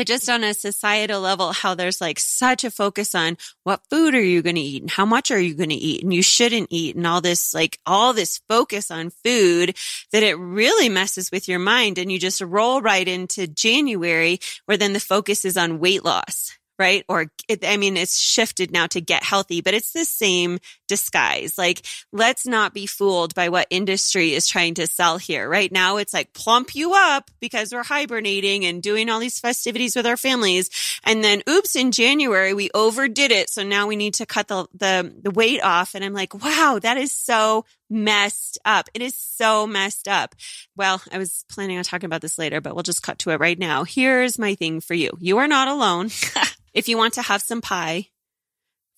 but 0.00 0.06
just 0.06 0.30
on 0.30 0.42
a 0.42 0.54
societal 0.54 1.20
level, 1.20 1.52
how 1.52 1.74
there's 1.74 2.00
like 2.00 2.18
such 2.18 2.64
a 2.64 2.70
focus 2.70 3.14
on 3.14 3.36
what 3.64 3.82
food 3.90 4.14
are 4.14 4.22
you 4.22 4.40
going 4.40 4.56
to 4.56 4.62
eat 4.62 4.80
and 4.80 4.90
how 4.90 5.04
much 5.04 5.30
are 5.30 5.38
you 5.38 5.52
going 5.54 5.68
to 5.68 5.74
eat 5.74 6.02
and 6.02 6.14
you 6.14 6.22
shouldn't 6.22 6.68
eat 6.70 6.96
and 6.96 7.06
all 7.06 7.20
this, 7.20 7.52
like 7.52 7.78
all 7.84 8.14
this 8.14 8.40
focus 8.48 8.90
on 8.90 9.10
food 9.10 9.76
that 10.10 10.22
it 10.22 10.38
really 10.38 10.88
messes 10.88 11.30
with 11.30 11.48
your 11.48 11.58
mind. 11.58 11.98
And 11.98 12.10
you 12.10 12.18
just 12.18 12.40
roll 12.40 12.80
right 12.80 13.06
into 13.06 13.46
January 13.46 14.40
where 14.64 14.78
then 14.78 14.94
the 14.94 15.00
focus 15.00 15.44
is 15.44 15.58
on 15.58 15.80
weight 15.80 16.02
loss 16.02 16.58
right? 16.80 17.04
Or 17.10 17.26
it, 17.46 17.62
I 17.62 17.76
mean, 17.76 17.98
it's 17.98 18.18
shifted 18.18 18.72
now 18.72 18.86
to 18.86 19.02
get 19.02 19.22
healthy, 19.22 19.60
but 19.60 19.74
it's 19.74 19.92
the 19.92 20.06
same 20.06 20.58
disguise. 20.88 21.58
Like, 21.58 21.82
let's 22.10 22.46
not 22.46 22.72
be 22.72 22.86
fooled 22.86 23.34
by 23.34 23.50
what 23.50 23.66
industry 23.68 24.32
is 24.32 24.48
trying 24.48 24.74
to 24.74 24.86
sell 24.86 25.18
here. 25.18 25.46
Right 25.46 25.70
now, 25.70 25.98
it's 25.98 26.14
like 26.14 26.32
plump 26.32 26.74
you 26.74 26.94
up 26.94 27.30
because 27.38 27.74
we're 27.74 27.84
hibernating 27.84 28.64
and 28.64 28.82
doing 28.82 29.10
all 29.10 29.20
these 29.20 29.38
festivities 29.38 29.94
with 29.94 30.06
our 30.06 30.16
families. 30.16 30.70
And 31.04 31.22
then, 31.22 31.42
oops, 31.46 31.76
in 31.76 31.92
January, 31.92 32.54
we 32.54 32.70
overdid 32.72 33.30
it. 33.30 33.50
So 33.50 33.62
now 33.62 33.86
we 33.86 33.96
need 33.96 34.14
to 34.14 34.24
cut 34.24 34.48
the, 34.48 34.66
the, 34.72 35.14
the 35.22 35.30
weight 35.30 35.62
off. 35.62 35.94
And 35.94 36.02
I'm 36.02 36.14
like, 36.14 36.32
wow, 36.32 36.78
that 36.80 36.96
is 36.96 37.12
so 37.12 37.66
messed 37.90 38.58
up. 38.64 38.88
It 38.94 39.02
is 39.02 39.14
so 39.14 39.66
messed 39.66 40.08
up. 40.08 40.34
Well, 40.76 41.02
I 41.12 41.18
was 41.18 41.44
planning 41.50 41.76
on 41.76 41.84
talking 41.84 42.06
about 42.06 42.22
this 42.22 42.38
later, 42.38 42.60
but 42.60 42.74
we'll 42.74 42.84
just 42.84 43.02
cut 43.02 43.18
to 43.20 43.30
it 43.30 43.40
right 43.40 43.58
now. 43.58 43.84
Here's 43.84 44.38
my 44.38 44.54
thing 44.54 44.80
for 44.80 44.94
you. 44.94 45.10
You 45.18 45.38
are 45.38 45.48
not 45.48 45.68
alone. 45.68 46.10
if 46.72 46.88
you 46.88 46.96
want 46.96 47.14
to 47.14 47.22
have 47.22 47.42
some 47.42 47.60
pie 47.60 48.08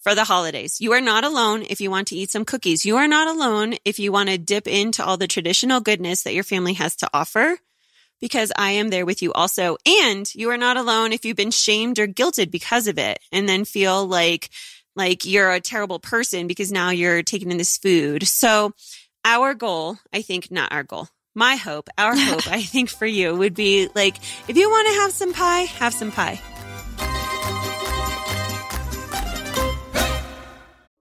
for 0.03 0.15
the 0.15 0.25
holidays. 0.25 0.81
You 0.81 0.93
are 0.93 1.01
not 1.01 1.25
alone 1.25 1.65
if 1.71 1.81
you 1.81 1.91
want 1.91 2.09
to 2.09 2.17
eat 2.17 2.31
some 2.31 2.45
cookies. 2.45 2.85
You 2.85 2.97
are 2.97 3.09
not 3.09 3.29
alone 3.29 3.75
if 3.85 3.99
you 3.99 4.11
want 4.11 4.29
to 4.29 4.39
dip 4.39 4.67
into 4.67 5.05
all 5.05 5.17
the 5.17 5.29
traditional 5.29 5.81
goodness 5.81 6.25
that 6.25 6.35
your 6.35 6.45
family 6.45 6.75
has 6.75 6.97
to 6.97 7.11
offer 7.15 7.57
because 8.21 8.53
I 8.57 8.73
am 8.73 8.91
there 8.91 9.07
with 9.07 9.23
you 9.23 9.33
also. 9.33 9.77
And 9.87 10.33
you 10.35 10.51
are 10.51 10.57
not 10.57 10.77
alone 10.77 11.13
if 11.13 11.25
you've 11.25 11.37
been 11.37 11.53
shamed 11.53 11.99
or 11.99 12.09
guilted 12.09 12.51
because 12.51 12.89
of 12.89 12.99
it 12.99 13.21
and 13.31 13.49
then 13.49 13.65
feel 13.65 14.07
like, 14.07 14.51
like 14.97 15.25
you're 15.25 15.51
a 15.51 15.61
terrible 15.61 15.99
person 15.99 16.47
because 16.47 16.71
now 16.73 16.91
you're 16.91 17.23
taking 17.23 17.51
in 17.51 17.59
this 17.59 17.79
food. 17.79 18.27
So 18.27 18.73
our 19.25 19.55
goal, 19.55 19.99
I 20.13 20.23
think, 20.23 20.51
not 20.51 20.73
our 20.73 20.83
goal, 20.83 21.09
my 21.35 21.57
hope, 21.57 21.89
our 21.99 22.17
hope, 22.17 22.47
I 22.49 22.63
think 22.63 22.91
for 22.91 23.07
you 23.07 23.35
would 23.35 23.55
be 23.55 23.89
like, 23.95 24.17
if 24.49 24.57
you 24.57 24.69
want 24.69 24.89
to 24.89 24.95
have 25.01 25.13
some 25.13 25.33
pie, 25.33 25.61
have 25.61 25.95
some 25.95 26.13
pie. 26.13 26.41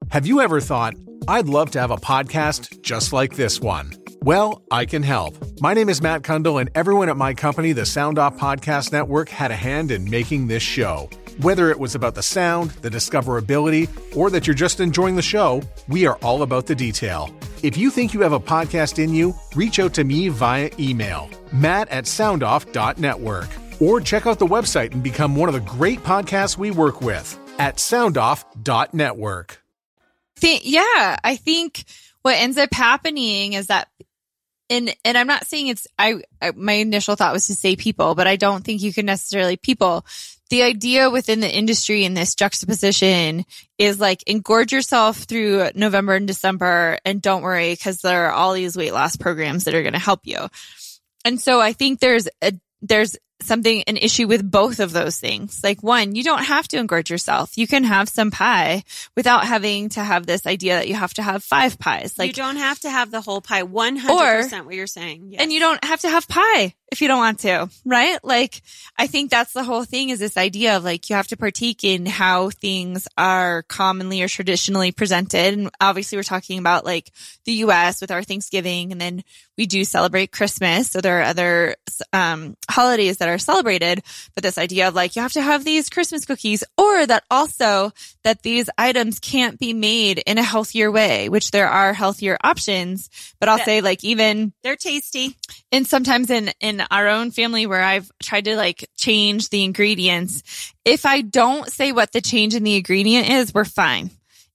Have 0.09 0.27
you 0.27 0.41
ever 0.41 0.59
thought, 0.59 0.93
I'd 1.27 1.47
love 1.47 1.71
to 1.71 1.79
have 1.79 1.91
a 1.91 1.97
podcast 1.97 2.81
just 2.81 3.13
like 3.13 3.35
this 3.35 3.61
one? 3.61 3.93
Well, 4.23 4.61
I 4.69 4.85
can 4.85 5.03
help. 5.03 5.35
My 5.61 5.73
name 5.73 5.89
is 5.89 6.01
Matt 6.01 6.21
Cundill, 6.21 6.59
and 6.59 6.69
everyone 6.75 7.09
at 7.09 7.17
my 7.17 7.33
company, 7.33 7.71
the 7.71 7.85
Sound 7.85 8.19
Off 8.19 8.37
Podcast 8.37 8.91
Network, 8.91 9.29
had 9.29 9.51
a 9.51 9.55
hand 9.55 9.89
in 9.89 10.09
making 10.09 10.47
this 10.47 10.61
show. 10.61 11.09
Whether 11.39 11.71
it 11.71 11.79
was 11.79 11.95
about 11.95 12.15
the 12.15 12.23
sound, 12.23 12.71
the 12.81 12.89
discoverability, 12.89 13.89
or 14.15 14.29
that 14.29 14.47
you're 14.47 14.53
just 14.53 14.79
enjoying 14.79 15.15
the 15.15 15.21
show, 15.21 15.63
we 15.87 16.05
are 16.05 16.15
all 16.17 16.43
about 16.43 16.67
the 16.67 16.75
detail. 16.75 17.33
If 17.63 17.77
you 17.77 17.89
think 17.89 18.13
you 18.13 18.21
have 18.21 18.33
a 18.33 18.39
podcast 18.39 19.01
in 19.03 19.13
you, 19.13 19.33
reach 19.55 19.79
out 19.79 19.93
to 19.95 20.03
me 20.03 20.29
via 20.29 20.69
email, 20.79 21.29
matt 21.53 21.89
at 21.89 22.05
soundoff.network, 22.05 23.49
or 23.79 24.01
check 24.01 24.27
out 24.27 24.39
the 24.39 24.45
website 24.45 24.91
and 24.91 25.01
become 25.01 25.35
one 25.35 25.49
of 25.49 25.53
the 25.53 25.61
great 25.61 25.99
podcasts 26.03 26.57
we 26.57 26.71
work 26.71 27.01
with 27.01 27.37
at 27.59 27.77
soundoff.network 27.77 29.61
think, 30.41 30.63
yeah, 30.65 31.17
I 31.23 31.37
think 31.37 31.85
what 32.23 32.35
ends 32.35 32.57
up 32.57 32.73
happening 32.73 33.53
is 33.53 33.67
that 33.67 33.87
and 34.71 34.95
and 35.03 35.17
I'm 35.17 35.27
not 35.27 35.45
saying 35.45 35.67
it's 35.67 35.85
I, 35.99 36.21
I, 36.41 36.51
my 36.51 36.73
initial 36.73 37.15
thought 37.15 37.33
was 37.33 37.47
to 37.47 37.55
say 37.55 37.75
people, 37.75 38.15
but 38.15 38.25
I 38.25 38.37
don't 38.37 38.63
think 38.63 38.81
you 38.81 38.93
can 38.93 39.05
necessarily 39.05 39.57
people. 39.57 40.05
The 40.49 40.63
idea 40.63 41.09
within 41.09 41.39
the 41.39 41.53
industry 41.53 42.03
in 42.03 42.13
this 42.13 42.35
juxtaposition 42.35 43.45
is 43.77 43.99
like 43.99 44.23
engorge 44.25 44.71
yourself 44.71 45.17
through 45.19 45.69
November 45.75 46.15
and 46.15 46.27
December 46.27 46.97
and 47.05 47.21
don't 47.21 47.41
worry 47.41 47.73
because 47.73 48.01
there 48.01 48.27
are 48.27 48.31
all 48.31 48.53
these 48.53 48.75
weight 48.75 48.93
loss 48.93 49.15
programs 49.15 49.65
that 49.65 49.75
are 49.75 49.83
going 49.83 49.93
to 49.93 49.99
help 49.99 50.21
you. 50.23 50.47
And 51.23 51.39
so 51.39 51.61
I 51.61 51.73
think 51.73 51.99
there's 51.99 52.27
a 52.41 52.53
there's 52.81 53.15
something, 53.43 53.83
an 53.83 53.97
issue 53.97 54.27
with 54.27 54.49
both 54.49 54.79
of 54.79 54.91
those 54.91 55.17
things. 55.17 55.61
Like 55.63 55.83
one, 55.83 56.15
you 56.15 56.23
don't 56.23 56.43
have 56.43 56.67
to 56.69 56.77
engorge 56.77 57.09
yourself. 57.09 57.57
You 57.57 57.67
can 57.67 57.83
have 57.83 58.09
some 58.09 58.31
pie 58.31 58.83
without 59.15 59.45
having 59.45 59.89
to 59.89 60.03
have 60.03 60.25
this 60.25 60.45
idea 60.45 60.75
that 60.75 60.87
you 60.87 60.95
have 60.95 61.13
to 61.15 61.23
have 61.23 61.43
five 61.43 61.79
pies. 61.79 62.17
Like 62.17 62.27
you 62.27 62.33
don't 62.33 62.57
have 62.57 62.79
to 62.81 62.89
have 62.89 63.11
the 63.11 63.21
whole 63.21 63.41
pie. 63.41 63.63
100% 63.63 64.65
what 64.65 64.75
you're 64.75 64.87
saying. 64.87 65.29
Yes. 65.31 65.41
And 65.41 65.51
you 65.51 65.59
don't 65.59 65.83
have 65.83 66.01
to 66.01 66.09
have 66.09 66.27
pie 66.27 66.73
if 66.91 66.99
you 67.01 67.07
don't 67.07 67.19
want 67.19 67.39
to, 67.39 67.69
right? 67.85 68.19
Like, 68.21 68.61
I 68.97 69.07
think 69.07 69.31
that's 69.31 69.53
the 69.53 69.63
whole 69.63 69.85
thing 69.85 70.09
is 70.09 70.19
this 70.19 70.35
idea 70.35 70.75
of 70.75 70.83
like, 70.83 71.09
you 71.09 71.15
have 71.15 71.27
to 71.27 71.37
partake 71.37 71.85
in 71.85 72.05
how 72.05 72.49
things 72.49 73.07
are 73.17 73.63
commonly 73.63 74.21
or 74.21 74.27
traditionally 74.27 74.91
presented. 74.91 75.57
And 75.57 75.71
obviously 75.79 76.17
we're 76.17 76.23
talking 76.23 76.59
about 76.59 76.83
like 76.83 77.09
the 77.45 77.53
US 77.53 78.01
with 78.01 78.11
our 78.11 78.23
Thanksgiving 78.23 78.91
and 78.91 78.99
then 78.99 79.23
we 79.57 79.67
do 79.67 79.85
celebrate 79.85 80.33
Christmas. 80.33 80.89
So 80.89 80.99
there 80.99 81.19
are 81.21 81.23
other, 81.23 81.75
um, 82.11 82.57
holidays 82.69 83.17
that 83.17 83.29
are 83.29 83.37
celebrated, 83.37 84.03
but 84.35 84.43
this 84.43 84.57
idea 84.57 84.89
of 84.89 84.95
like, 84.95 85.15
you 85.15 85.21
have 85.21 85.33
to 85.33 85.41
have 85.41 85.63
these 85.63 85.89
Christmas 85.89 86.25
cookies 86.25 86.63
or 86.77 87.05
that 87.05 87.23
also 87.31 87.93
that 88.23 88.43
these 88.43 88.69
items 88.77 89.19
can't 89.19 89.57
be 89.59 89.71
made 89.71 90.21
in 90.25 90.37
a 90.37 90.43
healthier 90.43 90.91
way, 90.91 91.29
which 91.29 91.51
there 91.51 91.69
are 91.69 91.93
healthier 91.93 92.37
options, 92.43 93.09
but 93.39 93.47
I'll 93.47 93.59
say 93.59 93.79
like 93.79 94.03
even 94.03 94.51
they're 94.61 94.75
tasty 94.75 95.37
and 95.71 95.87
sometimes 95.87 96.29
in, 96.29 96.51
in 96.59 96.80
our 96.89 97.07
own 97.07 97.31
family 97.31 97.65
where 97.65 97.81
I've 97.83 98.11
tried 98.21 98.45
to 98.45 98.55
like 98.55 98.89
change 98.97 99.49
the 99.49 99.63
ingredients. 99.63 100.73
If 100.85 101.05
I 101.05 101.21
don't 101.21 101.69
say 101.71 101.91
what 101.91 102.11
the 102.11 102.21
change 102.21 102.55
in 102.55 102.63
the 102.63 102.75
ingredient 102.77 103.29
is, 103.29 103.53
we're 103.53 103.65
fine. 103.65 104.09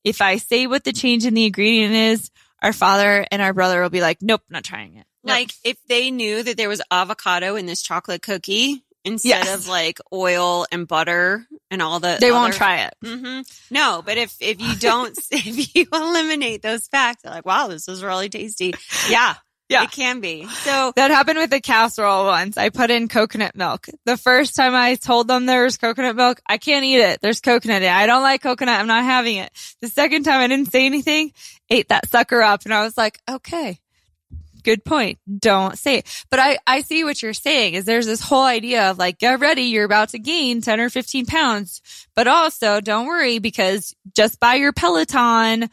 If 0.05 0.21
I 0.23 0.37
say 0.39 0.67
what 0.67 0.85
the 0.85 0.93
change 0.93 1.25
in 1.27 1.35
the 1.35 1.47
ingredient 1.47 1.95
is, 1.95 2.31
our 2.63 2.73
father 2.73 3.27
and 3.31 3.43
our 3.43 3.53
brother 3.53 3.83
will 3.83 3.91
be 3.91 4.01
like, 4.01 4.23
nope, 4.23 4.43
not 4.49 4.65
trying 4.65 4.95
it. 4.97 5.07
Nope. 5.25 5.35
Like 5.35 5.53
if 5.65 5.77
they 5.89 6.11
knew 6.11 6.43
that 6.43 6.57
there 6.57 6.69
was 6.69 6.81
avocado 6.91 7.57
in 7.57 7.67
this 7.67 7.83
chocolate 7.83 8.23
cookie 8.23 8.83
instead 9.05 9.45
yes. 9.45 9.55
of 9.55 9.69
like 9.69 10.01
oil 10.13 10.67
and 10.73 10.87
butter 10.89 11.47
and 11.71 11.83
all 11.83 12.01
the 12.01 12.17
They 12.21 12.31
other- 12.31 12.35
won't 12.35 12.55
try 12.55 12.85
it. 12.87 12.95
hmm 13.05 13.41
No, 13.71 14.03
but 14.05 14.17
if 14.19 14.37
if 14.41 14.61
you 14.61 14.75
don't 14.77 15.17
if 15.31 15.75
you 15.75 15.87
eliminate 15.93 16.63
those 16.63 16.87
facts, 16.89 17.23
they're 17.23 17.33
like, 17.33 17.47
wow, 17.47 17.67
this 17.69 17.89
is 17.89 18.03
really 18.03 18.29
tasty. 18.29 18.75
Yeah, 19.09 19.35
Yeah. 19.69 19.83
it 19.85 19.91
can 19.91 20.21
be. 20.21 20.47
So 20.47 20.93
That 20.95 21.11
happened 21.11 21.39
with 21.39 21.51
the 21.51 21.61
casserole 21.61 22.27
once. 22.27 22.57
I 22.57 22.71
put 22.71 22.91
in 22.91 23.09
coconut 23.09 23.57
milk. 23.57 23.89
The 24.05 24.17
first 24.17 24.55
time 24.55 24.75
I 24.75 24.95
told 24.95 25.27
them 25.27 25.47
there 25.47 25.65
was 25.65 25.77
coconut 25.77 26.15
milk, 26.15 26.41
I 26.47 26.59
can't 26.59 26.85
eat 26.85 27.01
it. 27.01 27.21
There's 27.21 27.41
coconut 27.41 27.83
in 27.83 27.89
it. 27.89 27.93
I 27.93 28.07
don't 28.07 28.23
like 28.23 28.43
coconut. 28.43 28.79
I'm 28.79 28.87
not 28.87 29.05
having 29.05 29.37
it. 29.37 29.51
The 29.81 29.89
second 29.89 30.23
time 30.23 30.41
I 30.41 30.47
didn't 30.47 30.71
say 30.71 30.87
anything, 30.87 31.33
ate 31.69 31.89
that 31.89 32.09
sucker 32.09 32.43
up 32.43 32.65
and 32.65 32.73
I 32.73 32.85
was 32.85 32.97
like, 32.97 33.19
okay, 33.29 33.81
good 34.63 34.85
point. 34.85 35.19
Don't 35.39 35.79
say 35.79 35.97
it. 35.99 36.25
But 36.31 36.41
I, 36.41 36.59
I 36.67 36.81
see 36.83 37.05
what 37.05 37.23
you're 37.23 37.33
saying 37.33 37.75
is 37.75 37.85
there's 37.85 38.07
this 38.07 38.21
whole 38.21 38.45
idea 38.45 38.91
of 38.91 38.99
like, 38.99 39.19
get 39.19 39.41
ready. 39.41 39.63
You're 39.63 39.85
about 39.85 40.11
to 40.11 40.19
gain 40.19 40.61
10 40.61 40.81
or 40.81 40.91
15 40.91 41.27
pounds, 41.27 41.81
but 42.15 42.27
also 42.27 42.81
don't 42.81 43.07
worry 43.07 43.39
because 43.39 43.95
just 44.15 44.39
buy 44.41 44.55
your 44.57 44.73
Peloton, 44.73 45.71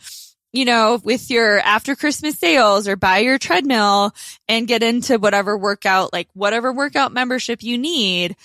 you 0.54 0.66
know, 0.66 1.01
with 1.04 1.32
your 1.32 1.60
after 1.60 1.95
Christmas 1.95 2.38
sales 2.38 2.88
or 2.88 2.95
buy 2.95 3.18
your 3.18 3.39
treadmill 3.39 4.14
and 4.47 4.68
get 4.68 4.84
into 4.84 5.18
whatever 5.18 5.58
workout, 5.58 6.14
like 6.14 6.30
whatever 6.34 6.72
workout 6.72 7.12
membership 7.12 7.64
you 7.64 7.78
need. 7.78 8.36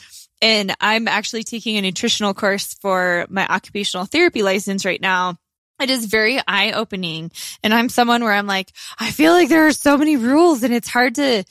And 0.40 0.74
I'm 0.80 1.06
actually 1.06 1.44
taking 1.44 1.76
a 1.76 1.82
nutritional 1.82 2.32
course 2.32 2.74
for 2.74 3.26
my 3.28 3.46
occupational 3.46 4.06
therapy 4.06 4.42
license 4.42 4.86
right 4.86 5.00
now. 5.00 5.38
It 5.80 5.90
is 5.90 6.06
very 6.06 6.40
eye 6.48 6.72
opening. 6.72 7.30
And 7.62 7.74
I'm 7.74 7.90
someone 7.90 8.24
where 8.24 8.32
I'm 8.32 8.46
like, 8.46 8.72
I 8.98 9.10
feel 9.10 9.32
like 9.32 9.50
there 9.50 9.66
are 9.66 9.72
so 9.72 9.98
many 9.98 10.16
rules 10.16 10.62
and 10.62 10.72
it's 10.72 10.88
hard 10.88 11.16
to, 11.16 11.44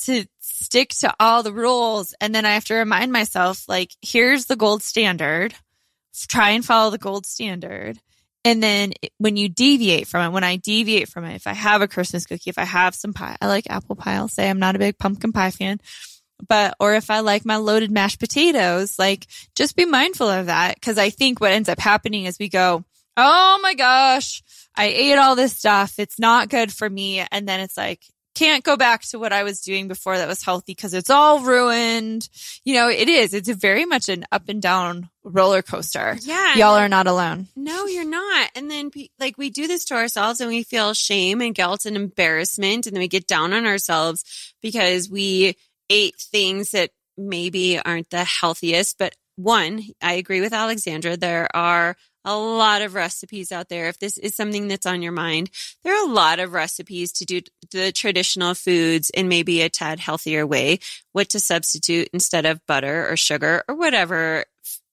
to 0.00 0.26
stick 0.40 0.90
to 1.00 1.14
all 1.18 1.42
the 1.42 1.52
rules. 1.52 2.14
And 2.20 2.34
then 2.34 2.44
I 2.44 2.52
have 2.52 2.66
to 2.66 2.74
remind 2.74 3.12
myself, 3.12 3.68
like, 3.68 3.92
here's 4.02 4.44
the 4.44 4.56
gold 4.56 4.82
standard. 4.82 5.54
Try 6.28 6.50
and 6.50 6.64
follow 6.64 6.90
the 6.90 6.98
gold 6.98 7.24
standard. 7.24 7.98
And 8.44 8.62
then 8.62 8.92
when 9.18 9.36
you 9.36 9.48
deviate 9.48 10.08
from 10.08 10.26
it, 10.26 10.34
when 10.34 10.44
I 10.44 10.56
deviate 10.56 11.08
from 11.08 11.24
it, 11.24 11.36
if 11.36 11.46
I 11.46 11.52
have 11.52 11.80
a 11.80 11.88
Christmas 11.88 12.26
cookie, 12.26 12.50
if 12.50 12.58
I 12.58 12.64
have 12.64 12.94
some 12.94 13.12
pie, 13.12 13.36
I 13.40 13.46
like 13.46 13.66
apple 13.70 13.94
pie. 13.94 14.14
I'll 14.14 14.28
say 14.28 14.50
I'm 14.50 14.58
not 14.58 14.74
a 14.74 14.80
big 14.80 14.98
pumpkin 14.98 15.32
pie 15.32 15.52
fan, 15.52 15.78
but, 16.48 16.74
or 16.80 16.94
if 16.94 17.08
I 17.10 17.20
like 17.20 17.44
my 17.44 17.56
loaded 17.56 17.92
mashed 17.92 18.18
potatoes, 18.18 18.98
like 18.98 19.26
just 19.54 19.76
be 19.76 19.84
mindful 19.84 20.28
of 20.28 20.46
that. 20.46 20.80
Cause 20.80 20.98
I 20.98 21.10
think 21.10 21.40
what 21.40 21.52
ends 21.52 21.68
up 21.68 21.78
happening 21.78 22.24
is 22.24 22.38
we 22.38 22.48
go, 22.48 22.84
Oh 23.16 23.60
my 23.62 23.74
gosh, 23.74 24.42
I 24.76 24.86
ate 24.86 25.18
all 25.18 25.36
this 25.36 25.56
stuff. 25.56 25.98
It's 25.98 26.18
not 26.18 26.48
good 26.48 26.72
for 26.72 26.88
me. 26.88 27.24
And 27.30 27.46
then 27.46 27.60
it's 27.60 27.76
like, 27.76 28.00
can't 28.34 28.64
go 28.64 28.76
back 28.76 29.02
to 29.02 29.18
what 29.18 29.32
I 29.32 29.42
was 29.42 29.60
doing 29.60 29.88
before 29.88 30.16
that 30.16 30.28
was 30.28 30.42
healthy 30.42 30.72
because 30.74 30.94
it's 30.94 31.10
all 31.10 31.40
ruined. 31.40 32.28
You 32.64 32.74
know, 32.74 32.88
it 32.88 33.08
is. 33.08 33.34
It's 33.34 33.48
a 33.48 33.54
very 33.54 33.84
much 33.84 34.08
an 34.08 34.24
up 34.32 34.48
and 34.48 34.60
down 34.62 35.10
roller 35.22 35.62
coaster. 35.62 36.16
yeah, 36.22 36.56
Y'all 36.56 36.74
are 36.76 36.88
not 36.88 37.06
alone. 37.06 37.48
No, 37.56 37.86
you're 37.86 38.04
not. 38.04 38.50
And 38.54 38.70
then, 38.70 38.90
like, 39.18 39.36
we 39.38 39.50
do 39.50 39.66
this 39.66 39.84
to 39.86 39.94
ourselves 39.94 40.40
and 40.40 40.48
we 40.48 40.62
feel 40.62 40.94
shame 40.94 41.40
and 41.40 41.54
guilt 41.54 41.84
and 41.86 41.96
embarrassment. 41.96 42.86
And 42.86 42.96
then 42.96 43.00
we 43.00 43.08
get 43.08 43.26
down 43.26 43.52
on 43.52 43.66
ourselves 43.66 44.24
because 44.62 45.10
we 45.10 45.56
ate 45.90 46.16
things 46.16 46.70
that 46.70 46.90
maybe 47.16 47.78
aren't 47.78 48.10
the 48.10 48.24
healthiest. 48.24 48.98
But 48.98 49.14
one, 49.36 49.82
I 50.02 50.14
agree 50.14 50.40
with 50.40 50.52
Alexandra. 50.52 51.16
There 51.16 51.48
are 51.54 51.96
a 52.24 52.36
lot 52.36 52.82
of 52.82 52.94
recipes 52.94 53.52
out 53.52 53.68
there. 53.68 53.88
If 53.88 53.98
this 53.98 54.18
is 54.18 54.34
something 54.34 54.68
that's 54.68 54.86
on 54.86 55.02
your 55.02 55.12
mind, 55.12 55.50
there 55.82 55.94
are 55.94 56.08
a 56.08 56.12
lot 56.12 56.38
of 56.38 56.52
recipes 56.52 57.12
to 57.12 57.24
do 57.24 57.40
the 57.70 57.92
traditional 57.92 58.54
foods 58.54 59.10
in 59.10 59.28
maybe 59.28 59.60
a 59.62 59.68
tad 59.68 60.00
healthier 60.00 60.46
way, 60.46 60.78
what 61.12 61.28
to 61.30 61.40
substitute 61.40 62.08
instead 62.12 62.46
of 62.46 62.64
butter 62.66 63.08
or 63.08 63.16
sugar 63.16 63.64
or 63.68 63.74
whatever 63.74 64.44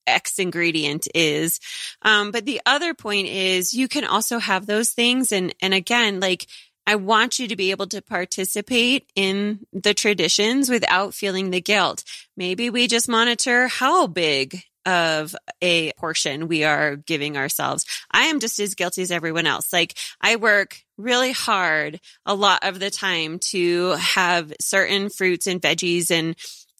X 0.07 0.39
ingredient 0.39 1.07
is. 1.13 1.59
Um, 2.01 2.31
but 2.31 2.45
the 2.45 2.61
other 2.65 2.93
point 2.93 3.27
is 3.27 3.73
you 3.73 3.87
can 3.87 4.05
also 4.05 4.39
have 4.39 4.65
those 4.65 4.89
things. 4.89 5.31
And, 5.31 5.53
and 5.61 5.73
again, 5.73 6.19
like, 6.19 6.47
I 6.87 6.95
want 6.95 7.37
you 7.37 7.47
to 7.49 7.55
be 7.55 7.69
able 7.69 7.85
to 7.87 8.01
participate 8.01 9.11
in 9.15 9.59
the 9.71 9.93
traditions 9.93 10.71
without 10.71 11.13
feeling 11.13 11.51
the 11.51 11.61
guilt. 11.61 12.03
Maybe 12.35 12.71
we 12.71 12.87
just 12.87 13.07
monitor 13.07 13.67
how 13.67 14.07
big 14.07 14.63
of 14.85 15.35
a 15.61 15.91
portion 15.93 16.47
we 16.47 16.63
are 16.63 16.95
giving 16.95 17.37
ourselves. 17.37 17.85
I 18.11 18.25
am 18.25 18.39
just 18.39 18.59
as 18.59 18.75
guilty 18.75 19.01
as 19.01 19.11
everyone 19.11 19.45
else. 19.45 19.71
Like 19.73 19.97
I 20.21 20.35
work 20.35 20.83
really 20.97 21.31
hard 21.31 21.99
a 22.25 22.35
lot 22.35 22.63
of 22.63 22.79
the 22.79 22.89
time 22.89 23.39
to 23.39 23.91
have 23.91 24.53
certain 24.59 25.09
fruits 25.09 25.47
and 25.47 25.61
veggies 25.61 26.11
and 26.11 26.35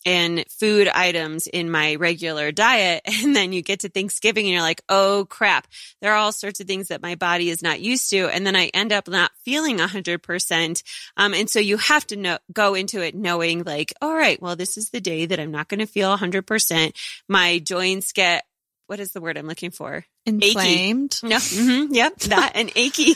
and 0.05 0.45
food 0.49 0.87
items 0.87 1.47
in 1.47 1.69
my 1.69 1.95
regular 1.95 2.51
diet. 2.51 3.01
And 3.21 3.35
then 3.35 3.51
you 3.53 3.61
get 3.61 3.81
to 3.81 3.89
Thanksgiving 3.89 4.45
and 4.45 4.53
you're 4.53 4.61
like, 4.61 4.81
oh 4.87 5.27
crap, 5.29 5.67
there 6.01 6.13
are 6.13 6.17
all 6.17 6.31
sorts 6.31 6.59
of 6.59 6.67
things 6.67 6.87
that 6.87 7.01
my 7.01 7.15
body 7.15 7.49
is 7.49 7.61
not 7.61 7.81
used 7.81 8.09
to. 8.11 8.27
And 8.27 8.45
then 8.45 8.55
I 8.55 8.67
end 8.67 8.93
up 8.93 9.07
not 9.07 9.31
feeling 9.43 9.77
100%. 9.77 10.83
Um, 11.17 11.33
and 11.33 11.49
so 11.49 11.59
you 11.59 11.77
have 11.77 12.07
to 12.07 12.15
know, 12.15 12.37
go 12.53 12.75
into 12.75 13.01
it 13.01 13.15
knowing 13.15 13.63
like, 13.63 13.93
all 14.01 14.15
right, 14.15 14.41
well, 14.41 14.55
this 14.55 14.77
is 14.77 14.89
the 14.89 15.01
day 15.01 15.25
that 15.25 15.39
I'm 15.39 15.51
not 15.51 15.67
going 15.67 15.81
to 15.81 15.85
feel 15.85 16.15
100%. 16.17 16.95
My 17.27 17.59
joints 17.59 18.13
get, 18.13 18.45
what 18.87 18.99
is 18.99 19.11
the 19.11 19.21
word 19.21 19.37
I'm 19.37 19.47
looking 19.47 19.71
for? 19.71 20.05
Inflamed. 20.25 21.19
No. 21.21 21.37
hmm 21.39 21.93
yep. 21.93 22.17
That 22.19 22.53
and 22.55 22.71
achy. 22.75 23.15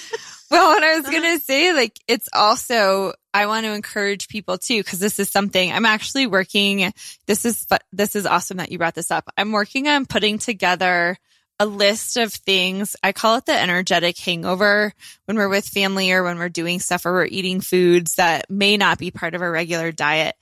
Well, 0.52 0.76
and 0.76 0.86
I 0.86 0.98
was 0.98 1.10
going 1.10 1.24
to 1.24 1.40
say, 1.44 1.74
like, 1.74 1.98
it's 2.08 2.30
also, 2.34 3.14
I 3.34 3.48
want 3.48 3.66
to 3.66 3.74
encourage 3.74 4.28
people 4.28 4.58
too, 4.58 4.84
because 4.84 5.00
this 5.00 5.20
is 5.20 5.30
something 5.30 5.72
I'm 5.72 5.86
actually 5.86 6.28
working. 6.28 6.94
This 7.26 7.46
is, 7.46 7.66
this 7.92 8.16
is 8.16 8.26
awesome 8.26 8.58
that 8.58 8.72
you 8.72 8.78
brought 8.78 8.96
this 8.96 9.12
up. 9.12 9.30
I'm 9.38 9.52
working 9.52 9.88
on 9.88 10.06
putting 10.06 10.38
together 10.38 11.18
a 11.60 11.66
list 11.66 12.18
of 12.18 12.34
things. 12.34 12.96
I 13.04 13.12
call 13.12 13.38
it 13.38 13.46
the 13.46 13.60
energetic 13.60 14.18
hangover 14.18 14.94
when 15.26 15.38
we're 15.38 15.50
with 15.50 15.66
family 15.66 16.12
or 16.12 16.24
when 16.24 16.38
we're 16.38 16.50
doing 16.50 16.80
stuff 16.80 17.06
or 17.06 17.14
we're 17.14 17.26
eating 17.26 17.62
foods 17.62 18.16
that 18.16 18.50
may 18.50 18.78
not 18.78 19.00
be 19.00 19.12
part 19.12 19.36
of 19.36 19.42
our 19.42 19.52
regular 19.52 19.92
diet. 19.92 20.36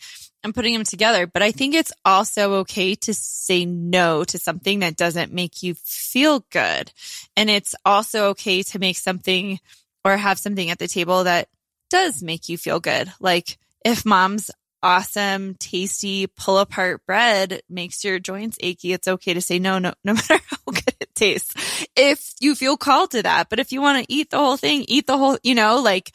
I'm 0.43 0.53
putting 0.53 0.73
them 0.73 0.83
together, 0.83 1.27
but 1.27 1.43
I 1.43 1.51
think 1.51 1.75
it's 1.75 1.93
also 2.03 2.55
okay 2.61 2.95
to 2.95 3.13
say 3.13 3.65
no 3.65 4.23
to 4.23 4.39
something 4.39 4.79
that 4.79 4.97
doesn't 4.97 5.31
make 5.31 5.61
you 5.61 5.75
feel 5.75 6.43
good. 6.49 6.91
And 7.37 7.49
it's 7.49 7.75
also 7.85 8.29
okay 8.29 8.63
to 8.63 8.79
make 8.79 8.97
something 8.97 9.59
or 10.03 10.17
have 10.17 10.39
something 10.39 10.69
at 10.71 10.79
the 10.79 10.87
table 10.87 11.25
that 11.25 11.47
does 11.91 12.23
make 12.23 12.49
you 12.49 12.57
feel 12.57 12.79
good. 12.79 13.11
Like 13.19 13.59
if 13.85 14.05
mom's 14.05 14.49
awesome, 14.81 15.55
tasty 15.55 16.25
pull 16.25 16.57
apart 16.57 17.05
bread 17.05 17.61
makes 17.69 18.03
your 18.03 18.17
joints 18.17 18.57
achy, 18.61 18.93
it's 18.93 19.07
okay 19.07 19.35
to 19.35 19.41
say 19.41 19.59
no, 19.59 19.77
no, 19.77 19.93
no 20.03 20.13
matter 20.15 20.39
how 20.47 20.71
good 20.71 20.95
it 20.99 21.13
tastes. 21.13 21.53
If 21.95 22.33
you 22.39 22.55
feel 22.55 22.77
called 22.77 23.11
to 23.11 23.23
that, 23.23 23.49
but 23.49 23.59
if 23.59 23.71
you 23.71 23.81
want 23.81 24.03
to 24.03 24.11
eat 24.11 24.31
the 24.31 24.37
whole 24.37 24.57
thing, 24.57 24.85
eat 24.87 25.05
the 25.05 25.17
whole, 25.17 25.37
you 25.43 25.53
know, 25.53 25.79
like 25.81 26.11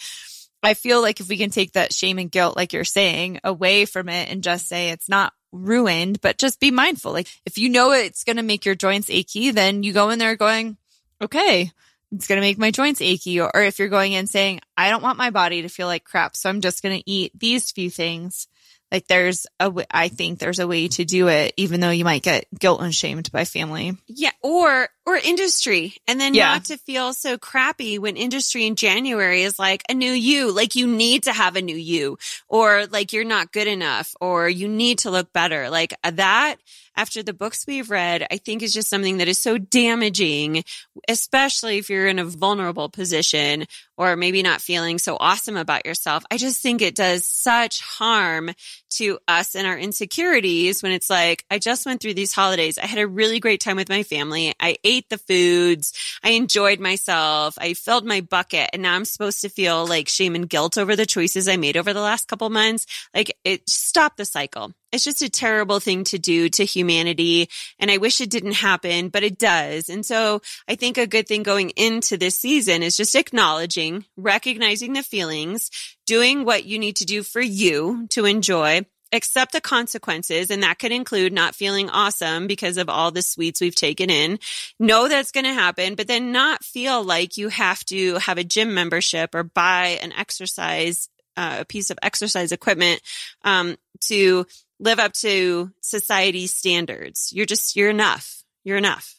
I 0.62 0.74
feel 0.74 1.00
like 1.00 1.20
if 1.20 1.28
we 1.28 1.36
can 1.36 1.50
take 1.50 1.72
that 1.72 1.92
shame 1.92 2.18
and 2.18 2.30
guilt, 2.30 2.56
like 2.56 2.72
you're 2.72 2.84
saying, 2.84 3.40
away 3.44 3.84
from 3.84 4.08
it 4.08 4.28
and 4.30 4.42
just 4.42 4.66
say 4.66 4.90
it's 4.90 5.08
not 5.08 5.32
ruined, 5.52 6.20
but 6.20 6.38
just 6.38 6.58
be 6.58 6.70
mindful. 6.70 7.12
Like 7.12 7.28
if 7.44 7.58
you 7.58 7.68
know 7.68 7.92
it's 7.92 8.24
going 8.24 8.36
to 8.36 8.42
make 8.42 8.64
your 8.64 8.74
joints 8.74 9.10
achy, 9.10 9.50
then 9.50 9.82
you 9.82 9.92
go 9.92 10.10
in 10.10 10.18
there 10.18 10.34
going, 10.34 10.76
okay, 11.22 11.70
it's 12.12 12.26
going 12.26 12.36
to 12.36 12.46
make 12.46 12.58
my 12.58 12.70
joints 12.70 13.00
achy. 13.00 13.40
Or 13.40 13.50
if 13.54 13.78
you're 13.78 13.88
going 13.88 14.12
in 14.12 14.26
saying, 14.26 14.60
I 14.76 14.90
don't 14.90 15.02
want 15.02 15.18
my 15.18 15.30
body 15.30 15.62
to 15.62 15.68
feel 15.68 15.86
like 15.86 16.04
crap. 16.04 16.36
So 16.36 16.48
I'm 16.48 16.60
just 16.60 16.82
going 16.82 16.98
to 16.98 17.10
eat 17.10 17.32
these 17.38 17.70
few 17.70 17.90
things. 17.90 18.48
Like 18.92 19.06
there's 19.08 19.46
a, 19.58 19.64
w- 19.64 19.86
I 19.90 20.08
think 20.08 20.38
there's 20.38 20.60
a 20.60 20.66
way 20.66 20.88
to 20.88 21.04
do 21.04 21.28
it, 21.28 21.54
even 21.56 21.80
though 21.80 21.90
you 21.90 22.04
might 22.04 22.22
get 22.22 22.46
guilt 22.58 22.80
and 22.80 22.94
shamed 22.94 23.32
by 23.32 23.44
family. 23.44 23.96
Yeah, 24.06 24.30
or 24.42 24.88
or 25.06 25.16
industry, 25.16 25.94
and 26.08 26.20
then 26.20 26.34
Yeah. 26.34 26.54
not 26.54 26.64
to 26.64 26.76
feel 26.78 27.12
so 27.12 27.38
crappy 27.38 27.96
when 27.98 28.16
industry 28.16 28.66
in 28.66 28.74
January 28.74 29.42
is 29.42 29.56
like 29.56 29.84
a 29.88 29.94
new 29.94 30.10
you, 30.10 30.50
like 30.52 30.74
you 30.74 30.88
need 30.88 31.22
to 31.22 31.32
have 31.32 31.54
a 31.54 31.62
new 31.62 31.76
you, 31.76 32.18
or 32.48 32.86
like 32.86 33.12
you're 33.12 33.24
not 33.24 33.52
good 33.52 33.68
enough, 33.68 34.14
or 34.20 34.48
you 34.48 34.66
need 34.66 34.98
to 34.98 35.10
look 35.12 35.32
better. 35.32 35.70
Like 35.70 35.94
uh, 36.02 36.10
that, 36.12 36.56
after 36.98 37.22
the 37.22 37.34
books 37.34 37.66
we've 37.66 37.90
read, 37.90 38.26
I 38.30 38.38
think 38.38 38.62
is 38.62 38.72
just 38.72 38.88
something 38.88 39.18
that 39.18 39.28
is 39.28 39.38
so 39.38 39.58
damaging, 39.58 40.64
especially 41.08 41.76
if 41.76 41.90
you're 41.90 42.06
in 42.08 42.18
a 42.18 42.24
vulnerable 42.24 42.88
position 42.88 43.66
or 43.98 44.16
maybe 44.16 44.42
not 44.42 44.62
feeling 44.62 44.98
so 44.98 45.18
awesome 45.20 45.58
about 45.58 45.84
yourself. 45.84 46.24
I 46.30 46.38
just 46.38 46.62
think 46.62 46.80
it 46.80 46.94
does 46.94 47.28
such 47.28 47.82
harm 47.82 48.50
to 48.92 49.18
us 49.28 49.54
and 49.54 49.66
our 49.66 49.76
insecurities 49.78 50.82
when 50.82 50.92
it's 50.92 51.10
like, 51.10 51.44
I 51.50 51.58
just 51.58 51.84
went 51.84 52.00
through 52.00 52.14
these 52.14 52.32
holidays. 52.32 52.78
I 52.78 52.86
had 52.86 52.98
a 52.98 53.06
really 53.06 53.40
great 53.40 53.60
time 53.60 53.76
with 53.76 53.90
my 53.90 54.02
family. 54.02 54.54
I 54.58 54.76
ate 54.82 54.95
the 55.08 55.18
foods. 55.18 55.92
I 56.22 56.30
enjoyed 56.30 56.80
myself. 56.80 57.56
I 57.58 57.74
filled 57.74 58.04
my 58.06 58.20
bucket 58.20 58.70
and 58.72 58.82
now 58.82 58.94
I'm 58.94 59.04
supposed 59.04 59.40
to 59.42 59.48
feel 59.48 59.86
like 59.86 60.08
shame 60.08 60.34
and 60.34 60.48
guilt 60.48 60.78
over 60.78 60.96
the 60.96 61.06
choices 61.06 61.48
I 61.48 61.56
made 61.56 61.76
over 61.76 61.92
the 61.92 62.00
last 62.00 62.28
couple 62.28 62.50
months. 62.50 62.86
Like 63.14 63.36
it 63.44 63.68
stop 63.68 64.16
the 64.16 64.24
cycle. 64.24 64.72
It's 64.92 65.04
just 65.04 65.22
a 65.22 65.28
terrible 65.28 65.80
thing 65.80 66.04
to 66.04 66.18
do 66.18 66.48
to 66.48 66.64
humanity. 66.64 67.50
And 67.78 67.90
I 67.90 67.98
wish 67.98 68.20
it 68.20 68.30
didn't 68.30 68.52
happen, 68.52 69.08
but 69.08 69.22
it 69.22 69.38
does. 69.38 69.88
And 69.88 70.06
so 70.06 70.40
I 70.68 70.74
think 70.76 70.96
a 70.96 71.06
good 71.06 71.28
thing 71.28 71.42
going 71.42 71.70
into 71.70 72.16
this 72.16 72.40
season 72.40 72.82
is 72.82 72.96
just 72.96 73.14
acknowledging, 73.14 74.04
recognizing 74.16 74.94
the 74.94 75.02
feelings, 75.02 75.70
doing 76.06 76.44
what 76.44 76.64
you 76.64 76.78
need 76.78 76.96
to 76.96 77.04
do 77.04 77.22
for 77.22 77.40
you 77.40 78.06
to 78.10 78.24
enjoy 78.24 78.86
accept 79.12 79.52
the 79.52 79.60
consequences. 79.60 80.50
And 80.50 80.62
that 80.62 80.78
could 80.78 80.92
include 80.92 81.32
not 81.32 81.54
feeling 81.54 81.88
awesome 81.90 82.46
because 82.46 82.76
of 82.76 82.88
all 82.88 83.10
the 83.10 83.22
sweets 83.22 83.60
we've 83.60 83.74
taken 83.74 84.10
in. 84.10 84.38
Know 84.78 85.08
that's 85.08 85.32
going 85.32 85.44
to 85.44 85.52
happen, 85.52 85.94
but 85.94 86.06
then 86.06 86.32
not 86.32 86.64
feel 86.64 87.02
like 87.02 87.36
you 87.36 87.48
have 87.48 87.84
to 87.86 88.16
have 88.16 88.38
a 88.38 88.44
gym 88.44 88.74
membership 88.74 89.34
or 89.34 89.42
buy 89.42 89.98
an 90.02 90.12
exercise, 90.12 91.08
uh, 91.36 91.58
a 91.60 91.64
piece 91.64 91.90
of 91.90 91.98
exercise 92.02 92.52
equipment, 92.52 93.00
um, 93.44 93.76
to 94.02 94.46
live 94.78 94.98
up 94.98 95.12
to 95.14 95.70
society's 95.80 96.52
standards. 96.52 97.30
You're 97.32 97.46
just, 97.46 97.76
you're 97.76 97.90
enough. 97.90 98.42
You're 98.64 98.76
enough. 98.76 99.18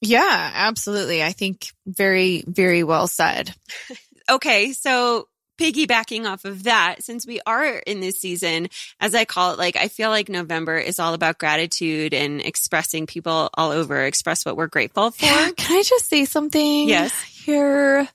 Yeah, 0.00 0.50
absolutely. 0.54 1.22
I 1.22 1.30
think 1.30 1.68
very, 1.86 2.42
very 2.46 2.82
well 2.82 3.06
said. 3.06 3.54
okay. 4.30 4.72
So 4.72 5.28
piggybacking 5.58 6.30
off 6.30 6.44
of 6.44 6.64
that, 6.64 7.02
since 7.02 7.26
we 7.26 7.40
are 7.46 7.64
in 7.64 8.00
this 8.00 8.20
season, 8.20 8.68
as 9.00 9.14
I 9.14 9.24
call 9.24 9.52
it, 9.52 9.58
like 9.58 9.76
I 9.76 9.88
feel 9.88 10.10
like 10.10 10.28
November 10.28 10.76
is 10.76 10.98
all 10.98 11.14
about 11.14 11.38
gratitude 11.38 12.14
and 12.14 12.40
expressing 12.40 13.06
people 13.06 13.50
all 13.54 13.70
over, 13.70 14.02
express 14.04 14.44
what 14.44 14.56
we're 14.56 14.66
grateful 14.66 15.10
for. 15.12 15.26
Yeah, 15.26 15.50
can 15.56 15.78
I 15.78 15.82
just 15.82 16.08
say 16.08 16.24
something? 16.24 16.88
Yes. 16.88 17.12
Here, 17.22 18.08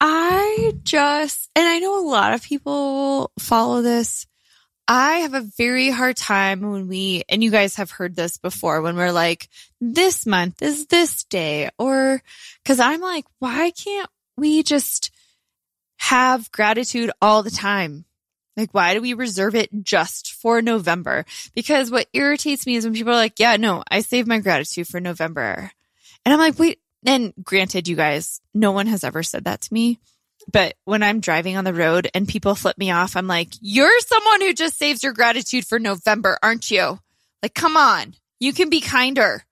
I 0.00 0.72
just, 0.82 1.50
and 1.54 1.66
I 1.66 1.78
know 1.78 2.00
a 2.00 2.08
lot 2.08 2.34
of 2.34 2.42
people 2.42 3.30
follow 3.38 3.82
this. 3.82 4.26
I 4.88 5.18
have 5.18 5.34
a 5.34 5.46
very 5.56 5.90
hard 5.90 6.16
time 6.16 6.60
when 6.72 6.88
we, 6.88 7.22
and 7.28 7.42
you 7.42 7.50
guys 7.50 7.76
have 7.76 7.92
heard 7.92 8.16
this 8.16 8.36
before, 8.36 8.82
when 8.82 8.96
we're 8.96 9.12
like, 9.12 9.48
this 9.80 10.26
month 10.26 10.60
is 10.60 10.86
this 10.86 11.24
day, 11.24 11.70
or 11.78 12.20
because 12.62 12.80
I'm 12.80 13.00
like, 13.00 13.24
why 13.38 13.70
can't 13.70 14.10
we 14.36 14.62
just 14.62 15.12
have 16.02 16.50
gratitude 16.50 17.12
all 17.22 17.44
the 17.44 17.50
time? 17.50 18.04
Like, 18.56 18.74
why 18.74 18.92
do 18.92 19.00
we 19.00 19.14
reserve 19.14 19.54
it 19.54 19.70
just 19.84 20.32
for 20.32 20.60
November? 20.60 21.24
Because 21.54 21.92
what 21.92 22.08
irritates 22.12 22.66
me 22.66 22.74
is 22.74 22.84
when 22.84 22.92
people 22.92 23.12
are 23.12 23.16
like, 23.16 23.38
yeah, 23.38 23.56
no, 23.56 23.84
I 23.88 24.00
save 24.00 24.26
my 24.26 24.40
gratitude 24.40 24.88
for 24.88 24.98
November. 24.98 25.70
And 26.24 26.32
I'm 26.32 26.40
like, 26.40 26.58
wait, 26.58 26.80
and 27.06 27.32
granted, 27.44 27.86
you 27.86 27.94
guys, 27.94 28.40
no 28.52 28.72
one 28.72 28.88
has 28.88 29.04
ever 29.04 29.22
said 29.22 29.44
that 29.44 29.60
to 29.60 29.72
me. 29.72 30.00
But 30.52 30.74
when 30.84 31.04
I'm 31.04 31.20
driving 31.20 31.56
on 31.56 31.62
the 31.62 31.72
road 31.72 32.10
and 32.14 32.26
people 32.26 32.56
flip 32.56 32.76
me 32.78 32.90
off, 32.90 33.16
I'm 33.16 33.28
like, 33.28 33.50
you're 33.60 34.00
someone 34.00 34.40
who 34.40 34.52
just 34.54 34.76
saves 34.76 35.04
your 35.04 35.12
gratitude 35.12 35.64
for 35.68 35.78
November, 35.78 36.36
aren't 36.42 36.68
you? 36.68 36.98
Like, 37.44 37.54
come 37.54 37.76
on, 37.76 38.14
you 38.40 38.52
can 38.52 38.70
be 38.70 38.80
kinder. 38.80 39.44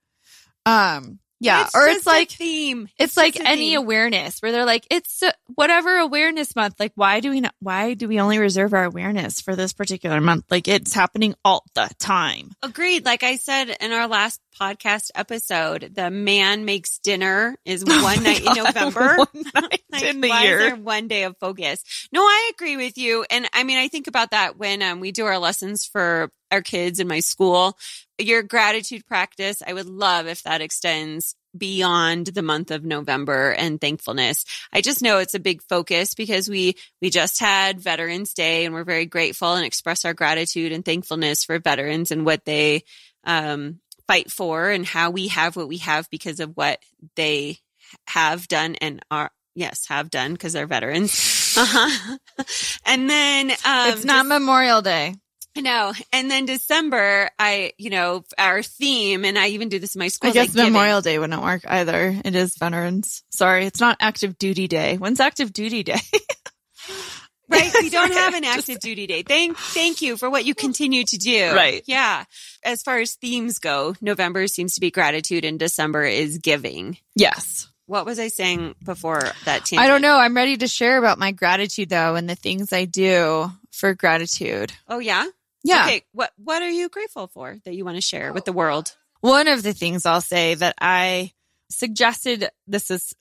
Um, 0.66 1.20
yeah. 1.40 1.62
It's 1.64 1.74
or 1.74 1.86
it's 1.88 2.06
like, 2.06 2.30
a 2.32 2.36
theme. 2.36 2.88
it's 2.98 3.16
like 3.16 3.38
any 3.40 3.70
theme. 3.70 3.78
awareness 3.78 4.40
where 4.40 4.52
they're 4.52 4.64
like, 4.66 4.86
it's 4.90 5.22
uh, 5.22 5.32
whatever 5.54 5.96
awareness 5.96 6.54
month. 6.54 6.78
Like, 6.78 6.92
why 6.94 7.20
do 7.20 7.30
we 7.30 7.40
not, 7.40 7.54
why 7.60 7.94
do 7.94 8.06
we 8.08 8.20
only 8.20 8.38
reserve 8.38 8.72
our 8.74 8.84
awareness 8.84 9.40
for 9.40 9.56
this 9.56 9.72
particular 9.72 10.20
month? 10.20 10.44
Like, 10.50 10.68
it's 10.68 10.92
happening 10.94 11.34
all 11.44 11.64
the 11.74 11.88
time. 11.98 12.50
Agreed. 12.62 13.04
Like 13.04 13.22
I 13.22 13.36
said 13.36 13.74
in 13.80 13.92
our 13.92 14.06
last 14.06 14.40
podcast 14.60 15.10
episode, 15.14 15.92
the 15.94 16.10
man 16.10 16.64
makes 16.64 16.98
dinner 16.98 17.56
is 17.64 17.84
one 17.86 18.22
night 18.22 18.40
in 18.42 18.48
Oh 18.48 18.52
November. 18.64 19.16
one 19.16 19.44
night 19.54 19.82
Like, 19.90 20.02
in 20.02 20.20
the 20.20 20.28
why 20.28 20.42
year. 20.42 20.58
Is 20.60 20.66
there 20.72 20.76
one 20.76 21.08
day 21.08 21.22
of 21.24 21.36
focus? 21.38 21.82
No, 22.12 22.20
I 22.22 22.50
agree 22.54 22.76
with 22.76 22.98
you. 22.98 23.24
And 23.30 23.48
I 23.54 23.64
mean, 23.64 23.78
I 23.78 23.88
think 23.88 24.06
about 24.06 24.32
that 24.32 24.56
when 24.58 24.82
um, 24.82 25.00
we 25.00 25.12
do 25.12 25.24
our 25.24 25.38
lessons 25.38 25.86
for 25.86 26.30
our 26.50 26.60
kids 26.62 26.98
in 27.00 27.06
my 27.08 27.20
school. 27.20 27.78
Your 28.20 28.42
gratitude 28.42 29.06
practice, 29.06 29.62
I 29.66 29.72
would 29.72 29.86
love 29.86 30.26
if 30.26 30.42
that 30.44 30.60
extends 30.60 31.34
beyond 31.56 32.28
the 32.28 32.42
month 32.42 32.70
of 32.70 32.84
November 32.84 33.50
and 33.50 33.80
thankfulness. 33.80 34.44
I 34.72 34.80
just 34.80 35.02
know 35.02 35.18
it's 35.18 35.34
a 35.34 35.40
big 35.40 35.62
focus 35.62 36.14
because 36.14 36.48
we 36.48 36.76
we 37.00 37.10
just 37.10 37.40
had 37.40 37.80
Veterans 37.80 38.34
Day 38.34 38.64
and 38.64 38.74
we're 38.74 38.84
very 38.84 39.06
grateful 39.06 39.54
and 39.54 39.64
express 39.64 40.04
our 40.04 40.14
gratitude 40.14 40.72
and 40.72 40.84
thankfulness 40.84 41.44
for 41.44 41.58
veterans 41.58 42.10
and 42.10 42.24
what 42.24 42.44
they 42.44 42.84
um, 43.24 43.80
fight 44.06 44.30
for 44.30 44.70
and 44.70 44.86
how 44.86 45.10
we 45.10 45.28
have 45.28 45.56
what 45.56 45.68
we 45.68 45.78
have 45.78 46.08
because 46.10 46.40
of 46.40 46.56
what 46.56 46.80
they 47.16 47.58
have 48.06 48.46
done 48.48 48.76
and 48.76 49.00
are 49.10 49.30
yes 49.54 49.86
have 49.86 50.10
done 50.10 50.32
because 50.32 50.52
they're 50.52 50.66
veterans. 50.66 51.54
Uh-huh. 51.56 52.18
and 52.86 53.10
then 53.10 53.50
um, 53.50 53.90
it's 53.90 54.04
not 54.04 54.26
Memorial 54.26 54.82
Day. 54.82 55.14
No, 55.56 55.92
and 56.12 56.30
then 56.30 56.46
December, 56.46 57.30
I, 57.38 57.72
you 57.78 57.90
know, 57.90 58.24
our 58.38 58.62
theme, 58.62 59.24
and 59.24 59.38
I 59.38 59.48
even 59.48 59.68
do 59.68 59.78
this 59.78 59.94
in 59.94 59.98
my 59.98 60.08
school. 60.08 60.30
I 60.30 60.32
guess 60.32 60.54
Memorial 60.54 61.00
Day 61.00 61.18
wouldn't 61.18 61.42
work 61.42 61.62
either. 61.66 62.14
It 62.24 62.34
is 62.34 62.56
Veterans. 62.56 63.22
Sorry, 63.30 63.66
it's 63.66 63.80
not 63.80 63.96
Active 64.00 64.38
Duty 64.38 64.68
Day. 64.68 64.96
When's 64.96 65.20
Active 65.20 65.52
Duty 65.52 65.82
Day? 65.82 66.00
right? 67.48 67.70
We 67.80 67.90
don't 67.90 68.12
have 68.12 68.34
an 68.34 68.44
Just- 68.44 68.58
active 68.70 68.80
duty 68.80 69.06
day. 69.06 69.22
Thank, 69.22 69.56
thank 69.58 70.02
you 70.02 70.16
for 70.16 70.30
what 70.30 70.44
you 70.44 70.54
continue 70.54 71.04
to 71.04 71.18
do. 71.18 71.52
Right. 71.54 71.82
Yeah. 71.86 72.24
As 72.64 72.82
far 72.82 72.98
as 72.98 73.14
themes 73.14 73.58
go, 73.58 73.94
November 74.00 74.46
seems 74.46 74.74
to 74.74 74.80
be 74.80 74.90
gratitude, 74.90 75.44
and 75.44 75.58
December 75.58 76.04
is 76.04 76.38
giving. 76.38 76.98
yes. 77.14 77.66
What 77.86 78.06
was 78.06 78.20
I 78.20 78.28
saying 78.28 78.76
before 78.84 79.20
that? 79.46 79.64
Tangent? 79.64 79.80
I 79.80 79.88
don't 79.88 80.00
know. 80.00 80.16
I'm 80.16 80.36
ready 80.36 80.56
to 80.58 80.68
share 80.68 80.96
about 80.96 81.18
my 81.18 81.32
gratitude 81.32 81.88
though 81.88 82.14
and 82.14 82.30
the 82.30 82.36
things 82.36 82.72
I 82.72 82.84
do 82.84 83.50
for 83.72 83.94
gratitude. 83.94 84.72
Oh 84.88 85.00
yeah. 85.00 85.26
Yeah. 85.62 85.84
Okay. 85.84 86.04
What 86.12 86.32
What 86.36 86.62
are 86.62 86.70
you 86.70 86.88
grateful 86.88 87.26
for 87.28 87.58
that 87.64 87.74
you 87.74 87.84
want 87.84 87.96
to 87.96 88.02
share 88.02 88.32
with 88.32 88.44
the 88.44 88.52
world? 88.52 88.96
One 89.20 89.48
of 89.48 89.62
the 89.62 89.74
things 89.74 90.06
I'll 90.06 90.20
say 90.20 90.54
that 90.54 90.74
I 90.80 91.32
suggested, 91.68 92.48
this 92.66 92.90
is 92.90 93.14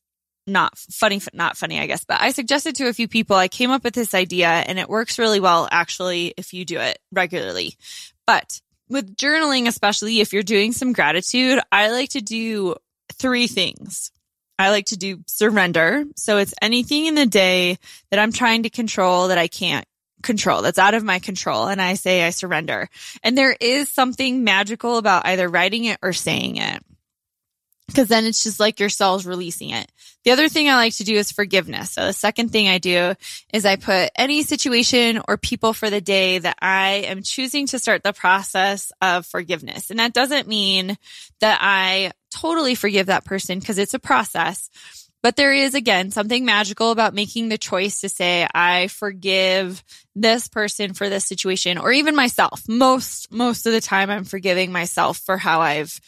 not 0.47 0.77
funny, 0.77 1.21
not 1.33 1.57
funny, 1.57 1.79
I 1.79 1.85
guess, 1.85 2.03
but 2.03 2.21
I 2.21 2.31
suggested 2.31 2.75
to 2.75 2.87
a 2.87 2.93
few 2.93 3.07
people, 3.07 3.35
I 3.35 3.47
came 3.47 3.69
up 3.69 3.83
with 3.83 3.93
this 3.93 4.13
idea 4.13 4.47
and 4.47 4.79
it 4.79 4.89
works 4.89 5.19
really 5.19 5.39
well 5.39 5.67
actually 5.71 6.33
if 6.37 6.53
you 6.53 6.65
do 6.65 6.79
it 6.79 6.99
regularly. 7.11 7.75
But 8.25 8.61
with 8.89 9.15
journaling, 9.15 9.67
especially 9.67 10.19
if 10.19 10.33
you're 10.33 10.43
doing 10.43 10.71
some 10.71 10.93
gratitude, 10.93 11.59
I 11.71 11.91
like 11.91 12.09
to 12.11 12.21
do 12.21 12.75
three 13.13 13.47
things. 13.47 14.11
I 14.57 14.71
like 14.71 14.87
to 14.87 14.97
do 14.97 15.23
surrender. 15.27 16.05
So 16.15 16.37
it's 16.37 16.53
anything 16.61 17.05
in 17.05 17.15
the 17.15 17.25
day 17.25 17.77
that 18.11 18.19
I'm 18.19 18.31
trying 18.31 18.63
to 18.63 18.69
control 18.69 19.29
that 19.29 19.37
I 19.37 19.47
can't 19.47 19.85
control, 20.21 20.61
that's 20.61 20.79
out 20.79 20.93
of 20.93 21.03
my 21.03 21.19
control. 21.19 21.67
And 21.67 21.81
I 21.81 21.93
say 21.93 22.23
I 22.23 22.29
surrender. 22.31 22.89
And 23.23 23.37
there 23.37 23.55
is 23.59 23.91
something 23.91 24.43
magical 24.43 24.97
about 24.97 25.25
either 25.25 25.47
writing 25.47 25.85
it 25.85 25.99
or 26.01 26.13
saying 26.13 26.57
it. 26.57 26.83
Cause 27.95 28.07
then 28.07 28.25
it's 28.25 28.43
just 28.43 28.59
like 28.59 28.79
your 28.79 28.89
soul's 28.89 29.25
releasing 29.25 29.71
it. 29.71 29.91
The 30.23 30.31
other 30.31 30.47
thing 30.47 30.69
I 30.69 30.75
like 30.75 30.95
to 30.97 31.03
do 31.03 31.15
is 31.15 31.31
forgiveness. 31.31 31.91
So 31.91 32.05
the 32.05 32.13
second 32.13 32.51
thing 32.51 32.67
I 32.67 32.77
do 32.77 33.15
is 33.51 33.65
I 33.65 33.77
put 33.77 34.11
any 34.15 34.43
situation 34.43 35.21
or 35.27 35.37
people 35.37 35.73
for 35.73 35.89
the 35.89 36.01
day 36.01 36.37
that 36.37 36.57
I 36.61 37.05
am 37.07 37.23
choosing 37.23 37.65
to 37.67 37.79
start 37.79 38.03
the 38.03 38.13
process 38.13 38.91
of 39.01 39.25
forgiveness. 39.25 39.89
And 39.89 39.99
that 39.99 40.13
doesn't 40.13 40.47
mean 40.47 40.97
that 41.39 41.57
I 41.61 42.11
totally 42.29 42.75
forgive 42.75 43.07
that 43.07 43.25
person 43.25 43.59
because 43.59 43.79
it's 43.79 43.95
a 43.95 43.99
process. 43.99 44.69
But 45.21 45.35
there 45.35 45.53
is 45.53 45.75
again 45.75 46.11
something 46.11 46.45
magical 46.45 46.91
about 46.91 47.13
making 47.13 47.49
the 47.49 47.57
choice 47.57 48.01
to 48.01 48.09
say, 48.09 48.47
I 48.53 48.87
forgive 48.87 49.83
this 50.15 50.47
person 50.47 50.93
for 50.93 51.09
this 51.09 51.25
situation 51.25 51.77
or 51.77 51.91
even 51.91 52.15
myself. 52.15 52.63
Most, 52.69 53.31
most 53.31 53.65
of 53.65 53.73
the 53.73 53.81
time 53.81 54.09
I'm 54.09 54.23
forgiving 54.23 54.71
myself 54.71 55.17
for 55.17 55.37
how 55.37 55.59
I've 55.59 55.99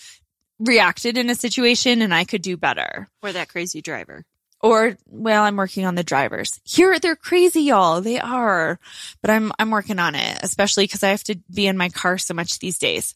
reacted 0.60 1.18
in 1.18 1.30
a 1.30 1.36
situation 1.36 2.02
and 2.02 2.14
I 2.14 2.24
could 2.24 2.42
do 2.42 2.56
better. 2.56 3.10
Or 3.22 3.34
that 3.34 3.50
crazy 3.50 3.82
driver? 3.82 4.24
Or, 4.62 4.96
well, 5.08 5.44
I'm 5.44 5.58
working 5.58 5.86
on 5.86 5.96
the 5.96 6.04
drivers. 6.04 6.60
Here, 6.64 7.00
they're 7.00 7.16
crazy, 7.16 7.62
y'all. 7.62 8.00
They 8.00 8.20
are. 8.20 8.80
But 9.22 9.32
I'm, 9.32 9.52
I'm 9.58 9.72
working 9.72 9.98
on 9.98 10.14
it, 10.16 10.38
especially 10.44 10.84
because 10.84 11.04
I 11.04 11.10
have 11.10 11.24
to 11.26 11.40
be 11.54 11.66
in 11.66 11.78
my 11.78 11.90
car 11.90 12.18
so 12.18 12.34
much 12.34 12.60
these 12.60 12.78
days. 12.78 13.16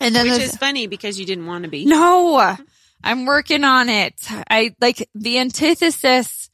And 0.00 0.14
then 0.14 0.28
Which 0.28 0.42
is 0.42 0.56
funny 0.56 0.86
because 0.86 1.18
you 1.18 1.26
didn't 1.26 1.46
want 1.46 1.64
to 1.64 1.70
be. 1.70 1.84
no, 1.84 2.56
I'm 3.02 3.26
working 3.26 3.64
on 3.64 3.88
it. 3.88 4.14
I 4.50 4.74
like 4.80 5.08
the 5.14 5.38
antithesis 5.38 6.50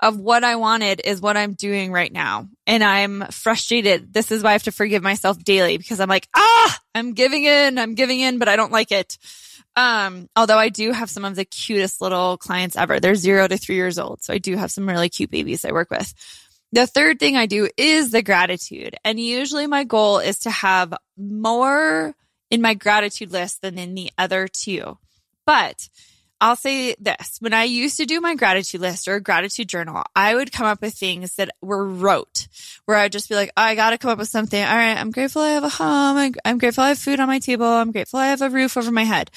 of 0.00 0.18
what 0.18 0.44
I 0.44 0.56
wanted 0.56 1.00
is 1.04 1.20
what 1.20 1.36
I'm 1.36 1.54
doing 1.54 1.90
right 1.90 2.12
now. 2.12 2.48
And 2.66 2.84
I'm 2.84 3.26
frustrated. 3.30 4.12
This 4.12 4.30
is 4.30 4.42
why 4.42 4.50
I 4.50 4.52
have 4.52 4.64
to 4.64 4.72
forgive 4.72 5.02
myself 5.02 5.42
daily 5.42 5.78
because 5.78 6.00
I'm 6.00 6.08
like, 6.08 6.28
ah, 6.36 6.78
I'm 6.94 7.14
giving 7.14 7.44
in, 7.44 7.78
I'm 7.78 7.94
giving 7.94 8.20
in, 8.20 8.38
but 8.38 8.48
I 8.48 8.56
don't 8.56 8.72
like 8.72 8.92
it. 8.92 9.16
Um, 9.74 10.28
although 10.36 10.58
I 10.58 10.68
do 10.68 10.92
have 10.92 11.10
some 11.10 11.24
of 11.24 11.34
the 11.34 11.44
cutest 11.44 12.00
little 12.00 12.36
clients 12.36 12.76
ever. 12.76 13.00
They're 13.00 13.14
zero 13.14 13.46
to 13.48 13.56
three 13.56 13.76
years 13.76 13.98
old. 13.98 14.22
So 14.22 14.32
I 14.32 14.38
do 14.38 14.56
have 14.56 14.70
some 14.70 14.88
really 14.88 15.08
cute 15.08 15.30
babies 15.30 15.64
I 15.64 15.72
work 15.72 15.90
with. 15.90 16.12
The 16.72 16.86
third 16.86 17.18
thing 17.18 17.36
I 17.36 17.46
do 17.46 17.68
is 17.76 18.10
the 18.10 18.22
gratitude. 18.22 18.96
And 19.04 19.20
usually 19.20 19.66
my 19.66 19.84
goal 19.84 20.18
is 20.18 20.40
to 20.40 20.50
have 20.50 20.92
more 21.16 22.14
in 22.50 22.60
my 22.60 22.74
gratitude 22.74 23.32
list 23.32 23.62
than 23.62 23.78
in 23.78 23.94
the 23.94 24.10
other 24.18 24.48
two. 24.48 24.98
But 25.46 25.88
I'll 26.40 26.56
say 26.56 26.94
this 26.98 27.38
when 27.40 27.54
I 27.54 27.64
used 27.64 27.96
to 27.96 28.04
do 28.04 28.20
my 28.20 28.34
gratitude 28.34 28.82
list 28.82 29.08
or 29.08 29.20
gratitude 29.20 29.68
journal, 29.70 30.02
I 30.14 30.34
would 30.34 30.52
come 30.52 30.66
up 30.66 30.82
with 30.82 30.92
things 30.92 31.36
that 31.36 31.48
were 31.62 31.86
rote, 31.86 32.46
where 32.84 32.98
I'd 32.98 33.12
just 33.12 33.28
be 33.30 33.36
like, 33.36 33.52
oh, 33.56 33.62
I 33.62 33.74
got 33.74 33.90
to 33.90 33.98
come 33.98 34.10
up 34.10 34.18
with 34.18 34.28
something. 34.28 34.62
All 34.62 34.76
right, 34.76 34.98
I'm 34.98 35.12
grateful 35.12 35.40
I 35.40 35.52
have 35.52 35.64
a 35.64 35.70
home. 35.70 36.34
I'm 36.44 36.58
grateful 36.58 36.84
I 36.84 36.88
have 36.88 36.98
food 36.98 37.20
on 37.20 37.28
my 37.28 37.38
table. 37.38 37.64
I'm 37.64 37.92
grateful 37.92 38.18
I 38.18 38.26
have 38.26 38.42
a 38.42 38.50
roof 38.50 38.76
over 38.76 38.90
my 38.90 39.04
head. 39.04 39.30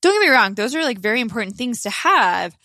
Don't 0.00 0.14
get 0.14 0.26
me 0.26 0.32
wrong, 0.32 0.54
those 0.54 0.74
are 0.74 0.82
like 0.82 0.98
very 0.98 1.20
important 1.20 1.56
things 1.56 1.82
to 1.82 1.90
have. 1.90 2.56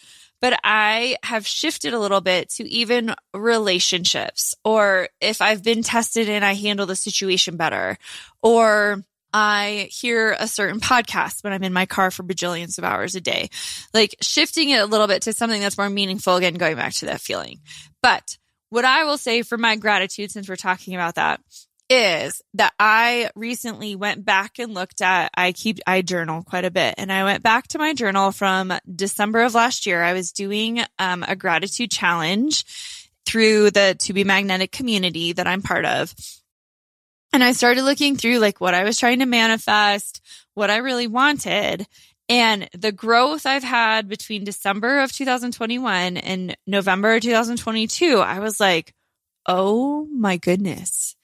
but 0.42 0.60
I 0.64 1.18
have 1.24 1.46
shifted 1.48 1.94
a 1.94 2.00
little 2.00 2.20
bit 2.20 2.50
to 2.52 2.68
even 2.68 3.14
relationships 3.34 4.56
or 4.66 5.08
if 5.22 5.42
I've 5.42 5.64
been 5.64 5.84
tested 5.84 6.28
and 6.28 6.44
I 6.44 6.54
handle 6.56 6.88
the 6.88 6.96
situation 6.96 7.56
better 7.58 7.98
or 8.42 9.04
I 9.34 9.88
hear 9.92 10.36
a 10.38 10.48
certain 10.48 10.80
podcast 10.80 11.44
when 11.44 11.54
I'm 11.54 11.64
in 11.64 11.74
my 11.74 11.86
car 11.86 12.12
for 12.12 12.24
bajillions 12.24 12.78
of 12.78 12.84
hours 12.84 13.16
a 13.16 13.22
day. 13.22 13.50
Like 13.94 14.16
shifting 14.22 14.70
it 14.70 14.82
a 14.82 14.86
little 14.86 15.08
bit 15.08 15.24
to 15.24 15.34
something 15.34 15.62
that's 15.62 15.78
more 15.78 15.90
meaningful, 15.90 16.36
again, 16.36 16.56
going 16.56 16.76
back 16.76 16.94
to 16.96 17.06
that 17.08 17.22
feeling. 17.22 17.60
But 18.02 18.38
what 18.70 18.86
I 18.86 19.04
will 19.06 19.18
say 19.18 19.42
for 19.42 19.58
my 19.58 19.76
gratitude, 19.76 20.32
since 20.32 20.48
we're 20.48 20.56
talking 20.56 20.96
about 20.96 21.16
that, 21.16 21.42
is 21.90 22.42
that 22.54 22.74
I 22.80 23.30
recently 23.36 23.98
went 23.98 24.24
back 24.24 24.60
and 24.60 24.74
looked 24.74 25.02
at, 25.02 25.30
I 25.36 25.52
keep, 25.52 25.80
I 25.86 26.02
journal 26.02 26.42
quite 26.42 26.64
a 26.64 26.72
bit 26.72 26.96
and 26.98 27.12
I 27.12 27.26
went 27.26 27.44
back 27.44 27.68
to 27.70 27.78
my 27.78 27.94
journal 27.94 28.32
from 28.32 28.72
December 28.96 29.42
of 29.42 29.56
last 29.56 29.86
year. 29.86 30.02
I 30.02 30.14
was 30.14 30.32
doing 30.32 30.80
um, 31.00 31.26
a 31.28 31.36
gratitude 31.36 31.92
challenge 31.92 32.64
through 33.26 33.72
the 33.72 33.98
To 34.00 34.14
Be 34.14 34.24
Magnetic 34.24 34.72
community 34.72 35.34
that 35.34 35.48
I'm 35.48 35.62
part 35.62 35.86
of. 35.86 36.16
And 37.34 37.44
I 37.44 37.54
started 37.54 37.84
looking 37.84 38.16
through 38.16 38.40
like 38.40 38.60
what 38.60 38.74
I 38.74 38.84
was 38.84 39.00
trying 39.00 39.20
to 39.20 39.26
manifest, 39.26 40.22
what 40.54 40.70
I 40.70 40.78
really 40.78 41.08
wanted. 41.08 41.88
And 42.28 42.70
the 42.78 42.92
growth 42.92 43.46
I've 43.46 43.64
had 43.64 44.08
between 44.08 44.44
December 44.44 45.00
of 45.00 45.12
2021 45.12 46.18
and 46.18 46.58
November 46.68 47.20
2022, 47.20 48.20
I 48.20 48.40
was 48.40 48.60
like, 48.60 48.94
oh 49.46 50.06
my 50.12 50.38
goodness 50.38 51.16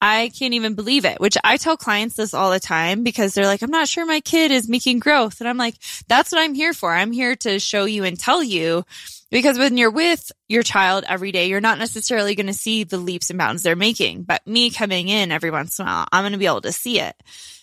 I 0.00 0.30
can't 0.30 0.54
even 0.54 0.74
believe 0.74 1.04
it, 1.04 1.20
which 1.20 1.36
I 1.44 1.58
tell 1.58 1.76
clients 1.76 2.16
this 2.16 2.32
all 2.32 2.50
the 2.50 2.60
time 2.60 3.02
because 3.02 3.34
they're 3.34 3.46
like, 3.46 3.62
I'm 3.62 3.70
not 3.70 3.88
sure 3.88 4.06
my 4.06 4.20
kid 4.20 4.50
is 4.50 4.68
making 4.68 4.98
growth. 4.98 5.40
And 5.40 5.48
I'm 5.48 5.58
like, 5.58 5.74
that's 6.08 6.32
what 6.32 6.40
I'm 6.40 6.54
here 6.54 6.72
for. 6.72 6.94
I'm 6.94 7.12
here 7.12 7.36
to 7.36 7.58
show 7.58 7.84
you 7.84 8.04
and 8.04 8.18
tell 8.18 8.42
you 8.42 8.84
because 9.30 9.58
when 9.58 9.76
you're 9.76 9.90
with 9.90 10.32
your 10.48 10.62
child 10.62 11.04
every 11.08 11.32
day, 11.32 11.48
you're 11.48 11.60
not 11.60 11.78
necessarily 11.78 12.34
going 12.34 12.46
to 12.46 12.52
see 12.52 12.84
the 12.84 12.98
leaps 12.98 13.30
and 13.30 13.38
bounds 13.38 13.62
they're 13.62 13.76
making. 13.76 14.24
But 14.24 14.46
me 14.46 14.70
coming 14.70 15.08
in 15.08 15.32
every 15.32 15.50
once 15.50 15.78
in 15.78 15.86
a 15.86 15.88
while, 15.88 16.06
I'm 16.12 16.22
going 16.22 16.32
to 16.32 16.38
be 16.38 16.46
able 16.46 16.62
to 16.62 16.72
see 16.72 17.00
it. 17.00 17.14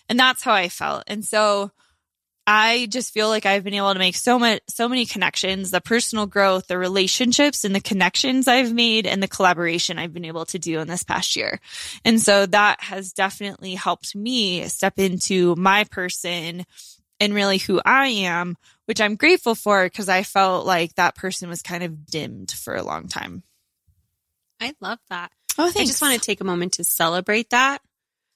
And 0.08 0.18
that's 0.18 0.42
how 0.42 0.54
I 0.54 0.68
felt. 0.68 1.04
And 1.06 1.24
so 1.24 1.70
I 2.50 2.86
just 2.90 3.12
feel 3.12 3.28
like 3.28 3.44
I've 3.44 3.62
been 3.62 3.74
able 3.74 3.92
to 3.92 3.98
make 3.98 4.16
so 4.16 4.38
much, 4.38 4.62
so 4.68 4.88
many 4.88 5.04
connections, 5.04 5.70
the 5.70 5.82
personal 5.82 6.24
growth, 6.24 6.66
the 6.66 6.78
relationships 6.78 7.62
and 7.62 7.74
the 7.74 7.80
connections 7.80 8.48
I've 8.48 8.72
made 8.72 9.06
and 9.06 9.22
the 9.22 9.28
collaboration 9.28 9.98
I've 9.98 10.14
been 10.14 10.24
able 10.24 10.46
to 10.46 10.58
do 10.58 10.80
in 10.80 10.88
this 10.88 11.02
past 11.02 11.36
year. 11.36 11.60
And 12.06 12.18
so 12.18 12.46
that 12.46 12.80
has 12.80 13.12
definitely 13.12 13.74
helped 13.74 14.16
me 14.16 14.66
step 14.68 14.98
into 14.98 15.56
my 15.56 15.84
person 15.84 16.64
and 17.20 17.34
really 17.34 17.58
who 17.58 17.82
I 17.84 18.06
am, 18.06 18.56
which 18.88 19.02
I'm 19.02 19.16
grateful 19.16 19.54
for 19.54 19.84
because 19.84 20.08
I 20.08 20.22
felt 20.22 20.64
like 20.64 20.94
that 20.94 21.14
person 21.14 21.50
was 21.50 21.60
kind 21.60 21.82
of 21.82 22.06
dimmed 22.06 22.50
for 22.50 22.74
a 22.74 22.82
long 22.82 23.06
time. 23.06 23.42
I 24.62 24.74
love 24.80 24.98
that. 25.10 25.30
Oh, 25.58 25.64
thanks. 25.64 25.80
I 25.80 25.84
just 25.84 26.00
want 26.00 26.14
to 26.14 26.20
take 26.20 26.40
a 26.40 26.44
moment 26.44 26.72
to 26.74 26.84
celebrate 26.84 27.50
that 27.50 27.82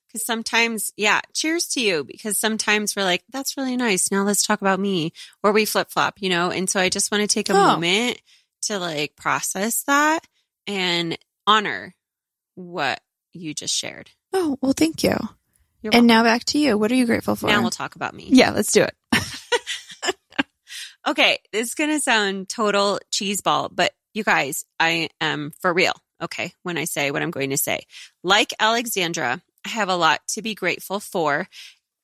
because 0.07 0.27
sometimes, 0.27 0.93
yeah, 0.95 1.23
cheers 1.33 1.69
to 1.69 1.81
you 1.81 2.05
because 2.05 2.39
sometimes 2.39 2.95
we're 2.95 3.03
like, 3.03 3.25
that's 3.31 3.57
really 3.57 3.79
nice. 3.79 4.11
Now 4.11 4.25
let's 4.25 4.47
talk 4.47 4.61
about 4.61 4.79
me 4.79 5.15
or 5.43 5.53
we 5.53 5.65
flip 5.65 5.91
flop, 5.91 6.21
you 6.21 6.29
know? 6.29 6.51
And 6.51 6.69
so 6.69 6.79
I 6.79 6.91
just 6.91 7.11
want 7.11 7.23
to 7.23 7.29
take 7.29 7.49
a 7.49 7.55
oh. 7.55 7.67
moment 7.69 8.21
to 8.65 8.79
like 8.79 9.17
process 9.17 9.85
that 9.85 10.21
and 10.67 11.17
honor 11.47 11.95
what 12.57 13.01
you 13.33 13.55
just 13.55 13.75
shared. 13.75 14.11
Oh, 14.35 14.59
well, 14.61 14.75
thank 14.75 15.03
you. 15.03 15.17
and 15.83 16.07
now 16.07 16.25
back 16.25 16.45
to 16.45 16.59
you. 16.59 16.77
What 16.77 16.93
are 16.93 16.97
you 16.97 17.07
grateful 17.07 17.37
for? 17.37 17.47
Now 17.47 17.63
we'll 17.63 17.71
talk 17.71 17.97
about 17.97 18.13
me. 18.15 18.27
Yeah, 18.29 18.51
let's 18.51 18.73
do 18.73 18.83
it. 18.83 18.95
Okay. 21.07 21.39
This 21.53 21.69
is 21.69 21.75
to 21.75 22.01
sound 22.01 22.49
total 22.49 22.99
cheese 23.11 23.41
ball, 23.41 23.69
but 23.73 23.93
you 24.15 24.25
guys, 24.25 24.65
I 24.79 25.09
am 25.21 25.53
for 25.61 25.73
real. 25.73 25.95
Okay. 26.23 26.53
When 26.63 26.79
I 26.79 26.85
say 26.85 27.11
what 27.11 27.23
I'm 27.23 27.31
going 27.31 27.51
to 27.51 27.57
say, 27.57 27.81
like 28.23 28.53
Alexandra, 28.59 29.43
I 29.65 29.69
have 29.69 29.89
a 29.89 29.97
lot 29.97 30.21
to 30.29 30.43
be 30.43 30.55
grateful 30.55 31.01
for. 31.01 31.49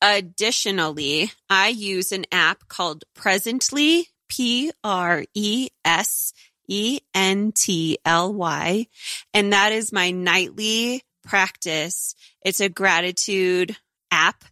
Additionally, 0.01 1.33
I 1.51 1.69
use 1.69 2.13
an 2.13 2.25
app 2.31 2.69
called 2.69 3.05
Presently, 3.15 4.09
P 4.29 4.71
R 4.85 5.25
E 5.35 5.69
S 5.85 6.33
E 6.69 7.01
N 7.15 7.53
T 7.53 7.99
L 8.05 8.33
Y, 8.33 8.87
and 9.35 9.53
that 9.53 9.73
is 9.73 9.93
my 9.93 10.13
nightly 10.13 11.03
practice. 11.25 12.15
It's 12.45 12.61
a 12.61 12.69
gratitude 12.69 13.77
app 14.11 14.45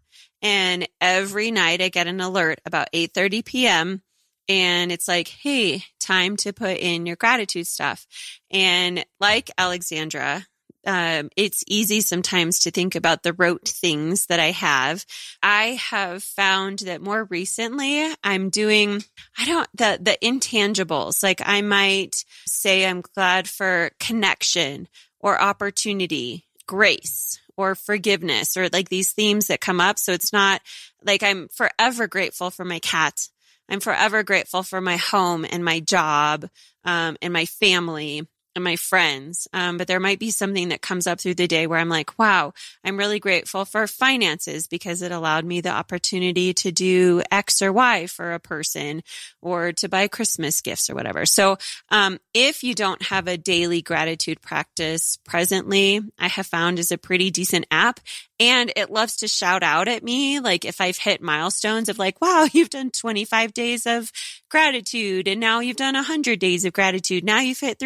and 0.43 0.87
every 1.01 1.51
night 1.51 1.81
I 1.81 1.89
get 1.89 2.07
an 2.07 2.21
alert 2.21 2.61
about 2.65 2.89
8:30 2.93 3.45
p.m. 3.45 4.03
and 4.49 4.93
it's 4.93 5.09
like, 5.09 5.29
"Hey, 5.29 5.85
time 6.01 6.37
to 6.39 6.53
put 6.53 6.79
in 6.79 7.07
your 7.07 7.17
gratitude 7.17 7.67
stuff." 7.67 8.07
And 8.51 9.05
like 9.21 9.51
Alexandra, 9.59 10.47
um, 10.87 11.31
it's 11.37 11.65
easy 11.67 12.01
sometimes 12.01 12.61
to 12.61 12.71
think 12.71 12.95
about 12.95 13.25
the 13.25 13.33
rote 13.33 13.69
things 13.69 14.27
that 14.27 14.39
I 14.39 14.53
have. 14.53 15.05
I 15.43 15.81
have 15.91 16.23
found 16.23 16.81
that 16.81 17.03
more 17.03 17.25
recently 17.25 18.09
I'm 18.23 18.51
doing, 18.51 19.03
I 19.37 19.45
don't, 19.47 19.69
the, 19.75 19.99
the 20.01 20.17
intangibles. 20.23 21.23
Like 21.23 21.43
I 21.45 21.61
might 21.61 22.25
say 22.47 22.87
I'm 22.87 23.01
glad 23.01 23.49
for 23.49 23.91
connection 23.99 24.87
or 25.19 25.41
opportunity, 25.41 26.47
grace 26.67 27.41
or 27.57 27.75
forgiveness 27.75 28.57
or 28.57 28.69
like 28.69 28.89
these 28.89 29.13
themes 29.13 29.49
that 29.49 29.61
come 29.61 29.81
up. 29.81 29.99
So 29.99 30.13
it's 30.13 30.33
not 30.33 30.61
like 31.05 31.23
I'm 31.23 31.49
forever 31.49 32.07
grateful 32.07 32.51
for 32.51 32.65
my 32.65 32.79
cat. 32.79 33.29
I'm 33.69 33.81
forever 33.81 34.23
grateful 34.23 34.63
for 34.63 34.81
my 34.81 34.97
home 34.97 35.45
and 35.51 35.65
my 35.65 35.81
job 35.81 36.47
um, 36.85 37.17
and 37.21 37.33
my 37.33 37.47
family 37.47 38.27
and 38.57 38.65
my 38.65 38.77
friends. 38.77 39.47
Um, 39.53 39.77
but 39.77 39.87
there 39.87 40.01
might 40.01 40.19
be 40.19 40.31
something 40.31 40.71
that 40.71 40.83
comes 40.83 41.07
up 41.07 41.21
through 41.21 41.35
the 41.35 41.47
day 41.47 41.67
where 41.67 41.79
I'm 41.79 41.89
like, 41.89 42.19
wow, 42.19 42.53
I'm 42.83 42.97
really 42.97 43.21
grateful 43.21 43.65
for 43.65 43.87
finances 43.87 44.67
because 44.67 45.03
it 45.03 45.13
allowed 45.13 45.45
me 45.45 45.61
the 45.61 45.71
opportunity 45.71 46.53
to 46.55 46.73
do 46.73 47.23
X 47.31 47.63
or 47.63 47.73
Y 47.73 48.07
for 48.07 48.33
a 48.33 48.41
person 48.41 49.03
or 49.41 49.73
to 49.75 49.89
buy 49.89 50.09
Christmas 50.09 50.61
gifts 50.61 50.91
or 50.91 50.95
whatever. 50.95 51.27
So, 51.27 51.59
um, 51.91 52.19
if 52.35 52.65
you 52.65 52.75
don't 52.75 53.03
have 53.03 53.29
a 53.29 53.37
daily 53.37 53.83
gratitude 53.83 54.41
practice 54.41 55.19
presently, 55.25 56.01
I 56.19 56.29
have 56.29 56.47
found 56.47 56.79
is 56.79 56.91
a 56.91 56.99
pretty 56.99 57.31
decent 57.31 57.67
app 57.71 58.01
and 58.39 58.71
it 58.77 58.91
loves 58.91 59.17
to 59.17 59.29
shout 59.29 59.63
out 59.63 59.89
at 59.89 60.03
me. 60.03 60.41
Like 60.41 60.65
if 60.65 60.81
I've 60.81 60.99
hit 60.99 61.23
milestones 61.23 61.89
of 61.89 61.99
like, 61.99 62.21
wow, 62.21 62.47
you've 62.53 62.71
done 62.71 62.91
25 62.91 63.53
days 63.55 63.87
of 63.87 64.13
gratitude 64.51 65.29
and 65.29 65.41
now 65.41 65.61
you've 65.61 65.77
done 65.77 65.95
100 65.95 66.39
days 66.39 66.65
of 66.65 66.73
gratitude. 66.73 67.25
Now 67.25 67.41
you've 67.41 67.61
hit 67.61 67.79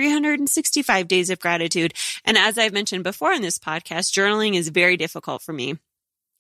365 0.61 1.09
days 1.09 1.31
of 1.31 1.39
gratitude. 1.41 1.95
And 2.25 2.37
as 2.37 2.59
I've 2.59 2.73
mentioned 2.73 3.05
before 3.05 3.33
in 3.33 3.43
this 3.43 3.59
podcast, 3.59 4.13
journaling 4.13 4.55
is 4.55 4.69
very 4.69 4.97
difficult 4.97 5.43
for 5.43 5.53
me. 5.53 5.79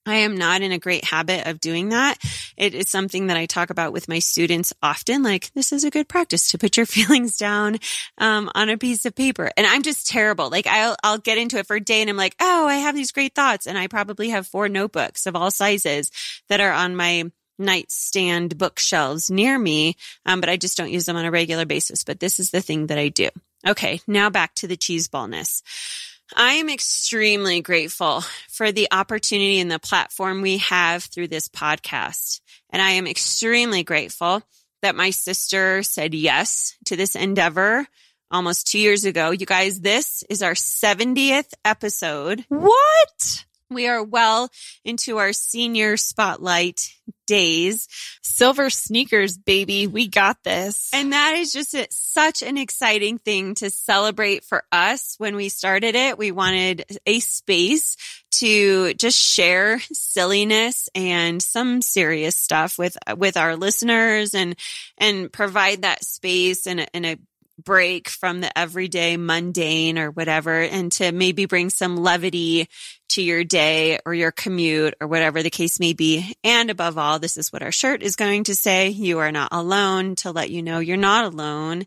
I 0.06 0.16
am 0.16 0.36
not 0.36 0.62
in 0.62 0.72
a 0.72 0.78
great 0.78 1.04
habit 1.04 1.46
of 1.46 1.60
doing 1.60 1.90
that. 1.90 2.16
It 2.56 2.74
is 2.74 2.88
something 2.88 3.26
that 3.26 3.36
I 3.36 3.44
talk 3.44 3.68
about 3.68 3.92
with 3.92 4.08
my 4.08 4.18
students 4.18 4.72
often. 4.82 5.22
Like, 5.22 5.52
this 5.52 5.72
is 5.72 5.84
a 5.84 5.90
good 5.90 6.08
practice 6.08 6.50
to 6.50 6.58
put 6.58 6.76
your 6.76 6.86
feelings 6.96 7.36
down 7.36 7.78
um, 8.16 8.50
on 8.54 8.70
a 8.70 8.78
piece 8.78 9.04
of 9.04 9.14
paper. 9.14 9.50
And 9.56 9.66
I'm 9.66 9.82
just 9.82 10.06
terrible. 10.06 10.48
Like, 10.48 10.66
I'll, 10.66 10.96
I'll 11.02 11.18
get 11.18 11.38
into 11.38 11.58
it 11.58 11.66
for 11.66 11.76
a 11.76 11.80
day 11.80 12.00
and 12.00 12.08
I'm 12.08 12.16
like, 12.16 12.34
oh, 12.40 12.66
I 12.66 12.76
have 12.76 12.94
these 12.94 13.12
great 13.12 13.34
thoughts. 13.34 13.66
And 13.66 13.76
I 13.76 13.88
probably 13.88 14.30
have 14.30 14.46
four 14.46 14.68
notebooks 14.68 15.26
of 15.26 15.36
all 15.36 15.50
sizes 15.50 16.10
that 16.48 16.60
are 16.60 16.72
on 16.72 16.96
my 16.96 17.30
nightstand 17.58 18.56
bookshelves 18.56 19.30
near 19.30 19.58
me. 19.58 19.96
Um, 20.24 20.40
but 20.40 20.48
I 20.48 20.56
just 20.56 20.78
don't 20.78 20.90
use 20.90 21.04
them 21.04 21.16
on 21.16 21.26
a 21.26 21.30
regular 21.30 21.66
basis. 21.66 22.04
But 22.04 22.20
this 22.20 22.40
is 22.40 22.50
the 22.50 22.62
thing 22.62 22.86
that 22.86 22.98
I 22.98 23.08
do. 23.08 23.28
Okay. 23.66 24.00
Now 24.06 24.30
back 24.30 24.54
to 24.56 24.66
the 24.66 24.76
cheese 24.76 25.08
ballness. 25.08 25.62
I 26.36 26.54
am 26.54 26.70
extremely 26.70 27.60
grateful 27.60 28.22
for 28.48 28.70
the 28.70 28.88
opportunity 28.92 29.58
and 29.58 29.70
the 29.70 29.80
platform 29.80 30.42
we 30.42 30.58
have 30.58 31.04
through 31.04 31.28
this 31.28 31.48
podcast. 31.48 32.40
And 32.70 32.80
I 32.80 32.90
am 32.92 33.06
extremely 33.06 33.82
grateful 33.82 34.42
that 34.82 34.94
my 34.94 35.10
sister 35.10 35.82
said 35.82 36.14
yes 36.14 36.76
to 36.86 36.96
this 36.96 37.16
endeavor 37.16 37.86
almost 38.30 38.68
two 38.68 38.78
years 38.78 39.04
ago. 39.04 39.30
You 39.30 39.44
guys, 39.44 39.80
this 39.80 40.22
is 40.30 40.42
our 40.42 40.54
70th 40.54 41.52
episode. 41.64 42.44
What? 42.48 43.44
We 43.70 43.86
are 43.86 44.02
well 44.02 44.50
into 44.84 45.18
our 45.18 45.32
senior 45.32 45.96
spotlight 45.96 46.92
days. 47.26 47.86
Silver 48.22 48.70
sneakers, 48.70 49.38
baby. 49.38 49.86
We 49.86 50.08
got 50.08 50.42
this. 50.42 50.90
And 50.92 51.12
that 51.12 51.36
is 51.36 51.52
just 51.52 51.74
a, 51.74 51.86
such 51.90 52.42
an 52.42 52.58
exciting 52.58 53.18
thing 53.18 53.54
to 53.56 53.70
celebrate 53.70 54.44
for 54.44 54.64
us. 54.72 55.14
When 55.18 55.36
we 55.36 55.48
started 55.48 55.94
it, 55.94 56.18
we 56.18 56.32
wanted 56.32 56.84
a 57.06 57.20
space 57.20 57.96
to 58.32 58.94
just 58.94 59.18
share 59.18 59.80
silliness 59.92 60.88
and 60.94 61.40
some 61.40 61.82
serious 61.82 62.34
stuff 62.34 62.76
with, 62.76 62.96
with 63.16 63.36
our 63.36 63.54
listeners 63.54 64.34
and, 64.34 64.56
and 64.98 65.32
provide 65.32 65.82
that 65.82 66.04
space 66.04 66.66
and, 66.66 66.88
and 66.92 67.06
a 67.06 67.18
break 67.64 68.08
from 68.08 68.40
the 68.40 68.56
everyday 68.58 69.16
mundane 69.16 69.98
or 69.98 70.10
whatever 70.10 70.60
and 70.60 70.90
to 70.92 71.12
maybe 71.12 71.46
bring 71.46 71.70
some 71.70 71.96
levity 71.96 72.68
to 73.10 73.22
your 73.22 73.44
day 73.44 73.98
or 74.06 74.14
your 74.14 74.30
commute 74.30 74.94
or 75.00 75.06
whatever 75.06 75.42
the 75.42 75.50
case 75.50 75.80
may 75.80 75.92
be. 75.92 76.34
And 76.44 76.70
above 76.70 76.96
all, 76.96 77.18
this 77.18 77.36
is 77.36 77.52
what 77.52 77.62
our 77.62 77.72
shirt 77.72 78.02
is 78.02 78.16
going 78.16 78.44
to 78.44 78.54
say. 78.54 78.88
You 78.88 79.18
are 79.18 79.32
not 79.32 79.48
alone 79.52 80.14
to 80.16 80.30
let 80.30 80.50
you 80.50 80.62
know 80.62 80.78
you're 80.78 80.96
not 80.96 81.32
alone. 81.32 81.84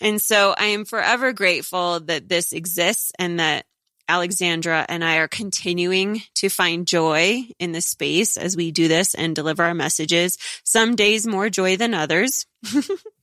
And 0.00 0.20
so 0.20 0.54
I 0.56 0.66
am 0.66 0.84
forever 0.84 1.32
grateful 1.32 2.00
that 2.00 2.28
this 2.28 2.52
exists 2.52 3.12
and 3.18 3.40
that 3.40 3.66
Alexandra 4.10 4.84
and 4.88 5.04
I 5.04 5.18
are 5.18 5.28
continuing 5.28 6.22
to 6.34 6.48
find 6.48 6.84
joy 6.84 7.44
in 7.60 7.70
the 7.70 7.80
space 7.80 8.36
as 8.36 8.56
we 8.56 8.72
do 8.72 8.88
this 8.88 9.14
and 9.14 9.36
deliver 9.36 9.62
our 9.62 9.74
messages. 9.74 10.36
Some 10.64 10.96
days 10.96 11.28
more 11.28 11.48
joy 11.48 11.76
than 11.76 11.94
others. 11.94 12.44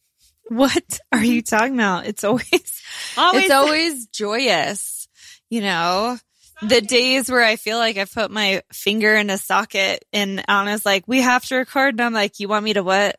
what 0.50 1.00
are 1.12 1.24
you 1.24 1.42
talking 1.44 1.74
about? 1.74 2.06
It's 2.06 2.24
always, 2.24 2.82
always 3.18 3.44
it's 3.44 3.54
always 3.54 4.08
joyous, 4.08 5.08
you 5.50 5.62
know. 5.62 6.18
The 6.62 6.82
days 6.82 7.30
where 7.30 7.44
I 7.44 7.56
feel 7.56 7.78
like 7.78 7.98
I 7.98 8.06
put 8.06 8.32
my 8.32 8.64
finger 8.74 9.14
in 9.14 9.30
a 9.30 9.38
socket 9.38 10.04
and 10.12 10.44
Anna's 10.50 10.86
like, 10.88 11.04
we 11.06 11.22
have 11.22 11.46
to 11.46 11.56
record. 11.56 11.94
And 11.94 12.02
I'm 12.02 12.14
like, 12.14 12.40
you 12.40 12.48
want 12.48 12.66
me 12.66 12.74
to 12.74 12.82
what? 12.82 13.16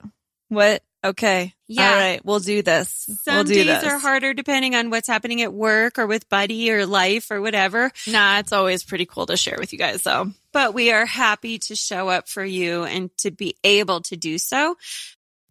What? 0.48 0.82
Okay. 1.04 1.54
Yeah. 1.68 1.90
All 1.90 1.96
right. 1.96 2.24
We'll 2.24 2.40
do 2.40 2.62
this. 2.62 3.08
Some 3.22 3.34
we'll 3.34 3.44
do 3.44 3.54
days 3.54 3.66
this. 3.66 3.84
are 3.84 3.98
harder 3.98 4.34
depending 4.34 4.74
on 4.74 4.90
what's 4.90 5.06
happening 5.06 5.42
at 5.42 5.52
work 5.52 5.98
or 5.98 6.06
with 6.06 6.28
Buddy 6.28 6.72
or 6.72 6.86
life 6.86 7.30
or 7.30 7.40
whatever. 7.40 7.92
Nah, 8.08 8.40
it's 8.40 8.52
always 8.52 8.82
pretty 8.82 9.06
cool 9.06 9.26
to 9.26 9.36
share 9.36 9.56
with 9.58 9.72
you 9.72 9.78
guys 9.78 10.02
though. 10.02 10.32
But 10.52 10.74
we 10.74 10.90
are 10.90 11.06
happy 11.06 11.58
to 11.60 11.76
show 11.76 12.08
up 12.08 12.28
for 12.28 12.44
you 12.44 12.82
and 12.84 13.16
to 13.18 13.30
be 13.30 13.54
able 13.62 14.00
to 14.02 14.16
do 14.16 14.38
so. 14.38 14.76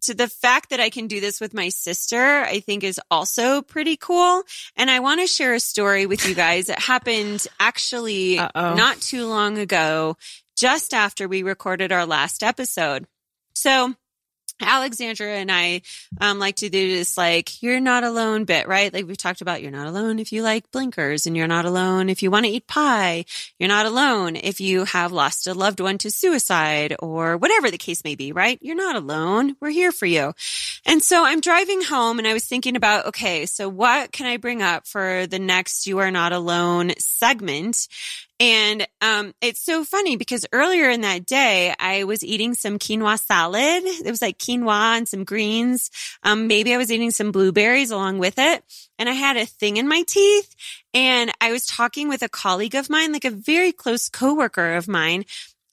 To 0.02 0.14
the 0.14 0.28
fact 0.28 0.70
that 0.70 0.80
I 0.80 0.90
can 0.90 1.08
do 1.08 1.20
this 1.20 1.40
with 1.40 1.54
my 1.54 1.70
sister, 1.70 2.42
I 2.42 2.60
think 2.60 2.84
is 2.84 3.00
also 3.10 3.62
pretty 3.62 3.96
cool. 3.96 4.42
And 4.76 4.90
I 4.90 5.00
want 5.00 5.20
to 5.20 5.26
share 5.26 5.54
a 5.54 5.60
story 5.60 6.06
with 6.06 6.26
you 6.28 6.34
guys. 6.34 6.68
It 6.68 6.78
happened 6.78 7.46
actually 7.58 8.38
Uh-oh. 8.38 8.74
not 8.74 9.00
too 9.00 9.26
long 9.26 9.58
ago, 9.58 10.16
just 10.56 10.94
after 10.94 11.26
we 11.26 11.42
recorded 11.42 11.90
our 11.92 12.06
last 12.06 12.42
episode. 12.42 13.06
So 13.54 13.94
Alexandra 14.60 15.28
and 15.28 15.50
I 15.50 15.82
um, 16.20 16.38
like 16.38 16.56
to 16.56 16.68
do 16.68 16.88
this 16.96 17.16
like 17.16 17.62
you're 17.62 17.80
not 17.80 18.04
alone 18.04 18.44
bit, 18.44 18.66
right? 18.66 18.92
Like 18.92 19.06
we've 19.06 19.16
talked 19.16 19.40
about 19.40 19.62
you're 19.62 19.70
not 19.70 19.86
alone 19.86 20.18
if 20.18 20.32
you 20.32 20.42
like 20.42 20.70
blinkers 20.70 21.26
and 21.26 21.36
you're 21.36 21.46
not 21.46 21.64
alone 21.64 22.08
if 22.08 22.22
you 22.22 22.30
want 22.30 22.46
to 22.46 22.52
eat 22.52 22.66
pie. 22.66 23.24
You're 23.58 23.68
not 23.68 23.86
alone 23.86 24.36
if 24.36 24.60
you 24.60 24.84
have 24.84 25.12
lost 25.12 25.46
a 25.46 25.54
loved 25.54 25.80
one 25.80 25.98
to 25.98 26.10
suicide 26.10 26.96
or 26.98 27.36
whatever 27.36 27.70
the 27.70 27.78
case 27.78 28.04
may 28.04 28.14
be, 28.14 28.32
right? 28.32 28.58
You're 28.60 28.76
not 28.76 28.96
alone. 28.96 29.56
We're 29.60 29.70
here 29.70 29.92
for 29.92 30.06
you. 30.06 30.34
And 30.84 31.02
so 31.02 31.24
I'm 31.24 31.40
driving 31.40 31.82
home 31.82 32.18
and 32.18 32.26
I 32.26 32.32
was 32.32 32.44
thinking 32.44 32.76
about, 32.76 33.06
okay, 33.06 33.46
so 33.46 33.68
what 33.68 34.12
can 34.12 34.26
I 34.26 34.36
bring 34.36 34.62
up 34.62 34.86
for 34.86 35.26
the 35.26 35.38
next 35.38 35.86
You 35.86 35.98
Are 35.98 36.10
Not 36.10 36.32
Alone 36.32 36.92
segment? 36.98 37.88
And 38.40 38.86
um, 39.00 39.34
it's 39.40 39.60
so 39.60 39.84
funny 39.84 40.16
because 40.16 40.46
earlier 40.52 40.88
in 40.88 41.00
that 41.00 41.26
day, 41.26 41.74
I 41.78 42.04
was 42.04 42.22
eating 42.22 42.54
some 42.54 42.78
quinoa 42.78 43.18
salad. 43.18 43.82
It 43.84 44.08
was 44.08 44.22
like 44.22 44.38
quinoa 44.38 44.96
and 44.96 45.08
some 45.08 45.24
greens. 45.24 45.90
Um, 46.22 46.46
maybe 46.46 46.72
I 46.72 46.76
was 46.76 46.92
eating 46.92 47.10
some 47.10 47.32
blueberries 47.32 47.90
along 47.90 48.18
with 48.18 48.38
it. 48.38 48.62
And 48.96 49.08
I 49.08 49.12
had 49.12 49.36
a 49.36 49.46
thing 49.46 49.76
in 49.76 49.88
my 49.88 50.04
teeth. 50.06 50.54
And 50.94 51.32
I 51.40 51.50
was 51.50 51.66
talking 51.66 52.08
with 52.08 52.22
a 52.22 52.28
colleague 52.28 52.76
of 52.76 52.88
mine, 52.88 53.12
like 53.12 53.24
a 53.24 53.30
very 53.30 53.72
close 53.72 54.08
coworker 54.08 54.74
of 54.74 54.86
mine. 54.86 55.24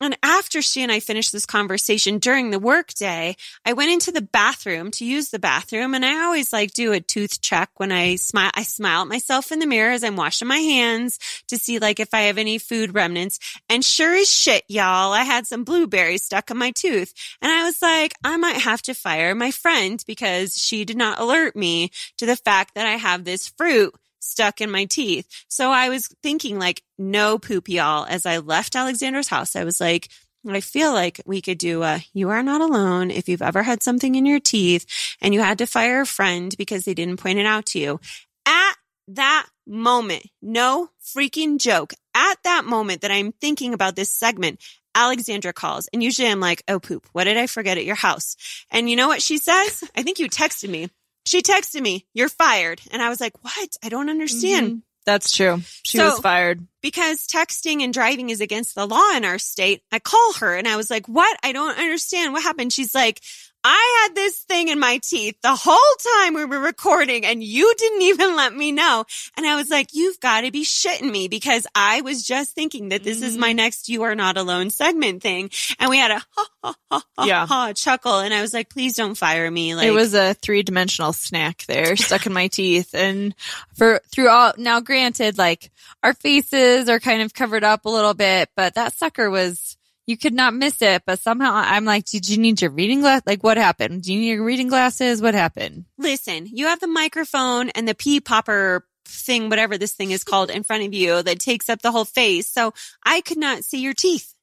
And 0.01 0.17
after 0.21 0.61
she 0.61 0.83
and 0.83 0.91
I 0.91 0.99
finished 0.99 1.31
this 1.31 1.45
conversation 1.45 2.19
during 2.19 2.51
the 2.51 2.59
workday, 2.59 3.35
I 3.65 3.73
went 3.73 3.91
into 3.91 4.11
the 4.11 4.21
bathroom 4.21 4.91
to 4.91 5.05
use 5.05 5.29
the 5.29 5.39
bathroom. 5.39 5.93
And 5.93 6.05
I 6.05 6.25
always 6.25 6.51
like 6.51 6.73
do 6.73 6.91
a 6.91 6.99
tooth 6.99 7.41
check 7.41 7.69
when 7.77 7.91
I 7.91 8.15
smile. 8.15 8.51
I 8.53 8.63
smile 8.63 9.01
at 9.01 9.07
myself 9.07 9.51
in 9.51 9.59
the 9.59 9.65
mirror 9.65 9.91
as 9.91 10.03
I'm 10.03 10.17
washing 10.17 10.49
my 10.49 10.57
hands 10.57 11.17
to 11.47 11.57
see 11.57 11.79
like 11.79 11.99
if 11.99 12.13
I 12.13 12.21
have 12.21 12.37
any 12.37 12.57
food 12.57 12.93
remnants. 12.93 13.39
And 13.69 13.85
sure 13.85 14.15
as 14.15 14.29
shit, 14.29 14.63
y'all, 14.67 15.13
I 15.13 15.23
had 15.23 15.47
some 15.47 15.63
blueberries 15.63 16.23
stuck 16.23 16.51
in 16.51 16.57
my 16.57 16.71
tooth. 16.71 17.13
And 17.41 17.51
I 17.51 17.63
was 17.63 17.81
like, 17.81 18.13
I 18.23 18.35
might 18.35 18.57
have 18.57 18.81
to 18.83 18.93
fire 18.93 19.33
my 19.33 19.51
friend 19.51 20.03
because 20.05 20.57
she 20.57 20.83
did 20.83 20.97
not 20.97 21.19
alert 21.19 21.55
me 21.55 21.91
to 22.17 22.25
the 22.25 22.35
fact 22.35 22.75
that 22.75 22.85
I 22.85 22.97
have 22.97 23.23
this 23.23 23.47
fruit 23.47 23.93
stuck 24.25 24.61
in 24.61 24.71
my 24.71 24.85
teeth. 24.85 25.27
So 25.47 25.71
I 25.71 25.89
was 25.89 26.07
thinking 26.23 26.59
like, 26.59 26.83
no 26.97 27.37
poop, 27.37 27.69
y'all. 27.69 28.05
As 28.05 28.25
I 28.25 28.37
left 28.37 28.75
Alexandra's 28.75 29.27
house, 29.27 29.55
I 29.55 29.63
was 29.63 29.79
like, 29.79 30.09
I 30.47 30.61
feel 30.61 30.93
like 30.93 31.21
we 31.25 31.41
could 31.41 31.57
do 31.57 31.83
a 31.83 32.03
you 32.13 32.29
are 32.29 32.43
not 32.43 32.61
alone 32.61 33.09
if 33.09 33.27
you've 33.27 33.41
ever 33.41 33.63
had 33.63 33.81
something 33.81 34.15
in 34.15 34.25
your 34.25 34.39
teeth 34.39 34.85
and 35.21 35.33
you 35.33 35.41
had 35.41 35.57
to 35.57 35.65
fire 35.65 36.01
a 36.01 36.05
friend 36.05 36.53
because 36.57 36.85
they 36.85 36.93
didn't 36.93 37.17
point 37.17 37.39
it 37.39 37.45
out 37.45 37.65
to 37.67 37.79
you. 37.79 37.99
At 38.45 38.75
that 39.07 39.47
moment, 39.65 40.25
no 40.41 40.89
freaking 41.03 41.59
joke. 41.59 41.93
At 42.13 42.37
that 42.43 42.65
moment 42.65 43.01
that 43.01 43.11
I'm 43.11 43.31
thinking 43.31 43.73
about 43.73 43.95
this 43.95 44.11
segment, 44.11 44.61
Alexandra 44.93 45.51
calls 45.51 45.89
and 45.91 46.03
usually 46.03 46.27
I'm 46.27 46.39
like, 46.39 46.63
Oh 46.67 46.79
poop, 46.79 47.07
what 47.11 47.23
did 47.23 47.37
I 47.37 47.47
forget 47.47 47.77
at 47.77 47.85
your 47.85 47.95
house? 47.95 48.35
And 48.69 48.89
you 48.89 48.95
know 48.95 49.07
what 49.07 49.21
she 49.21 49.37
says? 49.37 49.83
I 49.95 50.03
think 50.03 50.19
you 50.19 50.29
texted 50.29 50.69
me. 50.69 50.89
She 51.25 51.41
texted 51.41 51.81
me, 51.81 52.05
You're 52.13 52.29
fired. 52.29 52.81
And 52.91 53.01
I 53.01 53.09
was 53.09 53.19
like, 53.19 53.33
What? 53.43 53.77
I 53.83 53.89
don't 53.89 54.09
understand. 54.09 54.67
Mm-hmm. 54.67 54.79
That's 55.05 55.31
true. 55.31 55.61
She 55.83 55.99
so, 55.99 56.11
was 56.11 56.19
fired. 56.19 56.65
Because 56.81 57.27
texting 57.27 57.83
and 57.83 57.93
driving 57.93 58.31
is 58.31 58.41
against 58.41 58.73
the 58.73 58.87
law 58.87 59.15
in 59.15 59.23
our 59.23 59.37
state. 59.37 59.83
I 59.91 59.99
call 59.99 60.33
her 60.39 60.55
and 60.55 60.67
I 60.67 60.77
was 60.77 60.89
like, 60.89 61.07
What? 61.07 61.37
I 61.43 61.51
don't 61.51 61.77
understand. 61.77 62.33
What 62.33 62.43
happened? 62.43 62.73
She's 62.73 62.95
like, 62.95 63.21
I 63.67 64.03
had 64.03 64.15
this 64.15 64.41
thing 64.41 64.67
in 64.67 64.79
my 64.79 64.99
teeth 65.01 65.37
the 65.41 65.55
whole 65.55 65.75
time 66.21 66.35
we 66.35 66.45
were 66.45 66.59
recording 66.59 67.25
and 67.25 67.43
you 67.43 67.73
didn't 67.75 68.03
even 68.03 68.35
let 68.35 68.55
me 68.55 68.71
know. 68.71 69.05
And 69.35 69.47
I 69.47 69.55
was 69.55 69.71
like, 69.71 69.87
you've 69.91 70.19
got 70.19 70.41
to 70.41 70.51
be 70.51 70.63
shitting 70.63 71.11
me 71.11 71.27
because 71.29 71.65
I 71.73 72.01
was 72.01 72.21
just 72.21 72.53
thinking 72.53 72.89
that 72.89 73.03
this 73.03 73.17
mm-hmm. 73.17 73.25
is 73.25 73.37
my 73.39 73.49
mm-hmm. 73.49 73.57
next 73.57 73.89
You 73.89 74.03
Are 74.03 74.13
Not 74.13 74.37
Alone 74.37 74.69
segment 74.69 75.23
thing. 75.23 75.49
And 75.79 75.89
we 75.89 75.97
had 75.97 76.11
a 76.11 76.19
ha 76.19 76.45
ha 76.63 76.75
ha 76.91 77.03
ha, 77.17 77.25
yeah. 77.25 77.47
ha 77.47 77.73
chuckle. 77.73 78.19
And 78.19 78.35
I 78.35 78.41
was 78.41 78.53
like, 78.53 78.69
please 78.69 78.95
don't 78.95 79.15
fire 79.15 79.49
me. 79.49 79.73
Like 79.73 79.87
it 79.87 79.91
was 79.91 80.13
a 80.13 80.35
three 80.35 80.61
dimensional 80.61 81.11
snack 81.11 81.65
there 81.65 81.95
stuck 81.95 82.27
in 82.27 82.33
my 82.33 82.49
teeth. 82.49 82.93
And 82.93 83.33
for 83.73 83.99
through 84.11 84.29
all 84.29 84.53
now 84.59 84.79
granted, 84.79 85.39
like 85.39 85.71
our 86.03 86.13
faces 86.13 86.87
are 86.87 86.99
kind 86.99 87.23
of 87.23 87.33
covered 87.33 87.63
up 87.63 87.85
a 87.85 87.89
little 87.89 88.13
bit, 88.13 88.49
but 88.55 88.75
that 88.75 88.93
sucker 88.93 89.31
was 89.31 89.75
you 90.07 90.17
could 90.17 90.33
not 90.33 90.53
miss 90.53 90.81
it. 90.81 91.03
But 91.05 91.19
somehow 91.19 91.53
I'm 91.53 91.85
like, 91.85 92.05
did 92.05 92.27
you 92.29 92.37
need 92.37 92.61
your 92.61 92.71
reading 92.71 93.01
glass? 93.01 93.21
Like 93.25 93.43
what 93.43 93.57
happened? 93.57 94.03
Do 94.03 94.13
you 94.13 94.19
need 94.19 94.29
your 94.29 94.43
reading 94.43 94.67
glasses? 94.67 95.21
What 95.21 95.33
happened? 95.33 95.85
Listen, 95.97 96.47
you 96.51 96.67
have 96.67 96.79
the 96.79 96.87
microphone 96.87 97.69
and 97.69 97.87
the 97.87 97.95
pea 97.95 98.19
popper 98.19 98.85
thing, 99.05 99.49
whatever 99.49 99.77
this 99.77 99.93
thing 99.93 100.11
is 100.11 100.23
called 100.23 100.49
in 100.49 100.63
front 100.63 100.83
of 100.83 100.93
you 100.93 101.21
that 101.23 101.39
takes 101.39 101.69
up 101.69 101.81
the 101.81 101.91
whole 101.91 102.05
face. 102.05 102.49
So 102.49 102.73
I 103.03 103.21
could 103.21 103.37
not 103.37 103.63
see 103.63 103.79
your 103.79 103.93
teeth. 103.93 104.33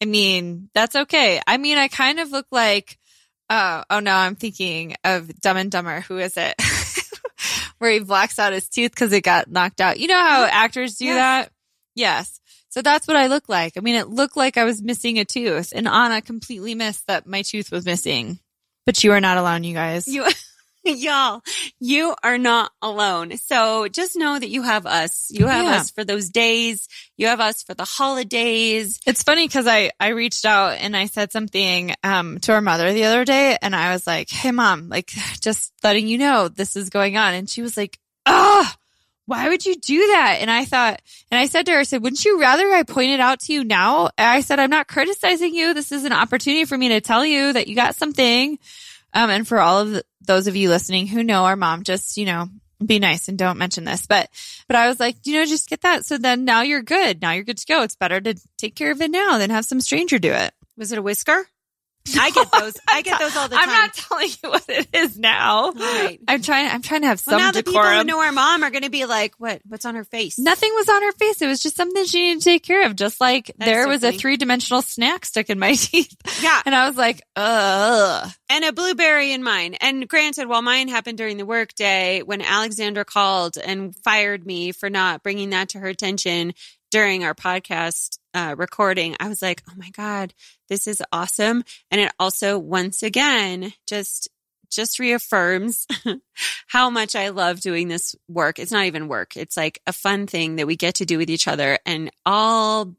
I 0.00 0.04
mean, 0.04 0.68
that's 0.74 0.96
okay. 0.96 1.40
I 1.46 1.58
mean, 1.58 1.78
I 1.78 1.86
kind 1.86 2.18
of 2.18 2.32
look 2.32 2.46
like, 2.50 2.98
oh, 3.48 3.84
oh 3.88 4.00
no, 4.00 4.12
I'm 4.12 4.34
thinking 4.34 4.96
of 5.04 5.40
Dumb 5.40 5.56
and 5.56 5.70
Dumber. 5.70 6.00
Who 6.00 6.18
is 6.18 6.36
it? 6.36 6.60
Where 7.78 7.92
he 7.92 8.00
blacks 8.00 8.38
out 8.38 8.52
his 8.52 8.68
tooth 8.68 8.90
because 8.90 9.12
it 9.12 9.22
got 9.22 9.50
knocked 9.50 9.80
out. 9.80 10.00
You 10.00 10.08
know 10.08 10.18
how 10.18 10.44
actors 10.44 10.96
do 10.96 11.04
yes. 11.04 11.16
that? 11.16 11.52
Yes. 11.94 12.40
So 12.72 12.80
that's 12.80 13.06
what 13.06 13.18
I 13.18 13.26
look 13.26 13.50
like. 13.50 13.74
I 13.76 13.80
mean, 13.80 13.96
it 13.96 14.08
looked 14.08 14.34
like 14.34 14.56
I 14.56 14.64
was 14.64 14.80
missing 14.80 15.18
a 15.18 15.26
tooth 15.26 15.74
and 15.76 15.86
Anna 15.86 16.22
completely 16.22 16.74
missed 16.74 17.06
that 17.06 17.26
my 17.26 17.42
tooth 17.42 17.70
was 17.70 17.84
missing. 17.84 18.38
But 18.86 19.04
you 19.04 19.12
are 19.12 19.20
not 19.20 19.36
alone, 19.36 19.62
you 19.62 19.74
guys. 19.74 20.08
You, 20.08 20.26
y'all, 20.84 21.42
you 21.80 22.14
are 22.22 22.38
not 22.38 22.72
alone. 22.80 23.36
So 23.36 23.88
just 23.88 24.16
know 24.16 24.38
that 24.38 24.48
you 24.48 24.62
have 24.62 24.86
us. 24.86 25.26
You 25.30 25.48
have 25.48 25.66
yeah. 25.66 25.80
us 25.80 25.90
for 25.90 26.02
those 26.02 26.30
days. 26.30 26.88
You 27.18 27.26
have 27.26 27.40
us 27.40 27.62
for 27.62 27.74
the 27.74 27.84
holidays. 27.84 28.98
It's 29.06 29.22
funny 29.22 29.46
because 29.46 29.66
I, 29.66 29.90
I 30.00 30.08
reached 30.08 30.46
out 30.46 30.78
and 30.80 30.96
I 30.96 31.08
said 31.08 31.30
something, 31.30 31.94
um, 32.02 32.38
to 32.38 32.52
our 32.52 32.62
mother 32.62 32.90
the 32.94 33.04
other 33.04 33.26
day 33.26 33.58
and 33.60 33.76
I 33.76 33.92
was 33.92 34.06
like, 34.06 34.30
Hey 34.30 34.50
mom, 34.50 34.88
like 34.88 35.10
just 35.42 35.74
letting 35.84 36.08
you 36.08 36.16
know 36.16 36.48
this 36.48 36.74
is 36.74 36.88
going 36.88 37.18
on. 37.18 37.34
And 37.34 37.50
she 37.50 37.60
was 37.60 37.76
like, 37.76 37.98
ah, 38.24 38.74
why 39.26 39.48
would 39.48 39.64
you 39.64 39.76
do 39.76 39.98
that? 40.08 40.38
And 40.40 40.50
I 40.50 40.64
thought, 40.64 41.00
and 41.30 41.38
I 41.38 41.46
said 41.46 41.66
to 41.66 41.72
her, 41.72 41.78
I 41.78 41.84
said, 41.84 42.02
wouldn't 42.02 42.24
you 42.24 42.40
rather 42.40 42.70
I 42.72 42.82
point 42.82 43.12
it 43.12 43.20
out 43.20 43.40
to 43.40 43.52
you 43.52 43.64
now? 43.64 44.10
And 44.18 44.28
I 44.28 44.40
said, 44.40 44.58
I'm 44.58 44.70
not 44.70 44.88
criticizing 44.88 45.54
you. 45.54 45.74
This 45.74 45.92
is 45.92 46.04
an 46.04 46.12
opportunity 46.12 46.64
for 46.64 46.76
me 46.76 46.88
to 46.88 47.00
tell 47.00 47.24
you 47.24 47.52
that 47.52 47.68
you 47.68 47.76
got 47.76 47.94
something. 47.94 48.58
Um, 49.14 49.30
and 49.30 49.46
for 49.46 49.60
all 49.60 49.80
of 49.80 49.90
the, 49.90 50.04
those 50.22 50.46
of 50.46 50.56
you 50.56 50.68
listening 50.68 51.06
who 51.06 51.22
know 51.22 51.44
our 51.44 51.56
mom, 51.56 51.84
just, 51.84 52.16
you 52.16 52.24
know, 52.24 52.48
be 52.84 52.98
nice 52.98 53.28
and 53.28 53.38
don't 53.38 53.58
mention 53.58 53.84
this. 53.84 54.06
But, 54.06 54.28
but 54.66 54.76
I 54.76 54.88
was 54.88 54.98
like, 54.98 55.16
you 55.24 55.34
know, 55.34 55.46
just 55.46 55.68
get 55.68 55.82
that. 55.82 56.04
So 56.04 56.18
then 56.18 56.44
now 56.44 56.62
you're 56.62 56.82
good. 56.82 57.22
Now 57.22 57.32
you're 57.32 57.44
good 57.44 57.58
to 57.58 57.66
go. 57.66 57.82
It's 57.82 57.94
better 57.96 58.20
to 58.20 58.34
take 58.58 58.74
care 58.74 58.90
of 58.90 59.00
it 59.00 59.10
now 59.10 59.38
than 59.38 59.50
have 59.50 59.64
some 59.64 59.80
stranger 59.80 60.18
do 60.18 60.32
it. 60.32 60.52
Was 60.76 60.90
it 60.90 60.98
a 60.98 61.02
whisker? 61.02 61.46
I 62.18 62.30
get 62.30 62.50
those. 62.58 62.74
I 62.88 63.02
get 63.02 63.18
those 63.20 63.36
all 63.36 63.48
the 63.48 63.56
time. 63.56 63.68
I'm 63.68 63.74
not 63.74 63.94
telling 63.94 64.28
you 64.42 64.50
what 64.50 64.64
it 64.68 64.88
is 64.92 65.18
now. 65.18 65.70
Right. 65.70 66.18
I'm 66.28 66.42
trying. 66.42 66.68
I'm 66.70 66.82
trying 66.82 67.02
to 67.02 67.06
have 67.08 67.20
some 67.20 67.32
Well, 67.36 67.40
now 67.46 67.52
the 67.52 67.62
people 67.62 67.82
who 67.82 68.04
know 68.04 68.20
our 68.20 68.32
mom 68.32 68.62
are 68.62 68.70
going 68.70 68.82
to 68.82 68.90
be 68.90 69.04
like, 69.04 69.34
"What? 69.38 69.60
What's 69.68 69.84
on 69.84 69.94
her 69.94 70.04
face?" 70.04 70.38
Nothing 70.38 70.72
was 70.74 70.88
on 70.88 71.02
her 71.02 71.12
face. 71.12 71.40
It 71.42 71.46
was 71.46 71.60
just 71.60 71.76
something 71.76 72.04
she 72.04 72.20
needed 72.20 72.40
to 72.40 72.44
take 72.44 72.62
care 72.64 72.86
of. 72.86 72.96
Just 72.96 73.20
like 73.20 73.52
That's 73.58 73.70
there 73.70 73.82
so 73.84 73.88
was 73.88 74.00
funny. 74.02 74.16
a 74.16 74.18
three 74.18 74.36
dimensional 74.36 74.82
snack 74.82 75.24
stuck 75.24 75.48
in 75.50 75.58
my 75.58 75.74
teeth. 75.76 76.14
Yeah. 76.42 76.60
And 76.66 76.74
I 76.74 76.88
was 76.88 76.96
like, 76.96 77.22
ugh. 77.36 78.30
and 78.50 78.64
a 78.64 78.72
blueberry 78.72 79.32
in 79.32 79.42
mine. 79.42 79.74
And 79.74 80.08
granted, 80.08 80.48
while 80.48 80.62
mine 80.62 80.88
happened 80.88 81.18
during 81.18 81.36
the 81.36 81.46
workday, 81.46 82.22
when 82.22 82.42
Alexandra 82.42 83.04
called 83.04 83.56
and 83.58 83.94
fired 83.96 84.44
me 84.46 84.72
for 84.72 84.90
not 84.90 85.22
bringing 85.22 85.50
that 85.50 85.70
to 85.70 85.78
her 85.78 85.88
attention 85.88 86.54
during 86.90 87.24
our 87.24 87.34
podcast 87.34 88.18
uh, 88.34 88.54
recording, 88.56 89.16
I 89.20 89.28
was 89.28 89.42
like, 89.42 89.62
"Oh 89.70 89.74
my 89.76 89.90
god, 89.90 90.34
this 90.68 90.86
is 90.86 91.02
awesome!" 91.12 91.64
And 91.90 92.00
it 92.00 92.12
also, 92.18 92.58
once 92.58 93.02
again, 93.02 93.72
just 93.86 94.28
just 94.70 94.98
reaffirms 94.98 95.86
how 96.68 96.88
much 96.90 97.14
I 97.14 97.28
love 97.28 97.60
doing 97.60 97.88
this 97.88 98.16
work. 98.28 98.58
It's 98.58 98.72
not 98.72 98.86
even 98.86 99.08
work; 99.08 99.36
it's 99.36 99.56
like 99.56 99.80
a 99.86 99.92
fun 99.92 100.26
thing 100.26 100.56
that 100.56 100.66
we 100.66 100.76
get 100.76 100.96
to 100.96 101.06
do 101.06 101.18
with 101.18 101.30
each 101.30 101.48
other, 101.48 101.78
and 101.86 102.10
all 102.24 102.94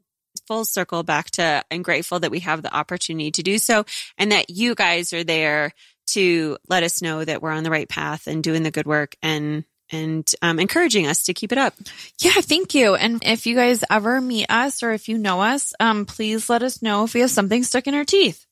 full 0.46 0.64
circle 0.64 1.02
back 1.02 1.30
to 1.32 1.64
I'm 1.70 1.82
grateful 1.82 2.20
that 2.20 2.30
we 2.30 2.40
have 2.40 2.62
the 2.62 2.74
opportunity 2.74 3.30
to 3.32 3.42
do 3.42 3.58
so 3.58 3.84
and 4.18 4.32
that 4.32 4.50
you 4.50 4.74
guys 4.74 5.12
are 5.12 5.24
there 5.24 5.72
to 6.08 6.58
let 6.68 6.82
us 6.82 7.00
know 7.00 7.24
that 7.24 7.40
we're 7.40 7.50
on 7.50 7.64
the 7.64 7.70
right 7.70 7.88
path 7.88 8.26
and 8.26 8.42
doing 8.42 8.62
the 8.62 8.70
good 8.70 8.86
work 8.86 9.16
and 9.22 9.64
and 9.92 10.28
um, 10.42 10.58
encouraging 10.58 11.06
us 11.06 11.24
to 11.24 11.34
keep 11.34 11.52
it 11.52 11.58
up. 11.58 11.74
Yeah, 12.20 12.32
thank 12.40 12.74
you. 12.74 12.94
And 12.94 13.22
if 13.24 13.46
you 13.46 13.54
guys 13.54 13.84
ever 13.90 14.20
meet 14.20 14.46
us 14.50 14.82
or 14.82 14.92
if 14.92 15.08
you 15.08 15.18
know 15.18 15.40
us, 15.40 15.72
um, 15.80 16.06
please 16.06 16.48
let 16.48 16.62
us 16.62 16.80
know 16.82 17.04
if 17.04 17.14
we 17.14 17.20
have 17.20 17.30
something 17.30 17.62
stuck 17.64 17.86
in 17.86 17.94
our 17.94 18.04
teeth. 18.04 18.44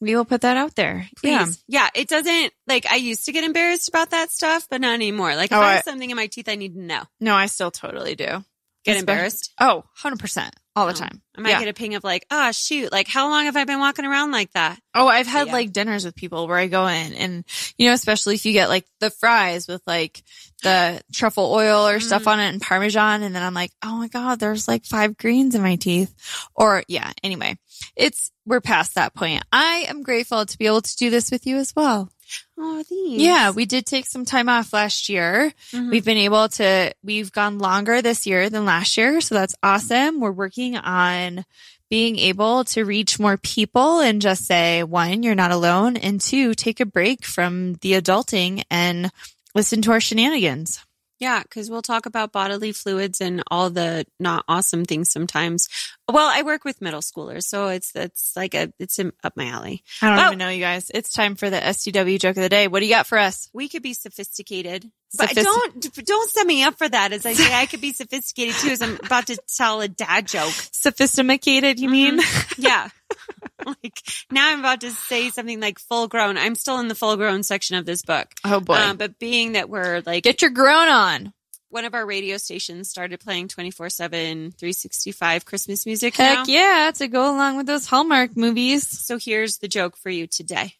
We 0.00 0.14
will 0.14 0.26
put 0.26 0.42
that 0.42 0.56
out 0.58 0.74
there. 0.74 1.08
Please. 1.16 1.62
Yeah. 1.68 1.88
it 1.94 2.08
doesn't 2.08 2.52
like 2.66 2.84
I 2.86 2.96
used 2.96 3.24
to 3.26 3.32
get 3.32 3.44
embarrassed 3.44 3.88
about 3.88 4.10
that 4.10 4.30
stuff, 4.30 4.66
but 4.68 4.80
not 4.82 4.92
anymore. 4.94 5.34
Like 5.36 5.50
if 5.52 5.56
Oh, 5.56 5.60
I 5.60 5.64
I- 5.70 5.74
have 5.76 5.84
something 5.84 6.10
in 6.10 6.16
my 6.16 6.26
teeth, 6.26 6.48
I 6.50 6.56
need 6.56 6.74
to 6.74 6.80
know. 6.82 7.02
No, 7.20 7.34
I 7.34 7.46
still 7.46 7.70
totally 7.70 8.14
do. 8.14 8.44
Get 8.84 8.98
embarrassed. 8.98 9.52
Oh, 9.58 9.84
100% 10.02 10.50
all 10.76 10.86
the 10.86 10.92
Oh. 10.92 10.96
time. 10.96 11.22
I 11.36 11.40
might 11.40 11.50
Yeah. 11.50 11.58
get 11.60 11.68
a 11.68 11.72
ping 11.74 11.94
of 11.94 12.04
like, 12.04 12.26
oh 12.30 12.52
shoot, 12.52 12.92
like 12.92 13.08
how 13.08 13.28
long 13.30 13.46
have 13.46 13.56
I 13.56 13.64
been 13.64 13.78
walking 13.80 14.04
around 14.04 14.30
like 14.30 14.52
that? 14.52 14.78
Oh, 14.94 15.08
I've 15.08 15.26
had 15.26 15.48
Yeah. 15.48 15.52
like 15.54 15.72
dinners 15.72 16.04
with 16.04 16.14
people 16.14 16.46
where 16.46 16.56
I 16.58 16.66
go 16.68 16.86
in 16.86 17.12
and, 17.14 17.44
you 17.76 17.88
know, 17.88 17.94
especially 17.94 18.34
if 18.36 18.44
you 18.46 18.52
get 18.52 18.68
like 18.68 18.86
the 19.00 19.10
fries 19.10 19.66
with 19.66 19.82
like 19.86 20.22
the 20.62 21.02
truffle 21.12 21.52
oil 21.52 21.86
or 21.88 21.98
stuff 22.00 22.24
Mhm. 22.24 22.32
on 22.32 22.40
it 22.40 22.48
and 22.50 22.60
Parmesan. 22.62 23.22
And 23.22 23.34
then 23.34 23.42
I'm 23.42 23.54
like, 23.54 23.72
oh 23.82 23.96
my 23.96 24.08
God, 24.08 24.38
there's 24.38 24.68
like 24.68 24.84
five 24.84 25.16
greens 25.16 25.54
in 25.54 25.62
my 25.62 25.76
teeth. 25.76 26.14
Or 26.54 26.84
yeah, 26.88 27.10
anyway, 27.22 27.58
it's, 27.96 28.30
we're 28.46 28.60
past 28.60 28.94
that 28.94 29.14
point. 29.14 29.42
I 29.52 29.86
am 29.88 30.02
grateful 30.02 30.46
to 30.46 30.58
be 30.58 30.66
able 30.66 30.82
to 30.82 30.96
do 30.96 31.10
this 31.10 31.30
with 31.30 31.46
you 31.46 31.56
as 31.56 31.74
well. 31.74 32.10
Oh, 32.58 32.82
thanks. 32.82 33.22
Yeah, 33.22 33.50
we 33.50 33.66
did 33.66 33.86
take 33.86 34.06
some 34.06 34.24
time 34.24 34.48
off 34.48 34.72
last 34.72 35.08
year. 35.08 35.52
Mhm. 35.72 35.90
We've 35.90 36.04
been 36.04 36.16
able 36.18 36.48
to, 36.50 36.92
we've 37.04 37.30
gone 37.32 37.58
longer 37.58 38.02
this 38.02 38.26
year 38.26 38.48
than 38.50 38.64
last 38.64 38.96
year. 38.96 39.20
So 39.20 39.34
that's 39.34 39.54
awesome. 39.62 40.20
We're 40.20 40.32
working 40.32 40.76
on 40.76 41.44
being 41.88 42.18
able 42.18 42.64
to 42.64 42.84
reach 42.84 43.18
more 43.20 43.36
people 43.36 44.00
and 44.00 44.20
just 44.20 44.44
say, 44.46 44.82
one, 44.82 45.22
you're 45.22 45.34
not 45.36 45.52
alone. 45.52 45.96
And 45.96 46.20
two, 46.20 46.54
take 46.54 46.80
a 46.80 46.86
break 46.86 47.24
from 47.24 47.74
the 47.74 47.92
adulting 47.92 48.62
and 48.70 49.10
listen 49.54 49.82
to 49.82 49.92
our 49.92 50.00
shenanigans. 50.00 50.80
Yeah, 51.18 51.42
because 51.42 51.70
we'll 51.70 51.80
talk 51.82 52.04
about 52.04 52.30
bodily 52.32 52.72
fluids 52.72 53.20
and 53.22 53.42
all 53.50 53.70
the 53.70 54.04
not 54.20 54.44
awesome 54.48 54.84
things 54.84 55.10
sometimes. 55.10 55.66
Well, 56.10 56.28
I 56.30 56.42
work 56.42 56.64
with 56.64 56.82
middle 56.82 57.00
schoolers, 57.00 57.44
so 57.44 57.68
it's 57.68 57.92
it's 57.94 58.32
like 58.36 58.54
a 58.54 58.72
it's 58.78 58.98
up 58.98 59.32
my 59.34 59.46
alley. 59.46 59.82
I 60.02 60.08
don't 60.08 60.16
Well- 60.16 60.26
even 60.28 60.38
know, 60.38 60.48
you 60.50 60.60
guys. 60.60 60.90
It's 60.92 61.12
time 61.12 61.34
for 61.36 61.48
the 61.48 61.56
STW 61.58 62.18
joke 62.20 62.36
of 62.36 62.42
the 62.42 62.48
day. 62.50 62.68
What 62.68 62.80
do 62.80 62.86
you 62.86 62.92
got 62.92 63.06
for 63.06 63.16
us? 63.18 63.48
We 63.54 63.68
could 63.68 63.82
be 63.82 63.94
sophisticated, 63.94 64.90
but 65.16 65.34
don't 65.34 66.04
don't 66.04 66.30
set 66.30 66.46
me 66.46 66.62
up 66.64 66.76
for 66.76 66.88
that. 66.88 67.12
As 67.12 67.24
I 67.24 67.32
say, 67.32 67.54
I 67.54 67.64
could 67.66 67.80
be 67.80 67.92
sophisticated 67.94 68.54
too. 68.56 68.68
As 68.70 68.82
I'm 68.82 68.96
about 69.02 69.26
to 69.28 69.38
tell 69.56 69.80
a 69.80 69.88
dad 69.88 70.26
joke. 70.28 70.52
Sophisticated, 70.72 71.80
you 71.80 71.88
mean? 71.88 72.20
Mm-hmm. 72.20 72.62
Yeah. 72.62 72.88
like 73.66 74.02
now 74.30 74.48
I'm 74.50 74.60
about 74.60 74.80
to 74.82 74.90
say 74.90 75.30
something 75.30 75.60
like 75.60 75.78
full 75.78 76.08
grown. 76.08 76.36
I'm 76.36 76.54
still 76.54 76.78
in 76.78 76.88
the 76.88 76.94
full 76.94 77.16
grown 77.16 77.42
section 77.42 77.76
of 77.76 77.86
this 77.86 78.02
book. 78.02 78.28
Oh 78.44 78.60
boy. 78.60 78.74
Um, 78.74 78.96
but 78.96 79.18
being 79.18 79.52
that 79.52 79.68
we're 79.68 80.02
like 80.06 80.24
Get 80.24 80.42
your 80.42 80.50
grown 80.50 80.88
on. 80.88 81.32
one 81.68 81.84
of 81.84 81.94
our 81.94 82.04
radio 82.06 82.36
stations 82.36 82.88
started 82.88 83.20
playing 83.20 83.48
24 83.48 83.90
7 83.90 84.52
365 84.52 85.44
christmas 85.44 85.84
music 85.86 86.16
Heck 86.16 86.38
now. 86.38 86.44
yeah, 86.46 86.90
to 86.96 87.08
go 87.08 87.34
along 87.34 87.56
with 87.56 87.66
those 87.66 87.86
Hallmark 87.86 88.36
movies. 88.36 88.86
so 88.88 89.18
here's 89.18 89.58
the 89.58 89.68
joke 89.68 89.96
for 89.96 90.10
you 90.10 90.26
today 90.26 90.74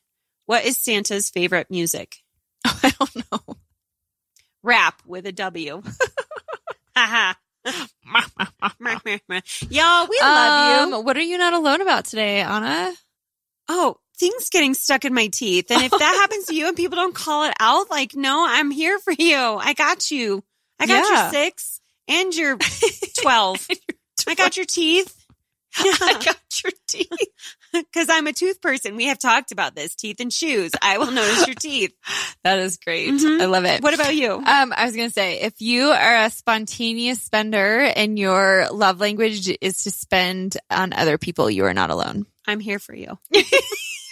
what 0.47 0.65
is 0.65 0.77
santa's 0.77 1.31
favorite 1.31 1.71
music 1.71 2.17
Oh, 2.67 2.81
I 2.83 2.91
don't 2.99 3.17
know. 3.33 3.57
rap 4.63 5.01
with 5.07 5.27
a 5.27 5.33
w 5.33 5.83
haha 6.97 7.35
y'all 9.71 10.07
we 10.09 10.19
love 10.21 10.91
you 10.91 10.97
Um, 10.97 11.05
What 11.05 11.17
are 11.17 11.21
you 11.23 11.39
not 11.39 11.53
alone 11.53 11.81
about 11.81 12.05
today, 12.07 12.41
Anna? 12.41 12.93
oh 13.69 13.97
things 14.19 14.49
getting 14.49 14.73
stuck 14.75 15.05
in 15.05 15.13
my 15.13 15.27
teeth 15.27 15.71
and 15.71 15.83
if 15.83 15.91
that 15.91 16.01
happens 16.21 16.47
to 16.47 16.55
you 16.55 16.69
and 16.69 16.77
people 16.77 16.97
don't 16.97 17.15
call 17.15 17.45
it 17.45 17.53
out 17.61 17.91
like 17.91 18.15
no 18.15 18.47
i'm 18.49 18.71
here 18.71 18.99
for 18.99 19.13
you 19.13 19.37
i 19.37 19.75
got 19.75 20.11
you 20.11 20.43
i 20.81 20.87
got 20.87 21.05
Yeah. 21.05 21.23
your 21.25 21.31
six 21.31 21.81
and 22.09 22.35
your 22.35 22.57
12 23.21 23.69
i 24.29 24.35
got 24.35 24.57
your 24.57 24.67
teeth 24.67 25.13
I 25.79 26.23
got 26.25 26.63
your 26.65 26.73
teeth. 26.89 27.11
Because 27.73 28.09
I'm 28.09 28.27
a 28.27 28.33
tooth 28.33 28.61
person. 28.61 28.97
We 28.97 29.07
have 29.07 29.19
talked 29.19 29.53
about 29.53 29.75
this 29.75 29.95
teeth 29.95 30.21
and 30.21 30.33
shoes. 30.33 30.73
I 30.81 30.99
will 30.99 31.11
notice 31.11 31.47
your 31.47 31.55
teeth. 31.57 31.93
That 32.45 32.61
is 32.61 32.77
great. 32.77 33.13
Mhm. 33.13 33.43
I 33.43 33.47
love 33.47 33.65
it. 33.65 33.83
What 33.83 33.93
about 33.95 34.15
you? 34.15 34.31
Um, 34.35 34.73
I 34.77 34.85
was 34.85 34.95
gonna 34.95 35.11
say, 35.11 35.41
if 35.41 35.61
you 35.61 35.89
are 35.89 36.17
a 36.25 36.31
spontaneous 36.31 37.21
spender 37.21 37.81
and 37.81 38.17
your 38.17 38.69
love 38.71 39.01
language 39.01 39.51
is 39.61 39.79
to 39.83 39.91
spend 39.91 40.57
on 40.71 40.93
other 40.93 41.19
people, 41.19 41.51
you 41.51 41.65
are 41.65 41.75
not 41.75 41.91
alone. 41.91 42.25
I'm 42.47 42.61
here 42.61 42.79
for 42.79 42.95
you. 42.95 43.19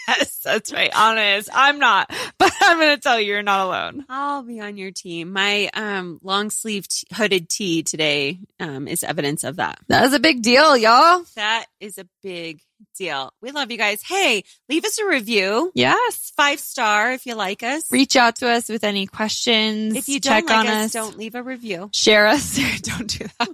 Yes, 0.06 0.38
that's 0.44 0.70
right. 0.70 0.90
Honest, 0.94 1.48
I'm 1.54 1.78
not, 1.78 2.12
but 2.60 2.66
I'm 2.68 2.78
gonna 2.78 2.98
tell 2.98 3.20
you, 3.20 3.26
you're 3.26 3.42
not 3.42 3.66
alone. 3.66 4.04
I'll 4.08 4.42
be 4.42 4.60
on 4.60 4.76
your 4.76 4.90
team. 4.90 5.32
My 5.32 5.70
um, 5.74 6.18
long 6.22 6.50
sleeve 6.50 6.88
t- 6.88 7.06
hooded 7.12 7.48
tee 7.48 7.82
today 7.82 8.38
um, 8.60 8.88
is 8.88 9.02
evidence 9.02 9.44
of 9.44 9.56
that. 9.56 9.78
That 9.88 10.04
is 10.04 10.12
a 10.12 10.20
big 10.20 10.42
deal, 10.42 10.76
y'all. 10.76 11.24
That 11.36 11.66
is 11.80 11.98
a 11.98 12.06
big 12.22 12.60
deal. 12.96 13.32
We 13.40 13.50
love 13.50 13.70
you 13.70 13.78
guys. 13.78 14.02
Hey, 14.02 14.44
leave 14.68 14.84
us 14.84 14.98
a 14.98 15.06
review. 15.06 15.72
Yes. 15.74 16.32
Five 16.36 16.60
star 16.60 17.12
if 17.12 17.26
you 17.26 17.34
like 17.34 17.62
us. 17.62 17.90
Reach 17.90 18.16
out 18.16 18.36
to 18.36 18.48
us 18.48 18.68
with 18.68 18.84
any 18.84 19.06
questions. 19.06 19.96
if 19.96 20.08
you 20.08 20.20
check 20.20 20.46
don't 20.46 20.56
like 20.56 20.68
on 20.68 20.74
us, 20.74 20.84
us. 20.86 20.92
don't 20.92 21.18
leave 21.18 21.34
a 21.34 21.42
review. 21.42 21.90
Share 21.92 22.26
us. 22.26 22.58
don't 22.82 23.08
do 23.08 23.26
that. 23.38 23.48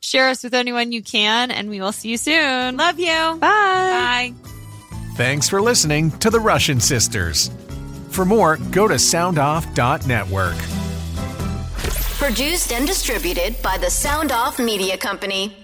Share 0.00 0.28
us 0.28 0.42
with 0.44 0.54
anyone 0.54 0.92
you 0.92 1.02
can, 1.02 1.50
and 1.50 1.70
we 1.70 1.80
will 1.80 1.92
see 1.92 2.10
you 2.10 2.16
soon. 2.16 2.76
Love 2.76 2.98
you. 2.98 3.06
Bye. 3.06 3.38
Bye. 3.40 4.34
Thanks 5.16 5.48
for 5.48 5.62
listening 5.62 6.10
to 6.18 6.28
the 6.30 6.40
Russian 6.40 6.80
Sisters. 6.80 7.50
For 8.14 8.24
more, 8.24 8.58
go 8.70 8.86
to 8.86 8.94
soundoff.network. 8.94 10.54
Produced 12.16 12.72
and 12.72 12.86
distributed 12.86 13.60
by 13.60 13.76
the 13.76 13.90
Sound 13.90 14.30
Off 14.30 14.60
Media 14.60 14.96
Company. 14.96 15.63